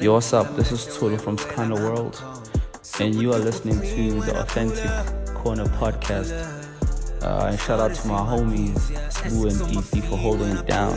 Yo, 0.00 0.14
what's 0.14 0.32
up? 0.32 0.56
This 0.56 0.72
is 0.72 0.96
Tulu 0.96 1.18
from 1.18 1.36
Skhanda 1.36 1.74
World, 1.74 2.22
and 2.98 3.14
you 3.14 3.32
are 3.32 3.38
listening 3.38 3.80
to 3.80 4.20
the 4.20 4.40
Authentic 4.40 5.34
Corner 5.34 5.66
podcast. 5.66 6.32
Uh, 7.22 7.46
and 7.46 7.58
shout 7.60 7.78
out 7.78 7.94
to 7.94 8.08
my 8.08 8.18
homies, 8.18 8.74
Boo 9.28 9.48
and 9.48 9.56
DP, 9.70 10.08
for 10.08 10.16
holding 10.16 10.56
it 10.56 10.66
down. 10.66 10.96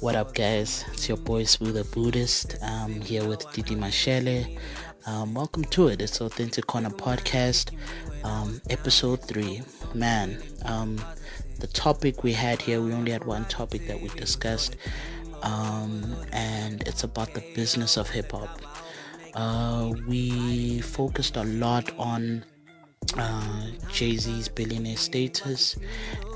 What 0.00 0.14
up, 0.14 0.34
guys? 0.34 0.84
It's 0.92 1.08
your 1.08 1.18
boy 1.18 1.44
Smooth 1.44 1.74
the 1.74 1.84
Buddhist. 1.84 2.56
I'm 2.62 3.00
here 3.00 3.26
with 3.26 3.50
Didi 3.52 3.74
Mashele. 3.74 4.58
Um, 5.06 5.34
welcome 5.34 5.64
to 5.64 5.88
it. 5.88 6.02
It's 6.02 6.20
Authentic 6.20 6.66
Corner 6.66 6.90
Podcast, 6.90 7.72
um, 8.24 8.60
episode 8.68 9.22
three. 9.22 9.62
Man, 9.94 10.40
um, 10.64 11.00
the 11.58 11.66
topic 11.66 12.22
we 12.22 12.32
had 12.32 12.62
here, 12.62 12.80
we 12.80 12.92
only 12.92 13.12
had 13.12 13.24
one 13.24 13.44
topic 13.46 13.86
that 13.86 14.00
we 14.00 14.08
discussed, 14.08 14.76
um, 15.42 16.16
and 16.32 16.82
it's 16.86 17.04
about 17.04 17.34
the 17.34 17.42
business 17.54 17.96
of 17.96 18.08
hip 18.08 18.32
hop. 18.32 18.60
Uh, 19.34 19.92
we 20.06 20.80
focused 20.80 21.36
a 21.36 21.44
lot 21.44 21.90
on 21.98 22.44
uh, 23.16 23.66
Jay 23.92 24.16
Z's 24.16 24.48
billionaire 24.48 24.96
status, 24.96 25.76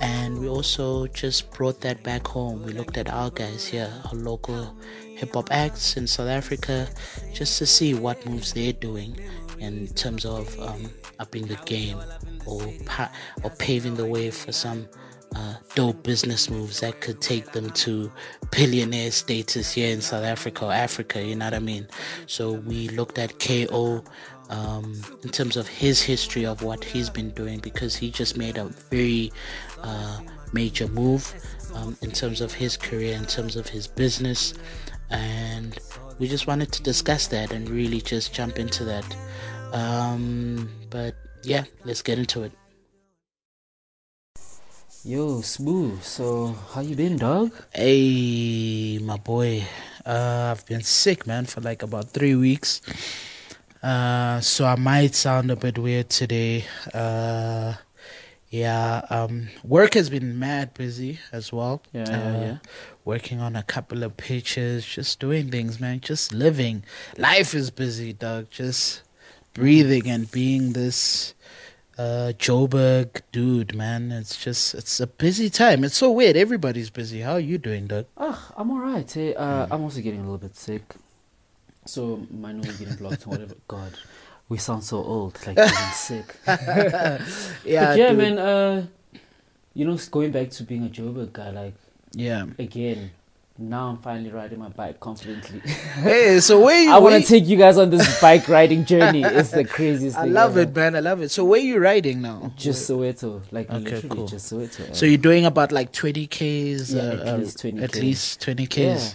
and 0.00 0.38
we 0.38 0.48
also 0.48 1.06
just 1.08 1.50
brought 1.52 1.80
that 1.80 2.02
back 2.02 2.26
home. 2.26 2.62
We 2.62 2.72
looked 2.72 2.96
at 2.96 3.10
our 3.10 3.30
guys 3.30 3.66
here, 3.66 3.92
our 4.06 4.14
local 4.14 4.74
hip 5.16 5.34
hop 5.34 5.48
acts 5.50 5.96
in 5.96 6.06
South 6.06 6.28
Africa, 6.28 6.88
just 7.32 7.58
to 7.58 7.66
see 7.66 7.94
what 7.94 8.24
moves 8.26 8.52
they're 8.52 8.72
doing 8.72 9.18
in 9.58 9.86
terms 9.88 10.24
of 10.24 10.58
um, 10.60 10.90
upping 11.18 11.46
the 11.46 11.56
game 11.64 11.98
or 12.46 12.60
pa- 12.86 13.12
or 13.42 13.50
paving 13.50 13.94
the 13.94 14.06
way 14.06 14.30
for 14.30 14.52
some 14.52 14.88
uh, 15.34 15.54
dope 15.74 16.02
business 16.02 16.48
moves 16.50 16.80
that 16.80 17.00
could 17.00 17.20
take 17.20 17.52
them 17.52 17.70
to 17.70 18.10
billionaire 18.50 19.10
status 19.10 19.72
here 19.72 19.92
in 19.92 20.00
South 20.00 20.24
Africa 20.24 20.66
or 20.66 20.72
Africa, 20.72 21.22
you 21.22 21.34
know 21.34 21.46
what 21.46 21.54
I 21.54 21.58
mean? 21.58 21.86
So 22.26 22.52
we 22.52 22.88
looked 22.90 23.18
at 23.18 23.38
KO 23.38 24.04
um, 24.50 25.00
in 25.22 25.30
terms 25.30 25.56
of 25.56 25.66
his 25.66 26.02
history 26.02 26.46
of 26.46 26.62
what 26.62 26.84
he's 26.84 27.10
been 27.10 27.30
doing 27.30 27.58
because 27.58 27.96
he 27.96 28.10
just 28.10 28.36
made 28.36 28.58
a 28.58 28.66
very 28.90 29.32
uh, 29.82 30.20
major 30.52 30.88
move 30.88 31.34
um, 31.74 31.96
in 32.02 32.10
terms 32.10 32.40
of 32.40 32.52
his 32.52 32.76
career, 32.76 33.16
in 33.16 33.26
terms 33.26 33.56
of 33.56 33.68
his 33.68 33.86
business, 33.86 34.54
and 35.10 35.78
we 36.18 36.28
just 36.28 36.46
wanted 36.46 36.72
to 36.72 36.82
discuss 36.82 37.26
that 37.28 37.52
and 37.52 37.68
really 37.68 38.00
just 38.00 38.32
jump 38.32 38.58
into 38.58 38.84
that. 38.84 39.16
Um, 39.72 40.70
but 40.90 41.14
yeah, 41.42 41.64
let's 41.84 42.02
get 42.02 42.18
into 42.18 42.42
it. 42.44 42.52
Yo, 45.06 45.42
Smooth. 45.42 46.02
So, 46.02 46.56
how 46.72 46.80
you 46.80 46.96
been, 46.96 47.18
dog? 47.18 47.52
Hey, 47.74 48.98
my 49.02 49.18
boy. 49.18 49.62
Uh, 50.06 50.54
I've 50.56 50.64
been 50.64 50.80
sick, 50.80 51.26
man, 51.26 51.44
for 51.44 51.60
like 51.60 51.82
about 51.82 52.08
three 52.08 52.34
weeks. 52.34 52.80
Uh, 53.82 54.40
so 54.40 54.64
I 54.64 54.76
might 54.76 55.14
sound 55.14 55.50
a 55.50 55.56
bit 55.56 55.76
weird 55.76 56.08
today. 56.08 56.64
Uh, 56.94 57.74
yeah, 58.48 59.04
um, 59.10 59.48
work 59.62 59.92
has 59.92 60.08
been 60.08 60.38
mad 60.38 60.72
busy 60.72 61.18
as 61.32 61.52
well. 61.52 61.82
Yeah, 61.92 62.04
uh, 62.04 62.06
yeah, 62.08 62.40
yeah. 62.40 62.58
Working 63.04 63.40
on 63.40 63.56
a 63.56 63.62
couple 63.62 64.04
of 64.04 64.16
pitches, 64.16 64.86
just 64.86 65.20
doing 65.20 65.50
things, 65.50 65.78
man. 65.78 66.00
Just 66.00 66.32
living. 66.32 66.82
Life 67.18 67.52
is 67.52 67.70
busy, 67.70 68.14
dog. 68.14 68.48
Just 68.48 69.02
breathing 69.52 70.08
and 70.08 70.30
being 70.30 70.72
this 70.72 71.34
uh 71.98 72.32
Joburg 72.38 73.20
dude, 73.32 73.74
man. 73.74 74.10
It's 74.12 74.36
just 74.42 74.74
it's 74.74 74.98
a 75.00 75.06
busy 75.06 75.48
time. 75.50 75.84
It's 75.84 75.96
so 75.96 76.10
weird. 76.10 76.36
Everybody's 76.36 76.90
busy. 76.90 77.20
How 77.20 77.32
are 77.32 77.40
you 77.40 77.58
doing, 77.58 77.86
Doug? 77.86 78.06
Ah, 78.16 78.52
I'm 78.56 78.70
alright. 78.70 79.10
Hey, 79.10 79.34
uh, 79.34 79.66
I'm 79.70 79.82
also 79.82 80.00
getting 80.00 80.20
a 80.20 80.24
little 80.24 80.38
bit 80.38 80.56
sick. 80.56 80.94
So, 81.86 82.26
my 82.30 82.50
nose 82.52 82.66
is 82.68 82.78
getting 82.78 82.96
blocked 82.96 83.24
and 83.24 83.32
whatever. 83.32 83.54
God, 83.68 83.92
we 84.48 84.56
sound 84.58 84.84
so 84.84 84.98
old, 85.04 85.38
like 85.46 85.56
getting 85.68 85.92
sick. 85.92 86.34
Yeah, 86.46 87.18
but 87.18 87.66
yeah, 87.66 87.94
dude. 88.08 88.18
man, 88.18 88.38
uh, 88.38 88.86
you 89.74 89.84
know, 89.84 89.96
going 90.10 90.32
back 90.32 90.50
to 90.50 90.62
being 90.62 90.86
a 90.86 90.88
Joburg 90.88 91.32
guy, 91.34 91.50
like, 91.50 91.74
Yeah. 92.12 92.46
again, 92.58 93.10
now 93.56 93.88
I'm 93.88 93.98
finally 93.98 94.30
riding 94.30 94.58
my 94.58 94.68
bike 94.68 94.98
confidently. 95.00 95.60
Hey, 96.02 96.40
so 96.40 96.60
where 96.60 96.82
you? 96.82 96.90
I 96.90 96.98
want 96.98 97.22
to 97.22 97.28
take 97.28 97.46
you 97.46 97.56
guys 97.56 97.78
on 97.78 97.88
this 97.90 98.20
bike 98.20 98.48
riding 98.48 98.84
journey. 98.84 99.22
It's 99.22 99.50
the 99.52 99.64
craziest 99.64 100.16
I 100.18 100.22
thing. 100.24 100.30
I 100.30 100.34
love 100.34 100.52
ever. 100.58 100.68
it, 100.70 100.74
man. 100.74 100.96
I 100.96 101.00
love 101.00 101.22
it. 101.22 101.30
So 101.30 101.44
where 101.44 101.60
you 101.60 101.78
riding 101.78 102.20
now? 102.20 102.52
Just 102.56 102.90
Soweto, 102.90 103.42
like 103.52 103.70
Okay, 103.70 103.78
literally 103.78 104.08
cool. 104.16 104.26
just 104.26 104.52
Soweto. 104.52 104.94
So 104.94 105.06
you're 105.06 105.18
doing 105.18 105.46
about 105.46 105.70
like 105.70 105.92
20 105.92 106.26
Ks? 106.26 106.92
Yeah, 106.92 107.02
uh, 107.02 107.34
at 107.34 107.38
least 107.40 107.60
20 107.60 107.82
At 107.82 107.92
Ks. 107.92 107.98
least 108.00 108.40
20 108.42 108.66
Ks. 108.66 108.76
Yeah, 108.78 109.08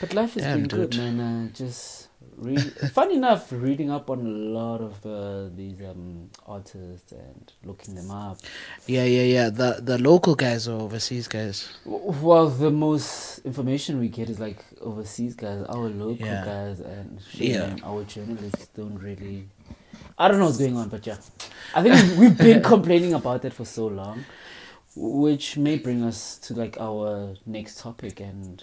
but 0.00 0.14
life 0.14 0.34
has 0.34 0.42
Damn, 0.44 0.60
been 0.60 0.68
good, 0.68 0.90
dude. 0.90 1.00
man. 1.14 1.20
Uh, 1.50 1.52
just 1.54 2.01
read. 2.42 2.60
Funny 2.92 3.16
enough, 3.16 3.50
reading 3.52 3.90
up 3.90 4.10
on 4.10 4.20
a 4.20 4.28
lot 4.58 4.80
of 4.80 5.04
uh, 5.06 5.48
these 5.56 5.80
um, 5.82 6.30
artists 6.46 7.12
and 7.12 7.52
looking 7.64 7.94
them 7.94 8.10
up. 8.10 8.38
Yeah, 8.86 9.04
yeah, 9.04 9.22
yeah. 9.22 9.50
The 9.50 9.80
the 9.80 9.98
local 9.98 10.34
guys 10.34 10.68
or 10.68 10.80
overseas 10.82 11.28
guys? 11.28 11.68
Well, 11.84 12.48
the 12.48 12.70
most 12.70 13.38
information 13.44 13.98
we 14.00 14.08
get 14.08 14.28
is 14.30 14.38
like 14.40 14.64
overseas 14.80 15.34
guys, 15.34 15.64
our 15.68 15.88
local 15.88 16.26
Yeah. 16.26 16.44
guys, 16.44 16.80
and 16.80 17.20
Yeah. 17.34 17.66
man, 17.66 17.80
our 17.84 18.04
journalists 18.04 18.66
don't 18.76 18.98
really. 18.98 19.48
I 20.18 20.28
don't 20.28 20.38
know 20.38 20.46
what's 20.46 20.58
going 20.58 20.76
on, 20.76 20.88
but 20.88 21.06
yeah, 21.06 21.16
I 21.74 21.82
think 21.82 21.94
we've- 21.94 22.16
we've 22.20 22.38
been 22.38 22.62
complaining 22.74 23.14
about 23.14 23.42
that 23.42 23.52
for 23.54 23.64
so 23.64 23.86
long, 23.86 24.24
which 24.94 25.56
may 25.56 25.76
bring 25.78 26.02
us 26.02 26.38
to 26.38 26.54
like 26.54 26.76
our 26.80 27.34
next 27.46 27.78
topic 27.78 28.20
and. 28.20 28.62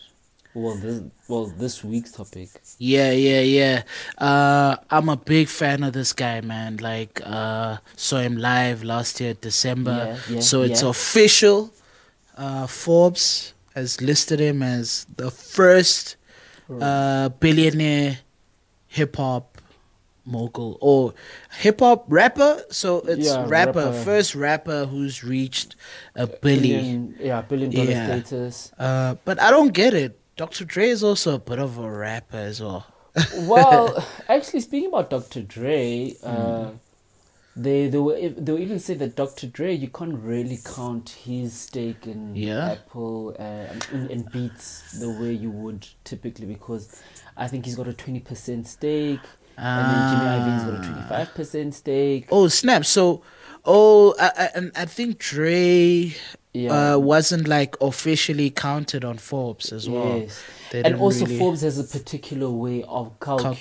Well, 0.53 0.75
this 0.75 1.01
well 1.27 1.45
this 1.45 1.83
week's 1.83 2.11
topic. 2.11 2.49
Yeah, 2.79 3.11
yeah, 3.11 3.41
yeah. 3.41 3.83
Uh, 4.17 4.77
I'm 4.89 5.07
a 5.09 5.15
big 5.15 5.47
fan 5.47 5.83
of 5.83 5.93
this 5.93 6.11
guy, 6.13 6.41
man. 6.41 6.77
Like, 6.77 7.21
uh, 7.23 7.77
saw 7.95 8.17
him 8.17 8.37
live 8.37 8.83
last 8.83 9.21
year, 9.21 9.35
December. 9.35 10.17
Yeah, 10.27 10.35
yeah, 10.35 10.39
so 10.41 10.63
it's 10.63 10.81
yeah. 10.81 10.89
official. 10.89 11.71
Uh, 12.35 12.65
Forbes 12.65 13.53
has 13.75 14.01
listed 14.01 14.39
him 14.39 14.63
as 14.63 15.05
the 15.17 15.29
first 15.29 16.15
uh, 16.81 17.29
billionaire 17.29 18.19
hip 18.87 19.15
hop 19.17 19.57
mogul 20.25 20.77
or 20.81 21.13
hip 21.51 21.79
hop 21.79 22.05
rapper. 22.07 22.63
So 22.69 22.99
it's 23.01 23.29
rapper, 23.49 23.85
rapper. 23.85 24.03
first 24.03 24.35
rapper 24.35 24.85
who's 24.85 25.23
reached 25.23 25.75
a 26.15 26.27
billion. 26.27 27.07
billion, 27.07 27.15
yeah, 27.19 27.41
billion 27.41 27.71
dollar 27.71 28.21
status. 28.21 28.71
Uh, 28.77 29.15
but 29.25 29.41
I 29.41 29.51
don't 29.51 29.73
get 29.73 29.93
it. 29.93 30.18
Dr. 30.39 30.63
Dre 30.63 30.87
is 30.87 31.03
also 31.03 31.35
a 31.35 31.39
bit 31.39 31.59
of 31.59 31.77
a 31.77 31.91
rapper 31.91 32.37
as 32.37 32.61
well. 32.61 32.85
well, 33.39 34.05
actually, 34.29 34.61
speaking 34.61 34.87
about 34.87 35.09
Dr. 35.09 35.41
Dre, 35.41 36.15
uh, 36.23 36.29
Mm. 36.31 36.79
they 37.57 37.87
they 37.89 37.97
were 37.97 38.15
they 38.45 38.51
will 38.53 38.59
even 38.67 38.79
say 38.79 38.93
that 38.93 39.17
Dr. 39.17 39.47
Dre 39.47 39.73
you 39.73 39.89
can't 39.89 40.17
really 40.31 40.59
count 40.63 41.09
his 41.25 41.53
stake 41.53 42.07
in 42.07 42.35
Yeah. 42.37 42.71
Apple 42.71 43.35
and, 43.37 43.85
in 44.09 44.21
Beats 44.31 44.93
the 45.03 45.09
way 45.19 45.33
you 45.33 45.51
would 45.51 45.85
typically 46.05 46.45
because 46.45 47.01
I 47.35 47.49
think 47.49 47.65
he's 47.65 47.75
got 47.75 47.87
a 47.89 47.93
twenty 47.93 48.21
percent 48.21 48.67
stake. 48.67 49.25
and 49.57 49.85
then 49.91 50.01
Jimmy 50.09 50.27
Iovine's 50.35 50.63
got 50.63 50.73
a 50.73 50.77
Ah. 50.77 50.87
twenty-five 50.87 51.29
percent 51.35 51.75
stake. 51.75 52.27
Oh 52.31 52.47
snap! 52.47 52.85
So, 52.85 53.23
oh, 53.65 54.15
I, 54.17 54.29
I, 54.55 54.71
I 54.83 54.85
think 54.85 55.17
Dre 55.19 56.15
Yeah. 56.51 56.95
uh, 56.95 56.97
wasn't 56.97 57.47
like 57.47 57.75
officially 57.79 58.49
counted 58.49 59.05
on 59.05 59.19
Forbes 59.19 59.71
as 59.71 59.87
well. 59.87 60.17
Yes. 60.19 60.43
And 60.73 60.95
also, 60.95 61.25
really- 61.25 61.37
Forbes 61.37 61.61
has 61.61 61.77
a 61.77 61.83
particular 61.83 62.49
way 62.49 62.81
of 62.83 63.19
Calculating. 63.19 63.53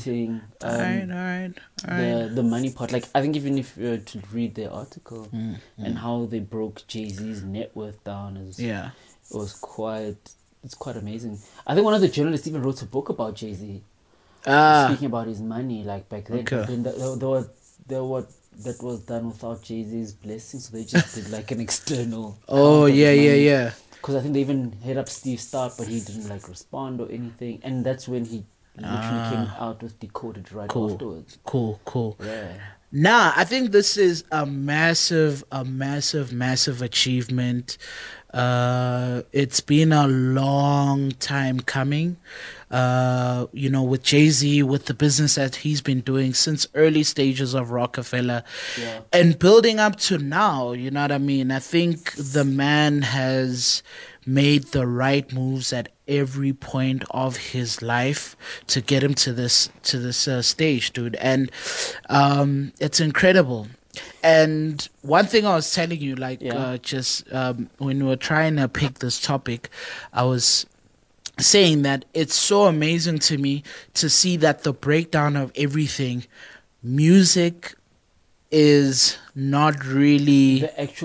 calculating, 0.00 0.30
um, 0.60 0.70
all 0.70 0.78
right, 0.78 1.00
all 1.02 1.16
right, 1.16 1.52
all 1.88 1.96
right. 1.96 2.28
the 2.28 2.34
the 2.34 2.42
money 2.42 2.70
part. 2.72 2.90
Like 2.92 3.04
I 3.14 3.20
think 3.22 3.36
even 3.36 3.58
if 3.58 3.76
you 3.76 3.90
were 3.90 3.96
to 3.98 4.22
read 4.32 4.54
their 4.56 4.72
article 4.72 5.28
Mm, 5.32 5.58
and 5.78 5.98
how 5.98 6.26
they 6.26 6.40
broke 6.40 6.84
Jay 6.88 7.08
Z's 7.08 7.42
net 7.44 7.70
worth 7.76 8.02
down 8.02 8.36
is 8.36 8.58
yeah. 8.58 8.90
it 9.30 9.36
was 9.36 9.52
quite 9.54 10.34
it's 10.64 10.74
quite 10.74 10.96
amazing. 10.96 11.38
I 11.66 11.74
think 11.74 11.84
one 11.84 11.94
of 11.94 12.00
the 12.00 12.08
journalists 12.08 12.46
even 12.48 12.62
wrote 12.62 12.82
a 12.82 12.86
book 12.86 13.08
about 13.08 13.34
Jay 13.36 13.54
Z, 13.54 13.82
Ah, 14.46 14.86
speaking 14.88 15.06
about 15.06 15.28
his 15.28 15.40
money 15.40 15.84
like 15.84 16.08
back 16.08 16.24
then. 16.26 16.40
Okay. 16.40 16.64
Then 16.66 16.82
there 16.82 17.28
were 17.28 17.48
there 17.86 18.02
were 18.04 18.26
that 18.64 18.82
was 18.82 19.00
done 19.00 19.28
without 19.28 19.62
Jay 19.62 19.82
Z's 19.84 20.12
blessing, 20.12 20.60
so 20.60 20.76
they 20.76 20.84
just 20.84 21.14
did 21.14 21.30
like 21.30 21.50
an 21.50 21.60
external. 21.68 22.38
oh 22.48 22.86
yeah, 22.86 23.12
yeah, 23.12 23.34
yeah. 23.34 23.72
Because 23.92 24.16
I 24.16 24.20
think 24.20 24.34
they 24.34 24.40
even 24.40 24.72
hit 24.82 24.96
up 24.96 25.08
Steve 25.08 25.40
Stark, 25.40 25.74
but 25.78 25.86
he 25.88 26.00
didn't 26.00 26.28
like 26.28 26.48
respond 26.48 27.00
or 27.00 27.08
anything, 27.10 27.60
and 27.62 27.84
that's 27.84 28.08
when 28.08 28.24
he 28.24 28.44
literally 28.76 29.30
came 29.30 29.48
out 29.60 29.82
with 29.82 29.98
Decoded 30.00 30.50
right 30.52 30.68
Ah. 30.68 30.72
Cool. 30.72 30.92
afterwards. 30.92 31.38
Cool, 31.44 31.80
cool. 31.84 32.16
Yeah. 32.24 32.52
Nah, 32.94 33.32
I 33.36 33.44
think 33.44 33.70
this 33.72 33.96
is 33.96 34.24
a 34.32 34.44
massive, 34.44 35.44
a 35.52 35.64
massive, 35.64 36.32
massive 36.32 36.82
achievement. 36.82 37.78
Uh, 38.34 39.22
it's 39.32 39.60
been 39.60 39.92
a 39.92 40.06
long 40.08 41.12
time 41.12 41.60
coming. 41.60 42.16
Uh, 42.72 43.46
you 43.52 43.68
know, 43.68 43.82
with 43.82 44.02
Jay 44.02 44.30
Z, 44.30 44.62
with 44.62 44.86
the 44.86 44.94
business 44.94 45.34
that 45.34 45.56
he's 45.56 45.82
been 45.82 46.00
doing 46.00 46.32
since 46.32 46.66
early 46.74 47.02
stages 47.02 47.52
of 47.52 47.70
Roc-A-Fella, 47.70 48.42
Yeah. 48.80 49.00
and 49.12 49.38
building 49.38 49.78
up 49.78 49.96
to 50.08 50.16
now. 50.16 50.72
You 50.72 50.90
know 50.90 51.02
what 51.02 51.12
I 51.12 51.18
mean? 51.18 51.50
I 51.52 51.58
think 51.58 52.12
the 52.14 52.44
man 52.46 53.02
has 53.02 53.82
made 54.24 54.64
the 54.68 54.86
right 54.86 55.30
moves 55.34 55.70
at 55.72 55.90
every 56.08 56.52
point 56.54 57.04
of 57.10 57.36
his 57.36 57.82
life 57.82 58.36
to 58.68 58.80
get 58.80 59.02
him 59.02 59.14
to 59.14 59.32
this 59.34 59.68
to 59.82 59.98
this 59.98 60.26
uh, 60.26 60.40
stage, 60.40 60.92
dude. 60.94 61.16
And 61.16 61.50
um, 62.08 62.72
it's 62.80 63.00
incredible. 63.00 63.66
And 64.22 64.88
one 65.02 65.26
thing 65.26 65.44
I 65.44 65.54
was 65.56 65.70
telling 65.74 66.00
you, 66.00 66.14
like, 66.14 66.40
Yeah. 66.40 66.54
uh, 66.54 66.76
just 66.78 67.30
um, 67.34 67.68
when 67.78 67.98
we 67.98 68.06
were 68.08 68.16
trying 68.16 68.56
to 68.56 68.66
pick 68.68 69.00
this 69.00 69.20
topic, 69.20 69.68
I 70.14 70.22
was 70.22 70.64
saying 71.42 71.82
that 71.82 72.04
it's 72.14 72.34
so 72.34 72.64
amazing 72.64 73.18
to 73.20 73.38
me 73.38 73.62
to 73.94 74.08
see 74.08 74.36
that 74.38 74.62
the 74.64 74.72
breakdown 74.72 75.36
of 75.36 75.52
everything, 75.56 76.24
music 76.82 77.74
is 78.50 79.16
not 79.34 79.84
really 79.86 80.64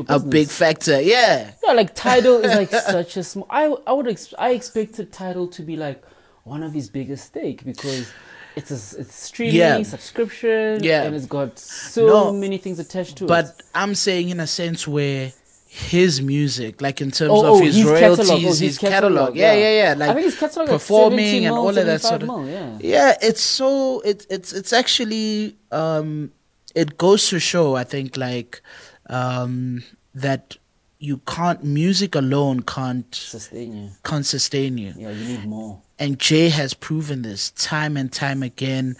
a 0.09 0.19
big 0.19 0.49
factor. 0.49 0.99
Yeah. 1.01 1.51
Yeah, 1.63 1.71
like 1.73 1.95
Tidal 1.95 2.43
is 2.43 2.55
like 2.55 2.69
such 2.71 3.15
a 3.17 3.23
small. 3.23 3.47
I 3.49 3.73
I 3.85 3.93
would 3.93 4.07
ex- 4.07 4.33
I 4.37 4.49
expected 4.51 5.11
Tidal 5.13 5.47
to 5.49 5.61
be 5.61 5.77
like 5.77 6.03
one 6.43 6.63
of 6.63 6.73
his 6.73 6.89
biggest 6.89 7.25
stake 7.25 7.63
because 7.63 8.11
it's 8.55 8.71
a, 8.71 8.99
it's 9.01 9.15
streaming 9.15 9.55
Yeah. 9.55 9.81
subscription 9.83 10.83
Yeah. 10.83 11.03
and 11.03 11.15
it's 11.15 11.25
got 11.25 11.57
so 11.59 12.05
No, 12.07 12.33
many 12.33 12.57
things 12.57 12.79
attached 12.79 13.17
to 13.17 13.25
it. 13.25 13.27
But 13.27 13.61
I'm 13.73 13.95
saying 13.95 14.29
in 14.29 14.39
a 14.39 14.47
sense 14.47 14.87
where 14.87 15.31
his 15.77 16.21
music, 16.21 16.81
like 16.81 17.01
in 17.01 17.11
terms 17.11 17.31
Oh, 17.31 17.39
of 17.39 17.45
oh, 17.45 17.59
his, 17.61 17.75
his 17.75 17.85
royalties, 17.85 18.17
catalog, 18.27 18.43
oh, 18.43 18.47
his, 18.47 18.59
his 18.59 18.77
catalog. 18.77 19.01
catalog, 19.11 19.35
Yeah, 19.37 19.53
yeah. 19.53 19.59
yeah, 19.59 19.83
yeah. 19.89 19.93
Like 19.99 20.09
I 20.09 20.13
think 20.13 20.25
his 20.25 20.37
catalog 20.39 20.69
performing 20.69 21.45
and 21.45 21.55
all 21.55 21.69
of 21.69 21.85
that 21.85 22.01
sort 22.01 22.23
of. 22.23 22.27
mil, 22.27 22.47
yeah. 22.49 22.77
Yeah, 22.79 23.15
it's 23.21 23.41
so 23.41 23.99
it 24.01 24.25
it's 24.29 24.53
it's 24.53 24.73
actually 24.73 25.55
um 25.71 26.31
it 26.73 26.97
goes 26.97 27.29
to 27.29 27.39
show 27.39 27.75
I 27.75 27.83
think 27.83 28.17
like 28.17 28.61
um 29.07 29.83
that 30.15 30.57
you 30.99 31.17
can't 31.27 31.63
music 31.63 32.15
alone 32.15 32.61
can't 32.61 33.13
sustain 33.13 33.75
you. 33.77 33.89
can't 34.03 34.25
sustain 34.25 34.77
you. 34.79 34.93
Yeah, 34.97 35.11
you 35.11 35.25
need 35.37 35.45
more. 35.45 35.81
And 35.99 36.17
Jay 36.19 36.49
has 36.49 36.73
proven 36.73 37.21
this 37.21 37.51
time 37.51 37.97
and 37.97 38.11
time 38.11 38.41
again. 38.43 38.95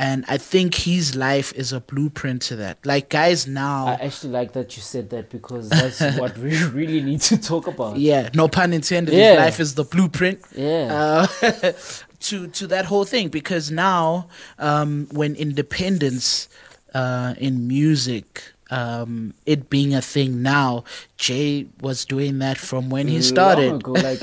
And 0.00 0.24
I 0.28 0.38
think 0.38 0.74
his 0.74 1.14
life 1.14 1.52
is 1.62 1.74
a 1.74 1.80
blueprint 1.80 2.40
to 2.48 2.56
that. 2.56 2.78
Like 2.86 3.10
guys 3.10 3.46
now 3.46 3.86
I 3.86 3.94
actually 4.06 4.32
like 4.32 4.52
that 4.52 4.74
you 4.76 4.82
said 4.82 5.10
that 5.10 5.28
because 5.28 5.68
that's 5.68 6.00
what 6.22 6.38
we 6.38 6.52
really 6.80 7.02
need 7.02 7.20
to 7.30 7.36
talk 7.36 7.66
about. 7.66 7.98
Yeah, 7.98 8.30
no 8.34 8.48
pun 8.48 8.72
intended. 8.72 9.12
Yeah. 9.14 9.32
His 9.32 9.38
life 9.38 9.60
is 9.60 9.74
the 9.74 9.84
blueprint. 9.84 10.40
Yeah. 10.56 11.26
Uh, 11.42 11.72
to 12.28 12.48
to 12.48 12.66
that 12.68 12.84
whole 12.86 13.04
thing 13.04 13.28
because 13.28 13.70
now 13.70 14.28
um, 14.58 15.06
when 15.12 15.34
independence 15.36 16.48
uh, 16.94 17.34
in 17.38 17.68
music 17.68 18.26
um, 18.70 19.34
it 19.46 19.68
being 19.68 19.94
a 19.94 20.00
thing 20.14 20.42
now 20.42 20.84
jay 21.16 21.66
was 21.80 22.04
doing 22.04 22.38
that 22.38 22.56
from 22.56 22.88
when 22.88 23.06
he 23.08 23.20
started 23.20 23.74
ago. 23.74 23.92
Like 23.92 24.20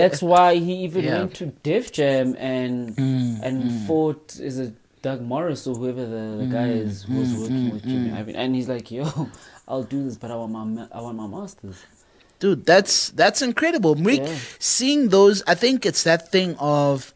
that's 0.00 0.20
why 0.22 0.56
he 0.56 0.74
even 0.84 1.04
Yeah. 1.04 1.18
went 1.18 1.34
to 1.40 1.46
Def 1.62 1.92
Jam 1.92 2.34
and 2.38 2.96
Mm, 2.96 3.40
and 3.46 3.86
fought 3.86 4.24
is 4.40 4.58
it 4.58 4.72
Doug 5.02 5.20
Morris 5.20 5.66
or 5.66 5.74
whoever 5.74 6.06
the, 6.06 6.36
the 6.38 6.46
guy 6.46 6.68
Mm, 6.68 6.86
is 6.86 7.02
who 7.04 7.16
was 7.18 7.34
working 7.34 7.70
with 7.72 7.86
Jimmy 7.86 8.10
Iovine, 8.10 8.36
and 8.36 8.54
he's 8.54 8.68
like, 8.68 8.90
"Yo, 8.90 9.30
I'll 9.68 9.82
do 9.82 10.02
this, 10.04 10.16
but 10.16 10.30
I 10.30 10.36
want 10.36 10.52
my 10.52 10.86
I 10.92 11.00
want 11.00 11.16
my 11.16 11.26
masters." 11.26 11.84
dude 12.38 12.66
that's 12.66 13.10
that's 13.10 13.40
incredible. 13.42 13.94
We 13.94 14.18
Yeah. 14.18 14.34
seeing 14.58 15.08
those 15.10 15.42
i 15.46 15.54
think 15.54 15.86
it's 15.86 16.02
that 16.04 16.30
thing 16.32 16.56
of 16.58 17.14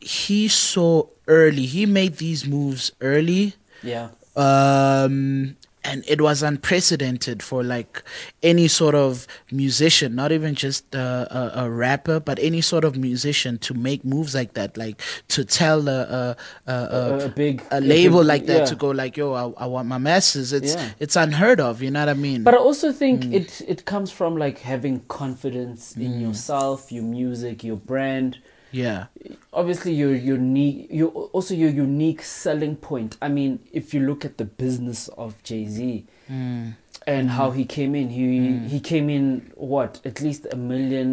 he 0.00 0.48
saw 0.48 1.08
early. 1.26 1.64
He 1.66 1.86
made 1.86 2.18
these 2.18 2.46
moves 2.46 2.92
early. 3.00 3.54
Yeah, 3.82 4.08
um 4.36 5.56
and 5.88 6.04
it 6.06 6.20
was 6.20 6.42
unprecedented 6.42 7.42
for 7.42 7.62
like 7.64 8.02
any 8.42 8.68
sort 8.68 8.94
of 8.94 9.26
musician 9.52 10.14
not 10.14 10.30
even 10.32 10.54
just 10.54 10.94
uh, 10.94 11.26
a, 11.30 11.64
a 11.64 11.70
rapper 11.70 12.18
but 12.20 12.38
any 12.40 12.60
sort 12.60 12.84
of 12.84 12.96
musician 12.96 13.56
to 13.58 13.72
make 13.74 14.04
moves 14.04 14.34
like 14.34 14.52
that 14.54 14.76
like 14.76 15.00
to 15.28 15.44
tell 15.44 15.88
a 15.88 16.00
a, 16.20 16.36
a, 16.66 16.72
a, 16.72 17.18
a, 17.20 17.24
a 17.26 17.28
big 17.28 17.62
a 17.70 17.80
label 17.80 18.20
big- 18.20 18.28
like 18.32 18.46
that 18.46 18.58
yeah. 18.60 18.64
to 18.72 18.74
go 18.74 18.90
like 18.90 19.16
yo 19.16 19.32
I, 19.32 19.64
I 19.64 19.66
want 19.66 19.86
my 19.88 19.98
masses 19.98 20.52
it's 20.52 20.74
Yeah. 20.74 20.90
it's 20.98 21.16
unheard 21.16 21.60
of 21.60 21.82
you 21.82 21.90
know 21.90 22.00
what 22.00 22.08
i 22.08 22.14
mean 22.28 22.42
But 22.48 22.54
I 22.54 22.58
also 22.58 22.92
think 22.92 23.16
Mm. 23.24 23.32
it 23.40 23.48
it 23.74 23.80
comes 23.92 24.10
from 24.18 24.36
like 24.44 24.58
having 24.72 25.00
confidence 25.08 25.82
in 26.06 26.12
yourself, 26.20 26.78
your 26.96 27.04
music, 27.18 27.56
your 27.64 27.76
brand. 27.92 28.38
Yeah 28.76 29.06
Obviously, 29.52 29.92
your 30.02 30.14
unique, 30.36 30.86
your 31.00 31.08
also 31.36 31.52
your 31.54 31.70
unique 31.86 32.22
selling 32.22 32.76
point. 32.90 33.16
I 33.26 33.28
mean, 33.38 33.52
if 33.72 33.94
you 33.94 34.00
look 34.08 34.22
at 34.28 34.34
the 34.40 34.44
business 34.64 35.00
of 35.24 35.30
Jay 35.48 35.64
Z 35.76 36.04
Mm. 36.30 36.74
and 37.06 37.24
how 37.38 37.48
he 37.58 37.64
came 37.76 37.92
in, 38.00 38.06
he 38.18 38.26
he 38.72 38.78
came 38.90 39.06
in 39.18 39.24
what 39.72 39.92
at 40.10 40.16
least 40.26 40.42
a 40.56 40.58
million 40.72 41.10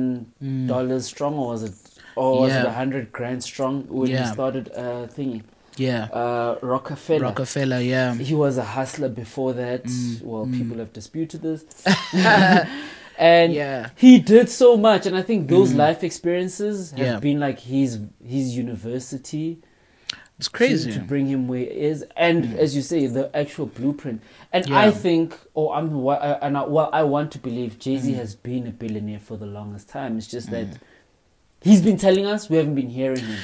dollars 0.74 1.04
strong, 1.13 1.33
or 1.42 1.48
was 1.54 1.63
it, 1.69 1.75
or 2.21 2.30
was 2.42 2.51
it 2.51 2.65
Mm. 2.65 2.71
A 2.74 2.75
hundred 2.81 3.06
grand 3.18 3.42
strong 3.51 3.75
when 3.98 4.10
Yeah. 4.12 4.21
he 4.27 4.33
started 4.38 4.65
uh, 4.83 5.06
thingy, 5.15 5.42
yeah 5.88 6.04
uh, 6.21 6.51
Roc-A-Fella. 6.74 7.21
Roc-A-Fella 7.30 7.80
yeah 7.94 8.10
He 8.30 8.36
was 8.45 8.54
a 8.65 8.68
hustler 8.77 9.10
before 9.24 9.54
that. 9.63 9.83
Mm, 9.86 10.21
Well, 10.30 10.45
people 10.60 10.77
have 10.83 10.92
disputed 11.00 11.39
this. 11.48 11.62
and 13.18 13.54
Yeah. 13.54 13.89
he 13.95 14.19
did 14.19 14.50
so 14.50 14.77
much, 14.77 15.06
and 15.06 15.15
I 15.15 15.21
think 15.21 15.48
those 15.48 15.74
mm. 15.74 15.77
life 15.77 16.04
experiences 16.04 16.92
have 16.92 17.00
Yeah. 17.00 17.19
been 17.19 17.39
like 17.39 17.60
his 17.60 18.00
his 18.24 18.57
university 18.57 19.60
it's 20.39 20.48
crazy 20.48 20.92
to, 20.92 21.00
bring 21.00 21.27
him 21.27 21.48
where 21.48 21.60
he 21.60 21.65
is, 21.65 22.04
and 22.18 22.44
mm. 22.44 22.57
as 22.57 22.75
you 22.75 22.81
say, 22.81 23.06
the 23.07 23.33
actual 23.36 23.68
blueprint. 23.68 24.21
And 24.51 24.68
Yeah. 24.68 24.80
I 24.80 24.92
think, 24.92 25.38
or 25.54 25.75
I'm, 25.75 25.95
and 26.42 26.57
I, 26.57 26.63
well, 26.63 26.89
I 26.92 27.04
want 27.04 27.31
to 27.33 27.39
believe 27.39 27.80
Jay 27.80 27.95
Mm. 27.95 28.01
Z 28.01 28.13
has 28.13 28.36
been 28.36 28.68
a 28.68 28.71
billionaire 28.71 29.19
for 29.19 29.38
the 29.38 29.45
longest 29.45 29.89
time. 29.89 30.18
It's 30.18 30.27
just 30.27 30.50
that 30.50 30.68
mm. 30.68 30.77
he's 31.62 31.81
been 31.81 31.98
telling 31.98 32.25
us, 32.25 32.50
we 32.50 32.57
haven't 32.57 32.75
been 32.75 32.89
hearing 32.89 33.24
him. 33.24 33.39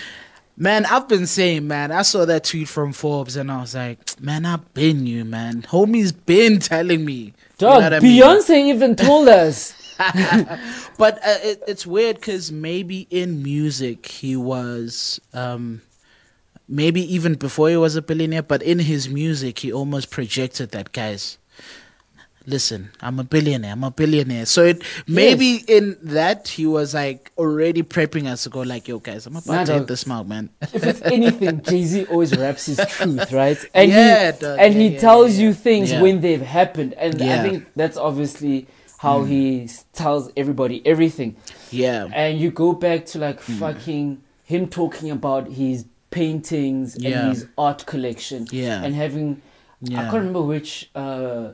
Man, 0.58 0.86
I've 0.88 1.08
been 1.08 1.26
saying, 1.26 1.68
man, 1.68 1.92
I 1.94 2.02
saw 2.02 2.26
that 2.26 2.44
tweet 2.44 2.68
from 2.68 2.92
Forbes 2.92 3.38
and 3.38 3.50
I 3.50 3.62
was 3.62 3.76
like, 3.76 4.20
man, 4.20 4.46
I've 4.46 4.74
been 4.74 5.08
you, 5.08 5.24
man. 5.24 5.62
Homie's 5.62 6.12
been 6.12 6.60
telling 6.60 7.06
me. 7.06 7.34
You 7.62 7.68
know 7.68 7.80
I 7.94 8.00
mean? 8.00 8.22
Beyonce 8.22 8.68
even 8.68 8.96
told 8.96 9.28
us. 9.28 9.74
But 10.98 11.18
uh, 11.18 11.38
it, 11.44 11.64
it's 11.68 11.86
weird 11.86 12.18
because 12.18 12.52
maybe 12.52 13.08
in 13.10 13.44
music 13.44 14.06
he 14.08 14.36
was, 14.36 15.20
um, 15.34 15.82
maybe 16.68 17.02
even 17.14 17.36
before 17.36 17.70
he 17.70 17.78
was 17.78 17.96
a 17.96 18.02
billionaire, 18.02 18.44
but 18.44 18.62
in 18.62 18.80
his 18.80 19.10
music 19.10 19.60
he 19.60 19.72
almost 19.72 20.10
projected 20.10 20.72
that, 20.72 20.92
guys. 20.92 21.38
Listen, 22.46 22.90
I'm 23.02 23.20
a 23.20 23.24
billionaire. 23.24 23.74
I'm 23.74 23.84
a 23.84 23.92
billionaire. 23.92 24.46
So 24.46 24.64
it 24.64 24.84
maybe 25.08 25.64
in 25.68 25.98
that 26.02 26.48
he 26.48 26.66
was 26.66 26.94
like 26.94 27.32
already 27.38 27.84
prepping 27.84 28.26
us 28.28 28.44
to 28.44 28.50
go 28.50 28.62
like, 28.62 28.88
yo, 28.88 29.00
guys, 29.00 29.28
I'm 29.28 29.36
about 29.36 29.46
Nah, 29.54 29.66
to 29.66 29.74
hit 29.74 29.88
this 29.88 30.08
mark, 30.08 30.26
man. 30.28 30.50
if 30.62 30.84
it's 30.84 31.02
anything, 31.04 31.62
Jay 31.70 31.84
Z 31.84 32.06
always 32.06 32.36
raps 32.36 32.66
his 32.66 32.78
truth, 32.78 33.32
right? 33.44 33.58
And 33.74 33.92
Yeah, 33.92 34.32
he 34.32 34.40
dog, 34.40 34.60
and 34.60 34.74
yeah, 34.74 34.80
he 34.80 34.88
yeah, 34.96 35.00
tells 35.00 35.38
you 35.38 35.54
things 35.54 35.92
when 35.94 36.22
they've 36.22 36.42
happened, 36.42 36.94
and. 36.94 37.14
Mm. 37.16 37.30
I 37.40 37.50
think 37.50 37.66
that's 37.76 37.98
obviously 37.98 38.68
how 38.98 39.24
he 39.24 39.70
tells 39.94 40.32
everybody 40.36 40.82
everything. 40.86 41.36
Yeah. 41.72 42.08
And 42.14 42.40
you 42.40 42.52
go 42.52 42.74
back 42.74 43.06
to 43.08 43.20
like 43.20 43.40
Mm. 43.42 43.60
fucking 43.60 44.22
him 44.44 44.68
talking 44.68 45.12
about 45.12 45.48
his 45.50 45.86
paintings 46.10 46.96
and 46.96 47.30
his 47.30 47.46
art 47.58 47.86
collection, 47.86 48.48
Yeah. 48.52 48.84
and 48.84 48.96
having 48.96 49.42
I 49.86 49.90
can't 49.96 50.14
remember 50.14 50.42
which. 50.42 50.90
uh 50.96 51.52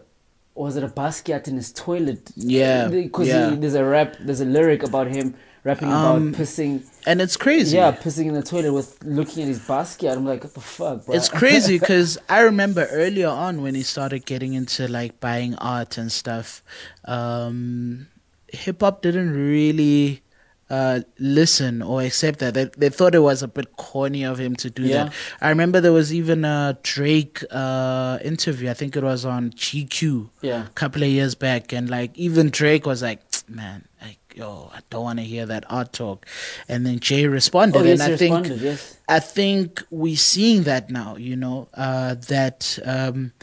was 0.55 0.75
it 0.77 0.83
a 0.83 0.88
Basquiat 0.88 1.47
in 1.47 1.55
his 1.55 1.71
toilet? 1.71 2.31
Yeah, 2.35 2.88
because 2.88 3.27
yeah. 3.27 3.55
there's 3.55 3.75
a 3.75 3.83
rap, 3.85 4.15
there's 4.19 4.41
a 4.41 4.45
lyric 4.45 4.83
about 4.83 5.07
him 5.07 5.35
rapping 5.63 5.91
Um, 5.91 6.29
about 6.29 6.39
pissing 6.41 6.83
And 7.05 7.21
it's 7.21 7.35
crazy. 7.38 7.75
yeah, 7.77 7.91
pissing 7.91 8.27
in 8.27 8.33
the 8.33 8.43
toilet 8.43 8.71
with 8.71 8.97
looking 9.03 9.43
at 9.43 9.50
his 9.50 9.59
basket. 9.59 10.12
I'm 10.12 10.25
like, 10.25 10.43
what 10.43 10.53
the 10.53 10.62
fuck, 10.62 11.05
bro? 11.05 11.15
It's 11.15 11.27
crazy 11.29 11.77
because 11.79 12.17
I 12.29 12.41
remember 12.41 12.88
earlier 12.91 13.27
on 13.29 13.62
when 13.62 13.75
he 13.75 13.83
started 13.83 14.25
getting 14.25 14.53
into 14.53 14.88
like 14.88 15.19
buying 15.19 15.55
art 15.55 15.97
and 15.97 16.12
stuff, 16.12 16.63
um, 17.05 18.07
hip 18.47 18.81
hop 18.81 19.01
didn't 19.01 19.31
really 19.31 20.21
uh, 20.69 21.01
listen 21.19 21.81
or 21.81 22.01
accept 22.01 22.39
that. 22.39 22.53
They, 22.55 22.65
they 22.77 22.89
thought 22.89 23.13
it 23.15 23.19
was 23.19 23.43
a 23.43 23.48
bit 23.48 23.75
corny 23.77 24.24
of 24.24 24.39
him 24.39 24.55
to 24.57 24.69
do 24.69 24.84
Yeah. 24.84 25.05
that. 25.05 25.13
I 25.41 25.50
remember 25.50 25.79
there 25.79 25.93
was 25.93 26.13
even 26.13 26.43
a 26.43 26.77
Drake 26.81 27.43
uh, 27.51 28.17
interview, 28.24 28.69
I 28.69 28.74
think 28.74 28.95
it 28.95 29.03
was 29.03 29.25
on 29.25 29.51
GQ 29.51 30.29
Yeah. 30.41 30.65
a 30.65 30.69
couple 30.69 31.03
of 31.03 31.10
years 31.10 31.36
back, 31.36 31.72
and 31.72 31.89
like 31.89 32.17
even 32.17 32.50
Drake 32.50 32.86
was 32.86 33.03
like, 33.03 33.22
man, 33.48 33.86
like, 34.01 34.17
yo, 34.36 34.72
I 34.74 34.79
don't 34.89 35.03
want 35.03 35.19
to 35.19 35.25
hear 35.25 35.45
that 35.45 35.65
art 35.69 35.93
talk. 35.93 36.25
And 36.67 36.84
then 36.86 37.00
Jay 37.00 37.27
responded, 37.27 37.79
Oh, 37.79 37.84
yes, 37.84 38.00
and 38.01 38.13
I 38.13 38.17
think. 38.17 38.48
yes. 38.62 38.98
I 39.07 39.19
think 39.19 39.84
we're 39.91 40.17
seeing 40.17 40.63
that 40.63 40.89
now, 40.89 41.15
you 41.15 41.36
know, 41.36 41.67
uh, 41.75 42.15
that 42.27 42.79
um, 42.84 43.34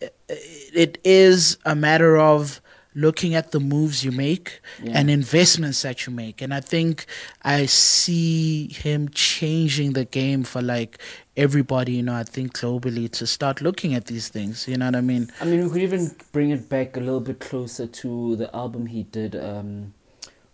it, 0.00 0.14
it 0.74 0.98
is 1.04 1.58
a 1.64 1.76
matter 1.76 2.16
of 2.18 2.60
looking 2.96 3.34
at 3.34 3.52
the 3.52 3.60
moves 3.60 4.02
you 4.04 4.10
make 4.10 4.60
Yeah. 4.82 4.98
and 4.98 5.10
investments 5.10 5.82
that 5.82 6.06
you 6.06 6.12
make. 6.12 6.40
And 6.40 6.52
I 6.52 6.60
think 6.60 7.04
I 7.42 7.66
see 7.66 8.68
him 8.72 9.10
changing 9.10 9.92
the 9.92 10.06
game 10.06 10.42
for 10.44 10.62
like 10.62 10.98
everybody, 11.36 11.92
you 11.92 12.02
know, 12.02 12.14
I 12.14 12.24
think 12.24 12.54
globally 12.54 13.10
to 13.12 13.26
start 13.26 13.60
looking 13.60 13.94
at 13.94 14.06
these 14.06 14.28
things. 14.28 14.66
You 14.66 14.78
know 14.78 14.86
what 14.86 14.96
I 14.96 15.02
mean? 15.02 15.30
I 15.40 15.44
mean, 15.44 15.62
we 15.64 15.70
could 15.70 15.82
even 15.82 16.16
bring 16.32 16.50
it 16.50 16.68
back 16.70 16.96
a 16.96 17.00
little 17.00 17.20
bit 17.20 17.38
closer 17.38 17.86
to 17.86 18.34
the 18.36 18.48
album 18.56 18.86
he 18.86 19.02
did 19.02 19.36
um, 19.36 19.92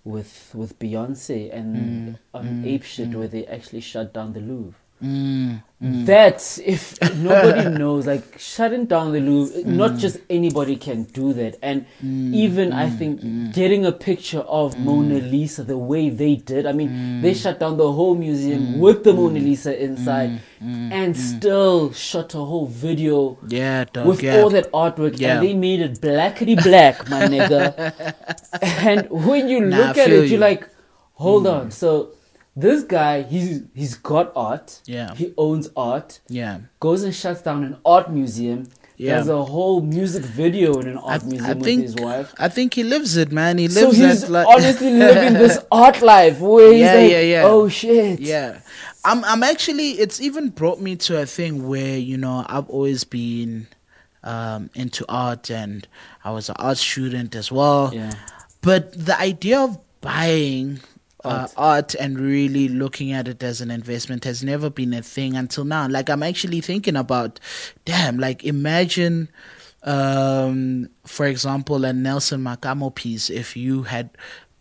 with 0.05 0.51
with 0.53 0.79
Beyonce 0.81 1.55
and 1.55 1.77
mm, 1.77 2.19
um, 2.35 2.45
mm, 2.45 2.61
on 2.63 2.65
Ape 2.67 2.83
Shit 2.83 3.11
mm. 3.11 3.15
where 3.15 3.29
they 3.29 3.47
actually 3.47 3.81
shut 3.81 4.13
down 4.13 4.33
the 4.33 4.41
Louvre. 4.41 4.75
Mm, 5.03 5.63
mm, 5.83 6.07
That 6.07 6.59
if 6.65 7.01
nobody 7.17 7.69
knows, 7.77 8.07
like 8.07 8.39
shutting 8.39 8.87
down 8.87 9.13
the 9.13 9.21
Louvre, 9.21 9.65
not 9.65 9.93
mm. 9.93 9.99
just 9.99 10.19
anybody 10.31 10.77
can 10.77 11.03
do 11.05 11.33
that. 11.33 11.59
And 11.61 11.87
mm, 12.03 12.33
even 12.35 12.73
I 12.73 12.89
think 12.89 13.21
getting 13.53 13.85
a 13.85 13.91
picture 13.91 14.41
of 14.41 14.79
Mona 14.79 15.17
Lisa 15.19 15.65
the 15.65 15.77
way 15.77 16.09
they 16.09 16.37
did, 16.37 16.67
I 16.67 16.73
mean, 16.73 17.21
they 17.21 17.35
shut 17.35 17.59
down 17.59 17.79
the 17.79 17.91
whole 17.91 18.15
museum 18.15 18.79
with 18.79 19.03
the 19.03 19.13
Mona 19.13 19.41
Lisa 19.41 19.73
inside, 19.83 20.41
and 20.61 21.17
still 21.17 21.93
shot 21.93 22.35
a 22.35 22.39
whole 22.39 22.67
video 22.67 23.39
Yeah, 23.49 23.85
dog. 23.93 24.07
with 24.07 24.23
yeah. 24.23 24.37
all 24.39 24.51
that 24.51 24.71
artwork, 24.73 25.19
Yeah. 25.19 25.35
and 25.39 25.47
they 25.49 25.55
made 25.55 25.81
it 25.81 26.01
blackety 26.01 26.55
black, 26.63 27.09
my 27.11 27.23
nigga. 27.27 28.15
and 28.63 29.11
when 29.11 29.49
you 29.49 29.61
Nah, 29.61 29.77
look 29.79 29.99
at 29.99 30.11
it, 30.11 30.25
you. 30.25 30.31
you're 30.31 30.39
like, 30.41 30.69
hold 31.15 31.47
on. 31.49 31.71
So 31.73 32.11
this 32.55 32.83
guy, 32.85 33.23
he's 33.23 33.63
he's 33.75 33.95
got 33.97 34.33
art. 34.37 34.81
Yeah. 34.85 35.15
He 35.15 35.33
owns 35.39 35.69
art. 35.77 36.21
yeah. 36.29 36.61
Goes 36.81 37.03
and 37.03 37.15
shuts 37.15 37.43
down 37.43 37.65
an 37.65 37.77
art 37.85 38.11
museum. 38.11 38.69
Yeah. 38.99 39.17
Does 39.17 39.29
a 39.29 39.43
whole 39.43 39.81
music 39.81 40.23
video 40.23 40.79
in 40.79 40.87
an 40.87 40.99
I, 40.99 41.15
art 41.15 41.25
museum 41.25 41.51
I 41.51 41.55
with 41.55 41.65
think 41.65 41.83
his 41.83 41.97
wife. 41.97 42.35
I 42.39 42.49
think 42.49 42.75
he 42.75 42.85
lives 42.85 43.17
it, 43.17 43.33
man. 43.33 43.59
He 43.59 43.67
lives 43.69 43.81
So 43.81 43.91
he's 43.91 44.31
honestly 44.31 44.93
living 44.93 45.33
this 45.35 45.59
art 45.73 46.03
life 46.03 46.39
where 46.41 46.73
he's 46.73 46.83
Yeah, 46.83 46.95
like, 46.95 47.11
yeah, 47.11 47.21
yeah. 47.21 47.43
oh 47.45 47.69
shit. 47.69 48.21
Yeah. 48.21 48.61
I'm 49.05 49.25
I'm 49.25 49.43
actually 49.43 49.93
it's 49.93 50.21
even 50.21 50.51
brought 50.51 50.81
me 50.81 50.95
to 50.97 51.21
a 51.21 51.27
thing 51.27 51.67
where, 51.67 51.97
you 51.99 52.17
know, 52.17 52.45
I've 52.49 52.69
always 52.69 53.03
been 53.05 53.67
um 54.23 54.71
into 54.75 55.05
art 55.09 55.51
and 55.51 55.89
I 56.23 56.31
was 56.31 56.49
an 56.51 56.57
art 56.59 56.77
student 56.79 57.35
as 57.35 57.51
well. 57.51 57.91
Yeah. 57.93 58.13
But 58.61 58.93
the 59.07 59.19
idea 59.19 59.59
of 59.59 59.79
buying 60.01 60.81
uh, 61.25 61.29
Art. 61.29 61.53
art 61.57 61.95
and 61.95 62.19
really 62.19 62.69
looking 62.69 63.13
at 63.13 63.29
it 63.29 63.43
as 63.43 63.61
an 63.61 63.71
investment 63.71 64.25
has 64.25 64.43
never 64.43 64.69
been 64.71 64.93
a 64.93 65.03
thing 65.03 65.37
until 65.37 65.65
now. 65.65 65.87
Like 65.89 66.11
I'm 66.11 66.23
actually 66.23 66.61
thinking 66.61 66.97
about, 66.97 67.39
damn, 67.85 68.19
like 68.19 68.45
imagine, 68.45 69.29
um, 69.85 70.89
for 71.07 71.27
example, 71.27 71.85
a 71.85 71.93
Nelson 71.93 72.43
Makamo 72.43 72.95
piece. 72.95 73.31
If 73.31 73.57
you 73.57 73.83
had 73.85 74.11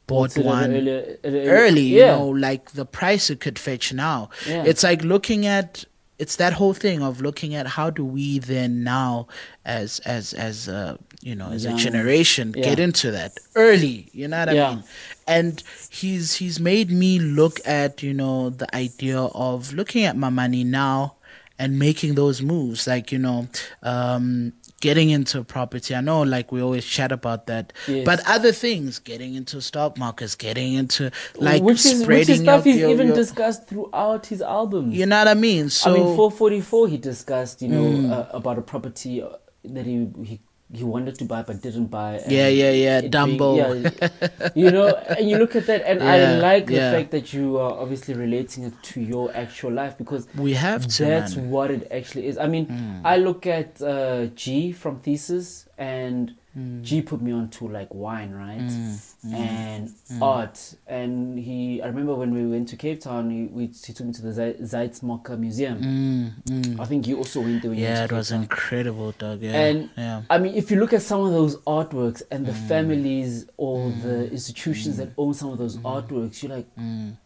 bought 0.07 0.35
Bought 0.35 0.37
it 0.37 0.39
at 0.39 0.45
one 0.45 0.71
earlier- 0.73 1.17
early, 1.23 1.81
you 1.81 1.99
yeah. 1.99 2.17
know, 2.17 2.27
like 2.27 2.71
the 2.71 2.85
price 2.85 3.29
it 3.29 3.39
could 3.39 3.57
fetch 3.59 3.93
now. 3.93 4.29
Yeah. 4.47 4.63
It's 4.65 4.83
like 4.83 5.03
looking 5.03 5.45
at 5.45 5.85
it's 6.19 6.35
that 6.35 6.53
whole 6.53 6.75
thing 6.75 7.01
of 7.01 7.19
looking 7.21 7.55
at 7.55 7.65
how 7.65 7.89
do 7.89 8.05
we 8.05 8.37
then 8.37 8.83
now 8.83 9.27
as 9.65 9.99
as 10.05 10.33
as 10.33 10.67
uh, 10.69 10.97
you 11.21 11.35
know 11.35 11.49
as 11.51 11.65
a 11.65 11.73
generation 11.75 12.53
Yeah. 12.55 12.63
get 12.63 12.79
into 12.79 13.11
that 13.11 13.37
early 13.55 14.09
you 14.13 14.27
know 14.27 14.39
what 14.39 14.49
i 14.49 14.53
Yeah. 14.53 14.69
mean 14.75 14.83
and 15.27 15.63
he's 15.89 16.35
he's 16.35 16.59
made 16.59 16.89
me 16.91 17.19
look 17.19 17.59
at 17.65 18.01
you 18.03 18.13
know 18.13 18.49
the 18.49 18.73
idea 18.75 19.19
of 19.19 19.73
looking 19.73 20.03
at 20.05 20.17
my 20.17 20.29
money 20.29 20.63
now 20.63 21.15
and 21.59 21.77
making 21.77 22.15
those 22.15 22.41
moves 22.41 22.87
like 22.87 23.11
you 23.11 23.19
know 23.19 23.47
um 23.83 24.51
getting 24.79 25.11
into 25.11 25.43
property 25.43 25.93
i 25.93 26.01
know 26.01 26.23
like 26.23 26.51
we 26.51 26.59
always 26.59 26.83
chat 26.83 27.11
about 27.11 27.45
that 27.45 27.71
Yes. 27.87 28.03
but 28.03 28.19
other 28.27 28.51
things 28.51 28.97
getting 28.97 29.35
into 29.35 29.61
stock 29.61 29.95
markets 29.99 30.33
getting 30.33 30.73
into 30.73 31.11
like 31.35 31.61
which 31.61 31.85
is 31.85 31.93
which 31.99 32.03
spreading 32.03 32.35
is 32.35 32.41
stuff 32.41 32.63
he's 32.63 32.77
even 32.77 33.07
your- 33.07 33.15
discussed 33.15 33.67
throughout 33.67 34.25
his 34.25 34.41
albums. 34.41 34.95
you 34.97 35.05
know 35.05 35.19
what 35.19 35.27
i 35.27 35.35
mean 35.35 35.69
so 35.69 35.91
I 35.91 35.93
mean, 35.93 36.15
444, 36.15 36.87
he 36.87 36.97
discussed, 36.97 37.61
you 37.61 37.67
know, 37.67 37.83
Mm. 37.83 38.11
uh, 38.11 38.25
about 38.33 38.57
a 38.57 38.61
property 38.63 39.23
that 39.63 39.85
he, 39.85 40.07
he 40.23 40.39
he 40.73 40.83
wanted 40.83 41.15
to 41.19 41.25
buy 41.25 41.41
but 41.43 41.61
didn't 41.61 41.87
buy. 41.87 42.15
and 42.23 42.31
Yeah, 42.31 42.47
yeah, 42.47 42.71
yeah, 42.71 43.01
Dumbo. 43.01 43.49
yeah, 43.57 44.49
you 44.55 44.71
know, 44.71 44.87
and 44.87 45.29
you 45.29 45.37
look 45.37 45.55
at 45.55 45.65
that, 45.67 45.81
and 45.85 46.01
I 46.01 46.37
like 46.39 46.67
the 46.67 46.73
yeah. 46.75 46.91
fact 46.91 47.11
that 47.11 47.33
you 47.33 47.57
are 47.57 47.73
obviously 47.73 48.13
relating 48.13 48.63
it 48.63 48.73
to 48.83 49.01
your 49.01 49.35
actual 49.35 49.71
life 49.71 49.97
because 49.97 50.27
we 50.35 50.53
have 50.53 50.87
to 50.87 51.03
that's 51.05 51.35
man. 51.35 51.49
what 51.49 51.71
it 51.71 51.87
actually 51.91 52.27
is. 52.27 52.37
I 52.37 52.47
mean, 52.47 52.67
Mm. 52.67 53.01
I 53.03 53.17
look 53.17 53.45
at 53.47 53.81
uh, 53.81 54.27
G 54.27 54.71
from 54.71 54.99
Thesis, 54.99 55.67
and 55.77 56.35
Mm. 56.57 56.81
G 56.81 57.01
put 57.01 57.21
me 57.21 57.31
on 57.31 57.49
to 57.51 57.67
like 57.69 57.93
wine, 57.93 58.31
right? 58.33 58.59
Mm, 58.59 59.33
and 59.33 59.93
art. 60.21 60.75
And 60.85 61.39
he, 61.39 61.81
I 61.81 61.87
remember 61.87 62.13
when 62.15 62.33
we 62.33 62.45
went 62.45 62.67
to 62.69 62.75
Cape 62.75 62.99
Town, 62.99 63.29
he, 63.29 63.43
we, 63.45 63.67
he 63.67 63.93
took 63.93 64.05
me 64.05 64.11
to 64.13 64.21
the 64.21 64.29
Zei- 64.33 64.59
Zeitz 64.61 65.01
Museum. 65.39 65.81
Mm, 65.81 66.43
mm. 66.63 66.79
I 66.79 66.83
think 66.85 67.07
you 67.07 67.17
also 67.17 67.39
went 67.39 67.61
there. 67.61 67.71
When 67.71 67.79
you 67.79 67.85
Yeah, 67.85 68.03
it 68.03 68.11
was 68.11 68.29
Town. 68.29 68.41
incredible, 68.41 69.13
dog. 69.13 69.41
Yeah, 69.41 69.51
And 69.55 69.89
yeah. 69.97 70.23
I 70.29 70.39
mean, 70.39 70.53
if 70.55 70.69
you 70.71 70.79
look 70.79 70.91
at 70.91 71.01
some 71.01 71.21
of 71.21 71.31
those 71.31 71.55
artworks 71.59 72.21
and 72.31 72.43
Mm. 72.45 72.47
the 72.47 72.53
families 72.67 73.45
or 73.55 73.89
the 74.03 74.29
institutions 74.31 74.97
that 74.97 75.09
own 75.17 75.33
some 75.33 75.51
of 75.51 75.57
those 75.57 75.77
Mm. 75.77 75.83
artworks, 75.83 76.43
you're 76.43 76.53
like, 76.53 76.67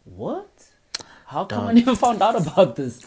what? 0.03 0.51
How 1.25 1.45
come 1.45 1.65
I 1.67 1.73
never 1.73 1.95
found 1.95 2.21
out 2.21 2.35
about 2.39 2.75
this? 2.75 3.01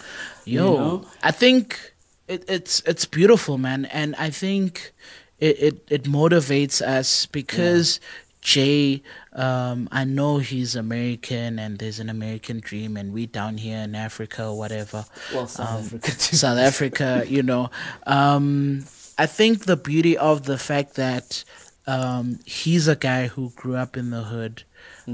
Yo, 0.45 0.73
You 0.73 0.79
know? 0.79 1.05
I 1.23 1.31
think 1.31 1.93
it, 2.27 2.45
it's 2.49 2.81
it's 2.85 3.05
beautiful, 3.05 3.57
man, 3.59 3.85
and 3.87 4.17
I 4.17 4.31
think 4.31 4.93
it 5.39 5.63
it, 5.63 5.75
it 5.89 6.03
motivates 6.05 6.81
us 6.81 7.27
because 7.27 8.01
Jay, 8.41 9.03
um, 9.33 9.89
I 9.91 10.05
know 10.05 10.39
he's 10.39 10.77
American 10.77 11.59
and 11.59 11.79
there's 11.79 11.99
an 11.99 12.09
American 12.09 12.61
dream, 12.61 12.97
and 12.97 13.13
we 13.13 13.27
down 13.27 13.59
here 13.59 13.79
in 13.79 13.95
Africa 13.95 14.47
or 14.47 14.57
whatever. 14.57 15.05
Well, 15.35 15.47
South 15.47 15.69
Um, 15.69 15.85
Africa 15.85 16.11
too. 16.13 16.37
South 16.37 16.59
Africa, 16.59 17.25
you 17.27 17.43
know. 17.43 17.71
Um, 18.07 18.85
I 19.19 19.27
think 19.27 19.65
the 19.65 19.77
beauty 19.77 20.17
of 20.17 20.45
the 20.45 20.57
fact 20.59 20.95
that 20.95 21.45
um, 21.87 22.39
he's 22.47 22.87
a 22.87 22.95
guy 22.97 23.27
who 23.27 23.51
grew 23.51 23.75
up 23.75 23.97
in 23.97 24.11
the 24.11 24.23
hood, 24.25 24.63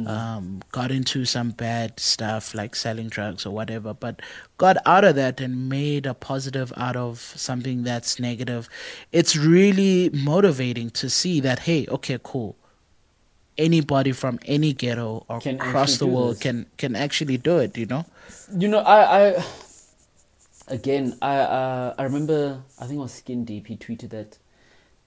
um, 0.07 0.61
got 0.73 0.91
into 0.91 1.25
some 1.25 1.51
bad 1.51 1.99
stuff 2.01 2.55
like 2.55 2.75
selling 2.75 3.09
drugs 3.09 3.47
or 3.47 3.51
whatever, 3.51 3.95
but 3.95 4.21
got 4.59 4.77
out 4.87 5.05
of 5.05 5.15
that 5.15 5.41
and 5.41 5.69
made 5.69 6.07
a 6.07 6.15
positive 6.15 6.73
out 6.77 6.97
of 6.97 7.19
something 7.21 7.85
that's 7.85 8.19
negative. 8.19 8.69
It's 9.13 9.37
really 9.37 10.11
motivating 10.11 10.91
to 10.91 11.09
see 11.09 11.41
that, 11.41 11.61
hey, 11.61 11.87
okay, 11.89 12.19
cool. 12.23 12.57
Anybody 13.57 14.13
from 14.13 14.41
any 14.47 14.73
ghetto 14.73 15.25
or 15.29 15.41
Can 15.41 15.57
across 15.57 15.99
the 15.99 16.07
world 16.07 16.35
this. 16.35 16.43
can 16.43 16.67
can 16.77 16.97
actually 16.97 17.37
do 17.37 17.59
it, 17.59 17.79
you 17.79 17.87
know? 17.87 18.05
You 18.57 18.67
know, 18.67 18.81
I, 18.81 19.29
I 19.29 19.45
again, 20.67 21.17
I, 21.23 21.37
uh, 21.37 21.95
I 21.97 22.03
remember, 22.03 22.63
I 22.81 22.87
think 22.87 22.99
it 22.99 23.03
was 23.03 23.13
Skin 23.15 23.45
Deep. 23.45 23.69
He 23.69 23.77
tweeted 23.77 24.11
that 24.11 24.39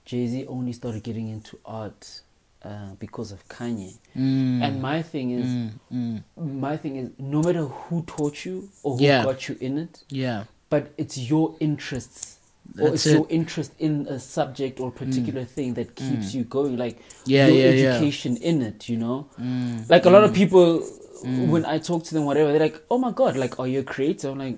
Jay 0.06 0.28
Z 0.28 0.46
only 0.48 0.72
started 0.72 1.04
getting 1.04 1.28
into 1.28 1.60
art 1.66 2.22
uh, 2.68 2.94
because 3.00 3.32
of 3.32 3.48
Kanye. 3.48 3.94
Mm, 4.16 4.62
And 4.66 4.82
my 4.82 5.02
thing 5.02 5.32
is, 5.32 5.46
mm, 5.46 5.70
mm. 5.94 6.24
my 6.68 6.76
thing 6.78 6.96
is, 6.98 7.10
no 7.18 7.42
matter 7.42 7.64
who 7.64 8.02
taught 8.04 8.46
you 8.46 8.70
or 8.84 8.98
who 8.98 9.04
Yeah. 9.04 9.24
got 9.24 9.48
you 9.48 9.56
in 9.68 9.78
it, 9.78 10.04
Yeah. 10.10 10.44
but 10.70 10.84
it's 10.98 11.18
your 11.18 11.56
interests. 11.60 12.34
Or 12.80 12.90
That's 12.92 13.06
it's 13.06 13.14
your 13.16 13.26
interest 13.30 13.72
in 13.80 14.06
a 14.10 14.20
subject 14.20 14.80
or 14.82 14.92
particular 14.92 15.46
thing 15.46 15.74
that 15.76 15.96
keeps 15.96 16.34
you 16.36 16.44
going, 16.44 16.76
like 16.78 16.98
Yeah, 17.26 17.48
your 17.48 17.58
yeah, 17.58 17.72
yeah. 17.72 17.94
education 17.94 18.36
in 18.38 18.62
it, 18.62 18.90
you 18.90 18.98
know. 18.98 19.28
Mm, 19.40 19.90
Like 19.90 20.06
a 20.06 20.10
lot 20.10 20.24
of 20.26 20.34
people, 20.34 20.84
when 21.24 21.64
I 21.66 21.80
talk 21.80 22.04
to 22.04 22.14
them, 22.14 22.26
whatever, 22.26 22.52
they're 22.52 22.60
like, 22.70 22.82
"Oh 22.92 22.98
my 22.98 23.12
god, 23.12 23.38
like, 23.38 23.58
are 23.60 23.68
you 23.68 23.80
a 23.80 23.84
creator?" 23.84 24.30
I'm 24.32 24.38
like, 24.40 24.58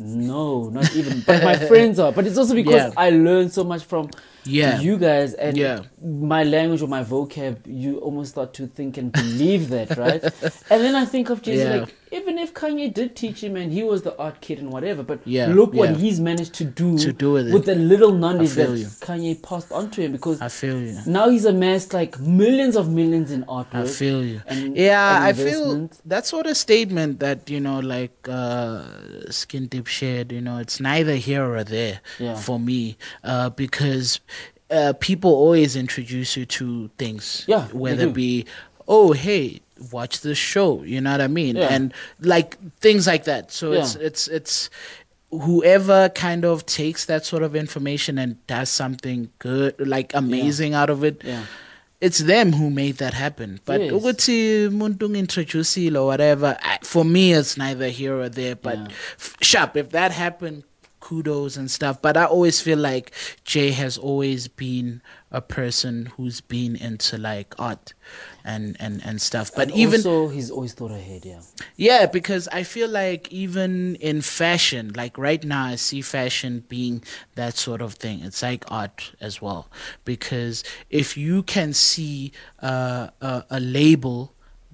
"No, 0.00 0.70
not 0.70 0.90
even." 0.94 1.20
But 1.20 1.44
my 1.44 1.56
friends 1.70 1.98
are. 1.98 2.10
But 2.12 2.26
it's 2.26 2.38
also 2.38 2.54
because 2.54 2.84
Yeah. 2.84 2.92
I 2.96 3.10
learned 3.10 3.52
so 3.52 3.62
much 3.64 3.84
from 3.84 4.08
Yeah. 4.44 4.80
you 4.80 4.96
guys, 4.96 5.34
and 5.34 5.56
Yeah. 5.56 5.82
My 6.04 6.42
language 6.42 6.82
or 6.82 6.88
my 6.88 7.02
vocab. 7.04 7.58
You 7.66 7.98
almost 7.98 8.32
start 8.32 8.54
to 8.54 8.66
think 8.66 8.96
and 8.98 9.12
believe 9.12 9.68
that, 9.70 9.96
right? 9.96 10.22
and 10.22 10.82
then 10.84 10.94
I 10.94 11.04
think 11.04 11.30
of 11.30 11.42
Jay 11.42 11.56
Z, 11.56 11.62
Yeah. 11.64 11.76
like, 11.80 11.94
even 12.10 12.36
if 12.38 12.52
Kanye 12.52 12.92
did 12.92 13.16
teach 13.16 13.42
him, 13.42 13.56
and 13.56 13.72
he 13.72 13.82
was 13.82 14.02
the 14.02 14.14
art 14.18 14.40
kid 14.42 14.58
and 14.58 14.70
whatever, 14.70 15.02
but 15.02 15.20
Yeah, 15.24 15.46
look 15.46 15.72
what 15.72 15.96
he's 15.96 16.20
managed 16.20 16.52
to 16.54 16.64
do 16.64 16.98
To 16.98 17.12
do 17.12 17.32
with 17.32 17.54
it. 17.54 17.64
the 17.64 17.74
little 17.74 18.12
knowledge 18.12 18.50
that 18.50 18.68
you. 18.70 18.86
Kanye 19.00 19.40
passed 19.42 19.72
on 19.72 19.90
to 19.92 20.02
him 20.02 20.12
because 20.12 20.40
I 20.42 20.48
feel 20.48 20.78
you. 20.82 20.98
now 21.06 21.30
he's 21.30 21.46
amassed 21.46 21.94
like 21.94 22.18
millions 22.20 22.76
of 22.76 22.90
millions 22.92 23.30
in 23.30 23.44
artwork. 23.44 23.84
I 23.84 23.86
feel 23.86 24.22
you. 24.24 24.42
and- 24.46 24.76
yeah, 24.76 25.16
and 25.16 25.24
I 25.24 25.32
feel 25.32 25.88
that 26.04 26.26
sort 26.26 26.46
of 26.46 26.56
statement 26.58 27.20
that 27.20 27.48
you 27.48 27.60
know, 27.60 27.80
like 27.80 28.12
uh, 28.28 28.82
Skin 29.30 29.66
Dip 29.68 29.86
shared. 29.86 30.32
You 30.32 30.40
know, 30.42 30.58
it's 30.58 30.80
neither 30.80 31.14
here 31.14 31.44
or 31.44 31.64
there 31.64 32.00
Yeah. 32.18 32.34
for 32.34 32.58
me 32.60 32.98
uh, 33.24 33.48
because 33.50 34.20
uh, 34.72 34.92
people 35.08 35.30
always 35.30 35.76
introduce 35.76 36.36
you 36.36 36.46
to 36.46 36.88
things. 36.98 37.44
Yeah, 37.46 37.66
whether 37.68 38.06
it 38.08 38.14
be 38.14 38.46
oh 38.88 39.12
hey 39.12 39.60
watch 39.92 40.20
this 40.22 40.38
show 40.38 40.82
you 40.82 41.00
know 41.00 41.12
what 41.12 41.20
i 41.20 41.26
mean 41.28 41.54
Yeah. 41.56 41.68
and 41.74 41.94
like 42.20 42.56
things 42.80 43.06
like 43.06 43.24
that 43.24 43.50
so 43.52 43.72
it's 43.72 43.94
Yeah. 43.96 44.06
it's 44.08 44.28
it's 44.28 44.70
whoever 45.30 46.08
kind 46.10 46.44
of 46.44 46.66
takes 46.66 47.04
that 47.06 47.24
sort 47.24 47.42
of 47.42 47.56
information 47.56 48.18
and 48.18 48.44
does 48.46 48.68
something 48.68 49.30
good 49.38 49.74
like 49.78 50.12
amazing 50.14 50.74
out 50.74 50.90
of 50.90 51.02
it 51.04 51.22
Yeah. 51.24 51.44
it's 52.00 52.18
them 52.18 52.52
who 52.52 52.70
made 52.70 52.96
that 52.98 53.14
happen 53.14 53.60
but 53.64 53.80
ukuthi 53.80 54.66
umuntu 54.68 55.16
introduce 55.16 55.76
or 55.96 56.06
whatever 56.06 56.58
I- 56.62 56.78
for 56.82 57.04
me 57.04 57.32
it's 57.32 57.56
neither 57.56 57.88
here 57.88 58.14
or 58.18 58.28
there 58.28 58.56
but 58.56 58.78
Yeah. 58.78 58.88
f- 59.18 59.36
sharp 59.40 59.76
if 59.76 59.90
that 59.90 60.12
happened 60.12 60.64
kudos 61.12 61.58
and 61.58 61.70
stuff. 61.70 62.00
But 62.00 62.16
I 62.16 62.24
always 62.24 62.60
feel 62.62 62.78
like 62.78 63.12
Jay 63.44 63.70
has 63.72 63.98
always 63.98 64.48
been 64.48 65.02
a 65.30 65.42
person 65.42 66.06
who's 66.16 66.40
been 66.40 66.74
into 66.74 67.18
like 67.18 67.54
art 67.58 67.92
and 68.44 68.76
and 68.80 69.04
and 69.04 69.20
stuff. 69.20 69.50
But 69.54 69.68
And 69.68 69.76
even 69.76 70.00
also, 70.00 70.28
he's 70.28 70.50
always 70.50 70.72
thought 70.72 70.90
ahead. 70.90 71.24
Yeah. 71.24 71.40
yeah, 71.76 72.06
because 72.06 72.48
I 72.48 72.62
feel 72.62 72.88
like 72.88 73.30
even 73.30 73.96
in 73.96 74.22
fashion, 74.22 74.92
like 74.96 75.18
right 75.18 75.44
now, 75.44 75.66
I 75.66 75.76
see 75.76 76.00
fashion 76.00 76.64
being 76.68 77.02
that 77.34 77.56
sort 77.56 77.82
of 77.82 77.94
thing. 77.94 78.20
It's 78.20 78.42
like 78.42 78.64
art 78.70 79.12
as 79.20 79.42
well. 79.42 79.68
Because 80.04 80.64
if 80.88 81.16
you 81.16 81.42
can 81.42 81.74
see 81.74 82.32
uh, 82.62 83.08
a, 83.20 83.44
a 83.50 83.60
label 83.60 84.32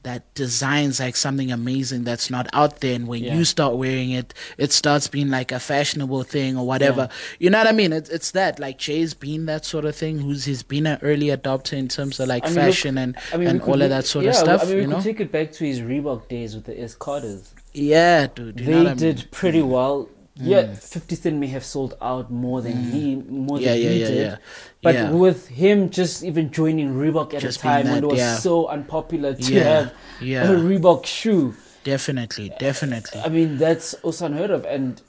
that 0.09 0.23
designs 0.35 0.99
like 1.01 1.17
something 1.17 1.51
amazing 1.53 2.05
that's 2.05 2.29
not 2.31 2.47
out 2.53 2.81
there, 2.81 2.95
and 2.99 3.07
when 3.07 3.23
Yeah. 3.23 3.37
you 3.37 3.45
start 3.45 3.77
wearing 3.77 4.11
it, 4.21 4.33
it 4.57 4.73
starts 4.73 5.07
being 5.09 5.29
like 5.39 5.51
a 5.53 5.61
fashionable 5.61 6.23
thing 6.35 6.57
or 6.57 6.67
whatever. 6.67 7.09
You 7.39 7.51
know 7.51 7.59
what 7.59 7.67
I 7.67 7.73
mean? 7.73 7.93
It's 7.93 8.09
it's 8.17 8.31
that 8.33 8.59
like 8.59 8.79
Jay's 8.79 9.15
been 9.15 9.47
that 9.47 9.65
sort 9.65 9.85
of 9.85 9.95
thing. 9.95 10.19
Who's 10.19 10.45
he's 10.45 10.63
been 10.75 10.87
an 10.87 10.99
early 11.03 11.27
adopter 11.27 11.75
in 11.83 11.89
terms 11.89 12.19
of 12.21 12.27
like 12.29 12.45
I 12.45 12.49
mean, 12.49 12.55
look, 12.57 12.65
fashion 12.65 12.99
and 12.99 13.17
I 13.33 13.37
mean, 13.37 13.49
and 13.49 13.61
could 13.63 13.69
all 13.71 13.83
of 13.83 13.91
that 13.91 14.07
sort 14.07 14.25
yeah, 14.25 14.31
of 14.33 14.37
stuff. 14.37 14.63
I 14.63 14.67
mean, 14.67 14.75
we 14.77 14.81
you 14.83 14.89
could 14.89 14.97
know? 14.97 15.03
take 15.03 15.21
it 15.21 15.31
back 15.33 15.53
to 15.53 15.65
his 15.65 15.81
Reebok 15.81 16.29
days 16.29 16.55
with 16.57 16.65
the 16.65 16.81
S. 16.81 16.95
Carters. 16.95 17.53
yeah, 17.75 18.27
dude. 18.35 18.61
You 18.61 18.67
know 18.67 18.73
they 18.73 18.79
what 18.79 18.87
I 18.87 18.91
mean? 18.91 18.99
did 19.17 19.31
pretty 19.31 19.63
well. 19.63 20.09
Yeah, 20.41 20.75
Fifty 20.75 21.17
Cent 21.17 21.37
may 21.37 21.49
have 21.49 21.65
sold 21.65 21.97
out 22.01 22.31
more 22.31 22.63
than 22.63 22.77
he 22.93 23.17
more 23.17 23.59
Mm. 23.59 23.61
Yeah, 23.61 23.73
than 23.73 23.83
yeah, 23.83 23.91
he 23.91 24.01
yeah, 24.01 24.09
did. 24.09 24.39
But 24.83 25.13
with 25.13 25.49
him 25.49 25.91
just 25.91 26.23
even 26.23 26.51
joining 26.51 26.95
Reebok 26.95 27.35
at 27.35 27.41
Just 27.41 27.59
a 27.59 27.63
time 27.63 27.87
when 27.87 28.05
it 28.05 28.07
was 28.07 28.43
so 28.43 28.69
unpopular 28.69 29.35
to 29.35 29.53
Yeah, 29.53 29.65
have 29.65 29.93
a 30.21 30.61
Reebok 30.61 31.07
shoe, 31.07 31.55
Definitely, 31.85 32.53
definitely. 32.59 33.21
I 33.25 33.29
mean 33.29 33.57
that's 33.59 33.95
also 34.03 34.27
unheard 34.27 34.51
of. 34.51 34.65
And 34.65 35.01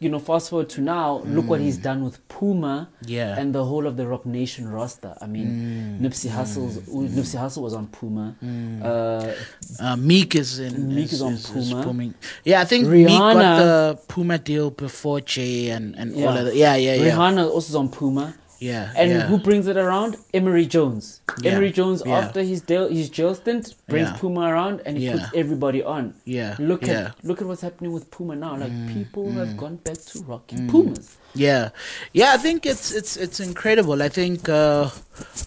you 0.00 0.08
know, 0.08 0.18
fast 0.20 0.50
forward 0.50 0.68
to 0.70 0.80
now, 0.80 1.18
look 1.26 1.46
what 1.48 1.60
he's 1.60 1.76
done 1.76 2.04
with 2.04 2.16
Puma 2.28 2.88
Mm. 3.02 3.08
Yeah. 3.08 3.34
Mm. 3.34 3.38
and 3.40 3.54
the 3.54 3.64
whole 3.64 3.86
of 3.86 3.96
the 3.96 4.06
Roc 4.06 4.24
Nation 4.26 4.68
roster. 4.68 5.14
I 5.20 5.26
mean, 5.26 5.98
Nipsey 6.00 6.30
Hussle's 6.30 6.76
Nipsey 7.16 7.36
Hussle 7.38 7.62
was 7.62 7.74
on 7.74 7.86
Puma. 7.88 8.36
Uh, 8.82 9.32
Uh, 9.80 9.96
Meek 9.96 10.34
is 10.36 10.58
in. 10.60 10.94
Meek 10.94 11.12
is 11.12 11.20
on 11.22 11.36
Puma. 11.36 11.82
booming. 11.84 12.14
Yeah, 12.44 12.60
I 12.60 12.64
think 12.64 12.86
Meek 12.88 13.08
got 13.08 13.58
the 13.58 13.98
Puma 14.08 14.38
deal 14.38 14.70
before 14.70 15.20
Jay 15.20 15.70
and 15.70 15.94
and 15.96 16.14
all 16.14 16.28
of 16.38 16.44
that. 16.46 16.54
Yeah, 16.56 16.76
yeah, 16.76 16.94
yeah. 16.94 17.10
Rihanna 17.10 17.44
also 17.50 17.68
is 17.70 17.74
on 17.74 17.88
Puma. 17.88 18.34
Yeah, 18.60 18.92
And 18.96 19.10
yeah. 19.10 19.26
who 19.26 19.38
brings 19.38 19.66
it 19.68 19.76
around? 19.76 20.16
Emory 20.34 20.66
Jones. 20.66 21.20
Yeah, 21.40 21.52
Emory 21.52 21.70
Jones, 21.70 22.02
yeah. 22.04 22.18
after 22.18 22.42
his 22.42 22.60
jail, 22.62 22.88
his 22.88 23.08
jail 23.08 23.34
stint, 23.34 23.74
brings. 23.88 24.10
Puma 24.18 24.40
around 24.40 24.82
and 24.84 24.98
he 24.98 25.10
puts 25.10 25.26
everybody 25.34 25.82
on. 25.82 26.14
Yeah, 26.24 26.56
Look. 26.58 26.82
Mm, 26.82 26.88
at 26.88 27.24
look 27.24 27.40
at 27.40 27.46
what's 27.46 27.60
happening 27.60 27.92
with 27.92 28.10
Puma 28.10 28.34
now. 28.34 28.56
Like 28.56 28.72
people 28.88 29.30
have 29.32 29.56
gone 29.56 29.76
back 29.76 29.98
to 29.98 30.22
rocking 30.22 30.68
Pumas. 30.68 31.16
Yeah, 31.34 31.70
yeah. 32.12 32.32
I 32.32 32.36
think 32.38 32.66
it's 32.66 32.92
it's 32.92 33.16
it's 33.16 33.38
incredible. 33.38 34.02
I 34.02 34.08
think 34.08 34.48
uh, 34.48 34.90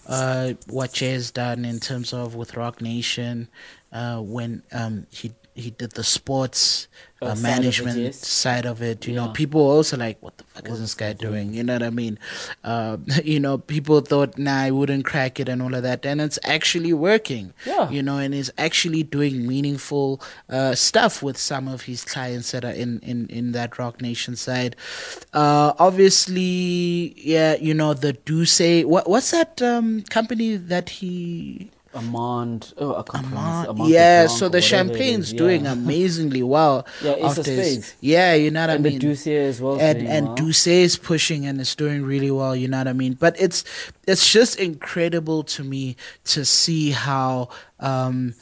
uh, 0.08 0.54
what 0.68 0.92
Jay 0.92 1.12
has 1.12 1.30
done 1.30 1.64
in 1.64 1.80
terms 1.80 2.12
of 2.14 2.34
with 2.34 2.56
Roc 2.56 2.80
Nation, 2.80 3.48
uh, 3.92 4.20
when 4.20 4.62
um, 4.72 5.06
he 5.10 5.32
he 5.54 5.70
did 5.70 5.92
the 5.92 6.04
sports 6.04 6.88
Uh, 7.22 7.32
uh, 7.32 7.34
side 7.34 7.38
of 7.38 7.38
it, 7.38 7.60
management 7.60 7.98
yes. 7.98 8.26
side 8.26 8.66
of 8.66 8.82
it. 8.82 9.06
You 9.06 9.14
know, 9.14 9.28
people 9.28 9.60
also 9.60 9.96
like, 9.96 10.18
"What 10.20 10.36
the 10.38 10.44
fuck 10.44 10.68
is 10.68 10.80
this 10.80 10.94
guy 10.94 11.12
doing?" 11.12 11.54
You 11.54 11.62
know 11.62 11.74
what 11.74 11.82
I 11.82 11.90
mean? 11.90 12.18
Uh, 12.64 12.96
you 13.24 13.40
know, 13.40 13.58
people 13.58 14.00
thought, 14.00 14.38
"Nah, 14.38 14.62
I 14.62 14.70
wouldn't 14.70 15.04
crack 15.04 15.40
it," 15.40 15.48
and 15.48 15.62
all 15.62 15.74
of 15.74 15.82
that, 15.82 16.04
and 16.04 16.20
it's 16.20 16.38
actually 16.44 16.92
working. 16.92 17.54
Yeah. 17.64 17.90
you 17.90 18.02
know, 18.02 18.18
and 18.18 18.34
he's 18.34 18.50
actually 18.58 19.02
doing 19.02 19.46
meaningful 19.46 20.20
uh, 20.48 20.74
stuff 20.74 21.22
with 21.22 21.38
some 21.38 21.68
of 21.68 21.82
his 21.82 22.04
clients 22.04 22.50
that 22.52 22.64
are 22.64 22.72
in 22.72 23.00
in 23.00 23.26
in 23.28 23.52
that 23.52 23.78
Roc 23.78 24.00
Nation 24.00 24.36
side. 24.36 24.76
Uh, 25.32 25.72
obviously, 25.78 27.14
yeah, 27.16 27.56
you 27.56 27.74
know 27.74 27.94
the 27.94 28.12
D'ussé. 28.12 28.84
What 28.84 29.08
what's 29.08 29.30
that 29.30 29.60
um, 29.62 30.02
company 30.02 30.56
that 30.56 30.88
he? 30.88 31.70
Amand, 31.94 32.72
oh, 32.78 32.94
I 32.94 33.02
can't. 33.02 33.26
Amand- 33.26 33.68
Amand 33.68 33.90
yeah, 33.90 34.24
Blanc 34.26 34.38
so 34.38 34.48
the 34.48 34.60
champagne's 34.62 35.28
is, 35.28 35.32
doing 35.34 35.66
amazingly 35.66 36.42
well. 36.42 36.86
Yeah, 37.02 37.12
of 37.12 37.38
after 37.38 37.50
his- 37.50 37.94
Yeah, 38.00 38.34
you 38.34 38.50
know 38.50 38.62
what 38.62 38.70
and 38.70 38.78
I 38.80 38.82
the 38.82 38.90
mean. 38.90 38.98
Ducier 38.98 39.42
as 39.42 39.60
well. 39.60 39.78
and 39.80 40.06
and 40.08 40.26
well. 40.38 40.48
Is 40.66 40.96
pushing 40.96 41.46
and 41.46 41.60
is 41.60 41.74
doing 41.74 42.04
really 42.04 42.30
well. 42.30 42.54
You 42.56 42.68
know 42.68 42.78
what 42.78 42.88
I 42.88 42.92
mean? 42.92 43.14
But 43.14 43.38
it's 43.40 43.64
it's 44.06 44.30
just 44.32 44.58
incredible 44.58 45.42
to 45.44 45.64
me 45.64 45.96
to 46.24 46.44
see 46.44 46.90
how 46.92 47.48
um, 47.80 48.34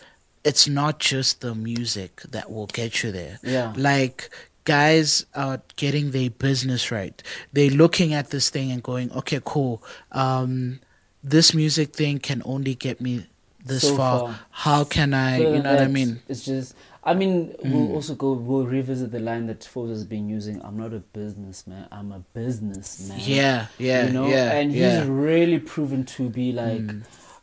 it's 0.45 0.69
not 0.69 0.99
just 0.99 1.41
the 1.41 1.55
music 1.55 2.23
that 2.31 2.51
will 2.51 2.67
get 2.67 3.03
you 3.03 3.11
there. 3.13 3.39
Yeah. 3.43 3.73
like 3.77 4.31
guys 4.65 5.25
are 5.35 5.61
getting 5.77 6.11
their 6.13 6.31
business 6.31 6.91
right. 6.93 7.21
They're 7.53 7.71
looking 7.71 8.13
at 8.15 8.31
this 8.31 8.51
thing 8.51 8.71
and 8.71 8.83
going, 8.83 9.11
okay, 9.13 9.41
cool. 9.45 9.83
Um, 10.13 10.81
this 11.25 11.55
music 11.55 11.93
thing 11.95 12.19
can 12.19 12.43
only 12.45 12.75
get 12.75 13.01
me 13.01 13.27
this 13.65 13.83
So 13.83 13.97
far. 13.97 14.21
far. 14.21 14.41
How 14.51 14.85
can 14.85 15.15
I? 15.15 15.39
So 15.39 15.55
you 15.55 15.63
know 15.63 15.71
what 15.75 15.83
I 15.83 15.87
mean? 15.89 16.09
Mm. 16.09 16.19
It's 16.29 16.45
just. 16.45 16.75
I 17.03 17.15
mean, 17.15 17.55
we'll 17.65 17.93
also 17.95 18.15
go. 18.15 18.33
We'll 18.35 18.67
revisit 18.67 19.11
the 19.11 19.21
line 19.21 19.47
that 19.47 19.61
Foles 19.61 19.89
has 19.89 20.05
been 20.05 20.29
using. 20.29 20.61
I'm 20.63 20.77
not 20.77 20.93
a 20.93 20.99
businessman. 21.01 21.89
I'm 21.91 22.13
a 22.13 22.21
businessman. 22.35 23.19
Yeah, 23.23 23.67
yeah, 23.79 24.07
you 24.07 24.13
know, 24.13 24.29
yeah, 24.29 24.53
and 24.53 24.71
yeah. 24.73 25.01
he's 25.01 25.09
really 25.09 25.59
proven 25.59 26.05
to 26.17 26.29
be 26.29 26.53
like 26.53 26.83
Mm. 26.83 27.03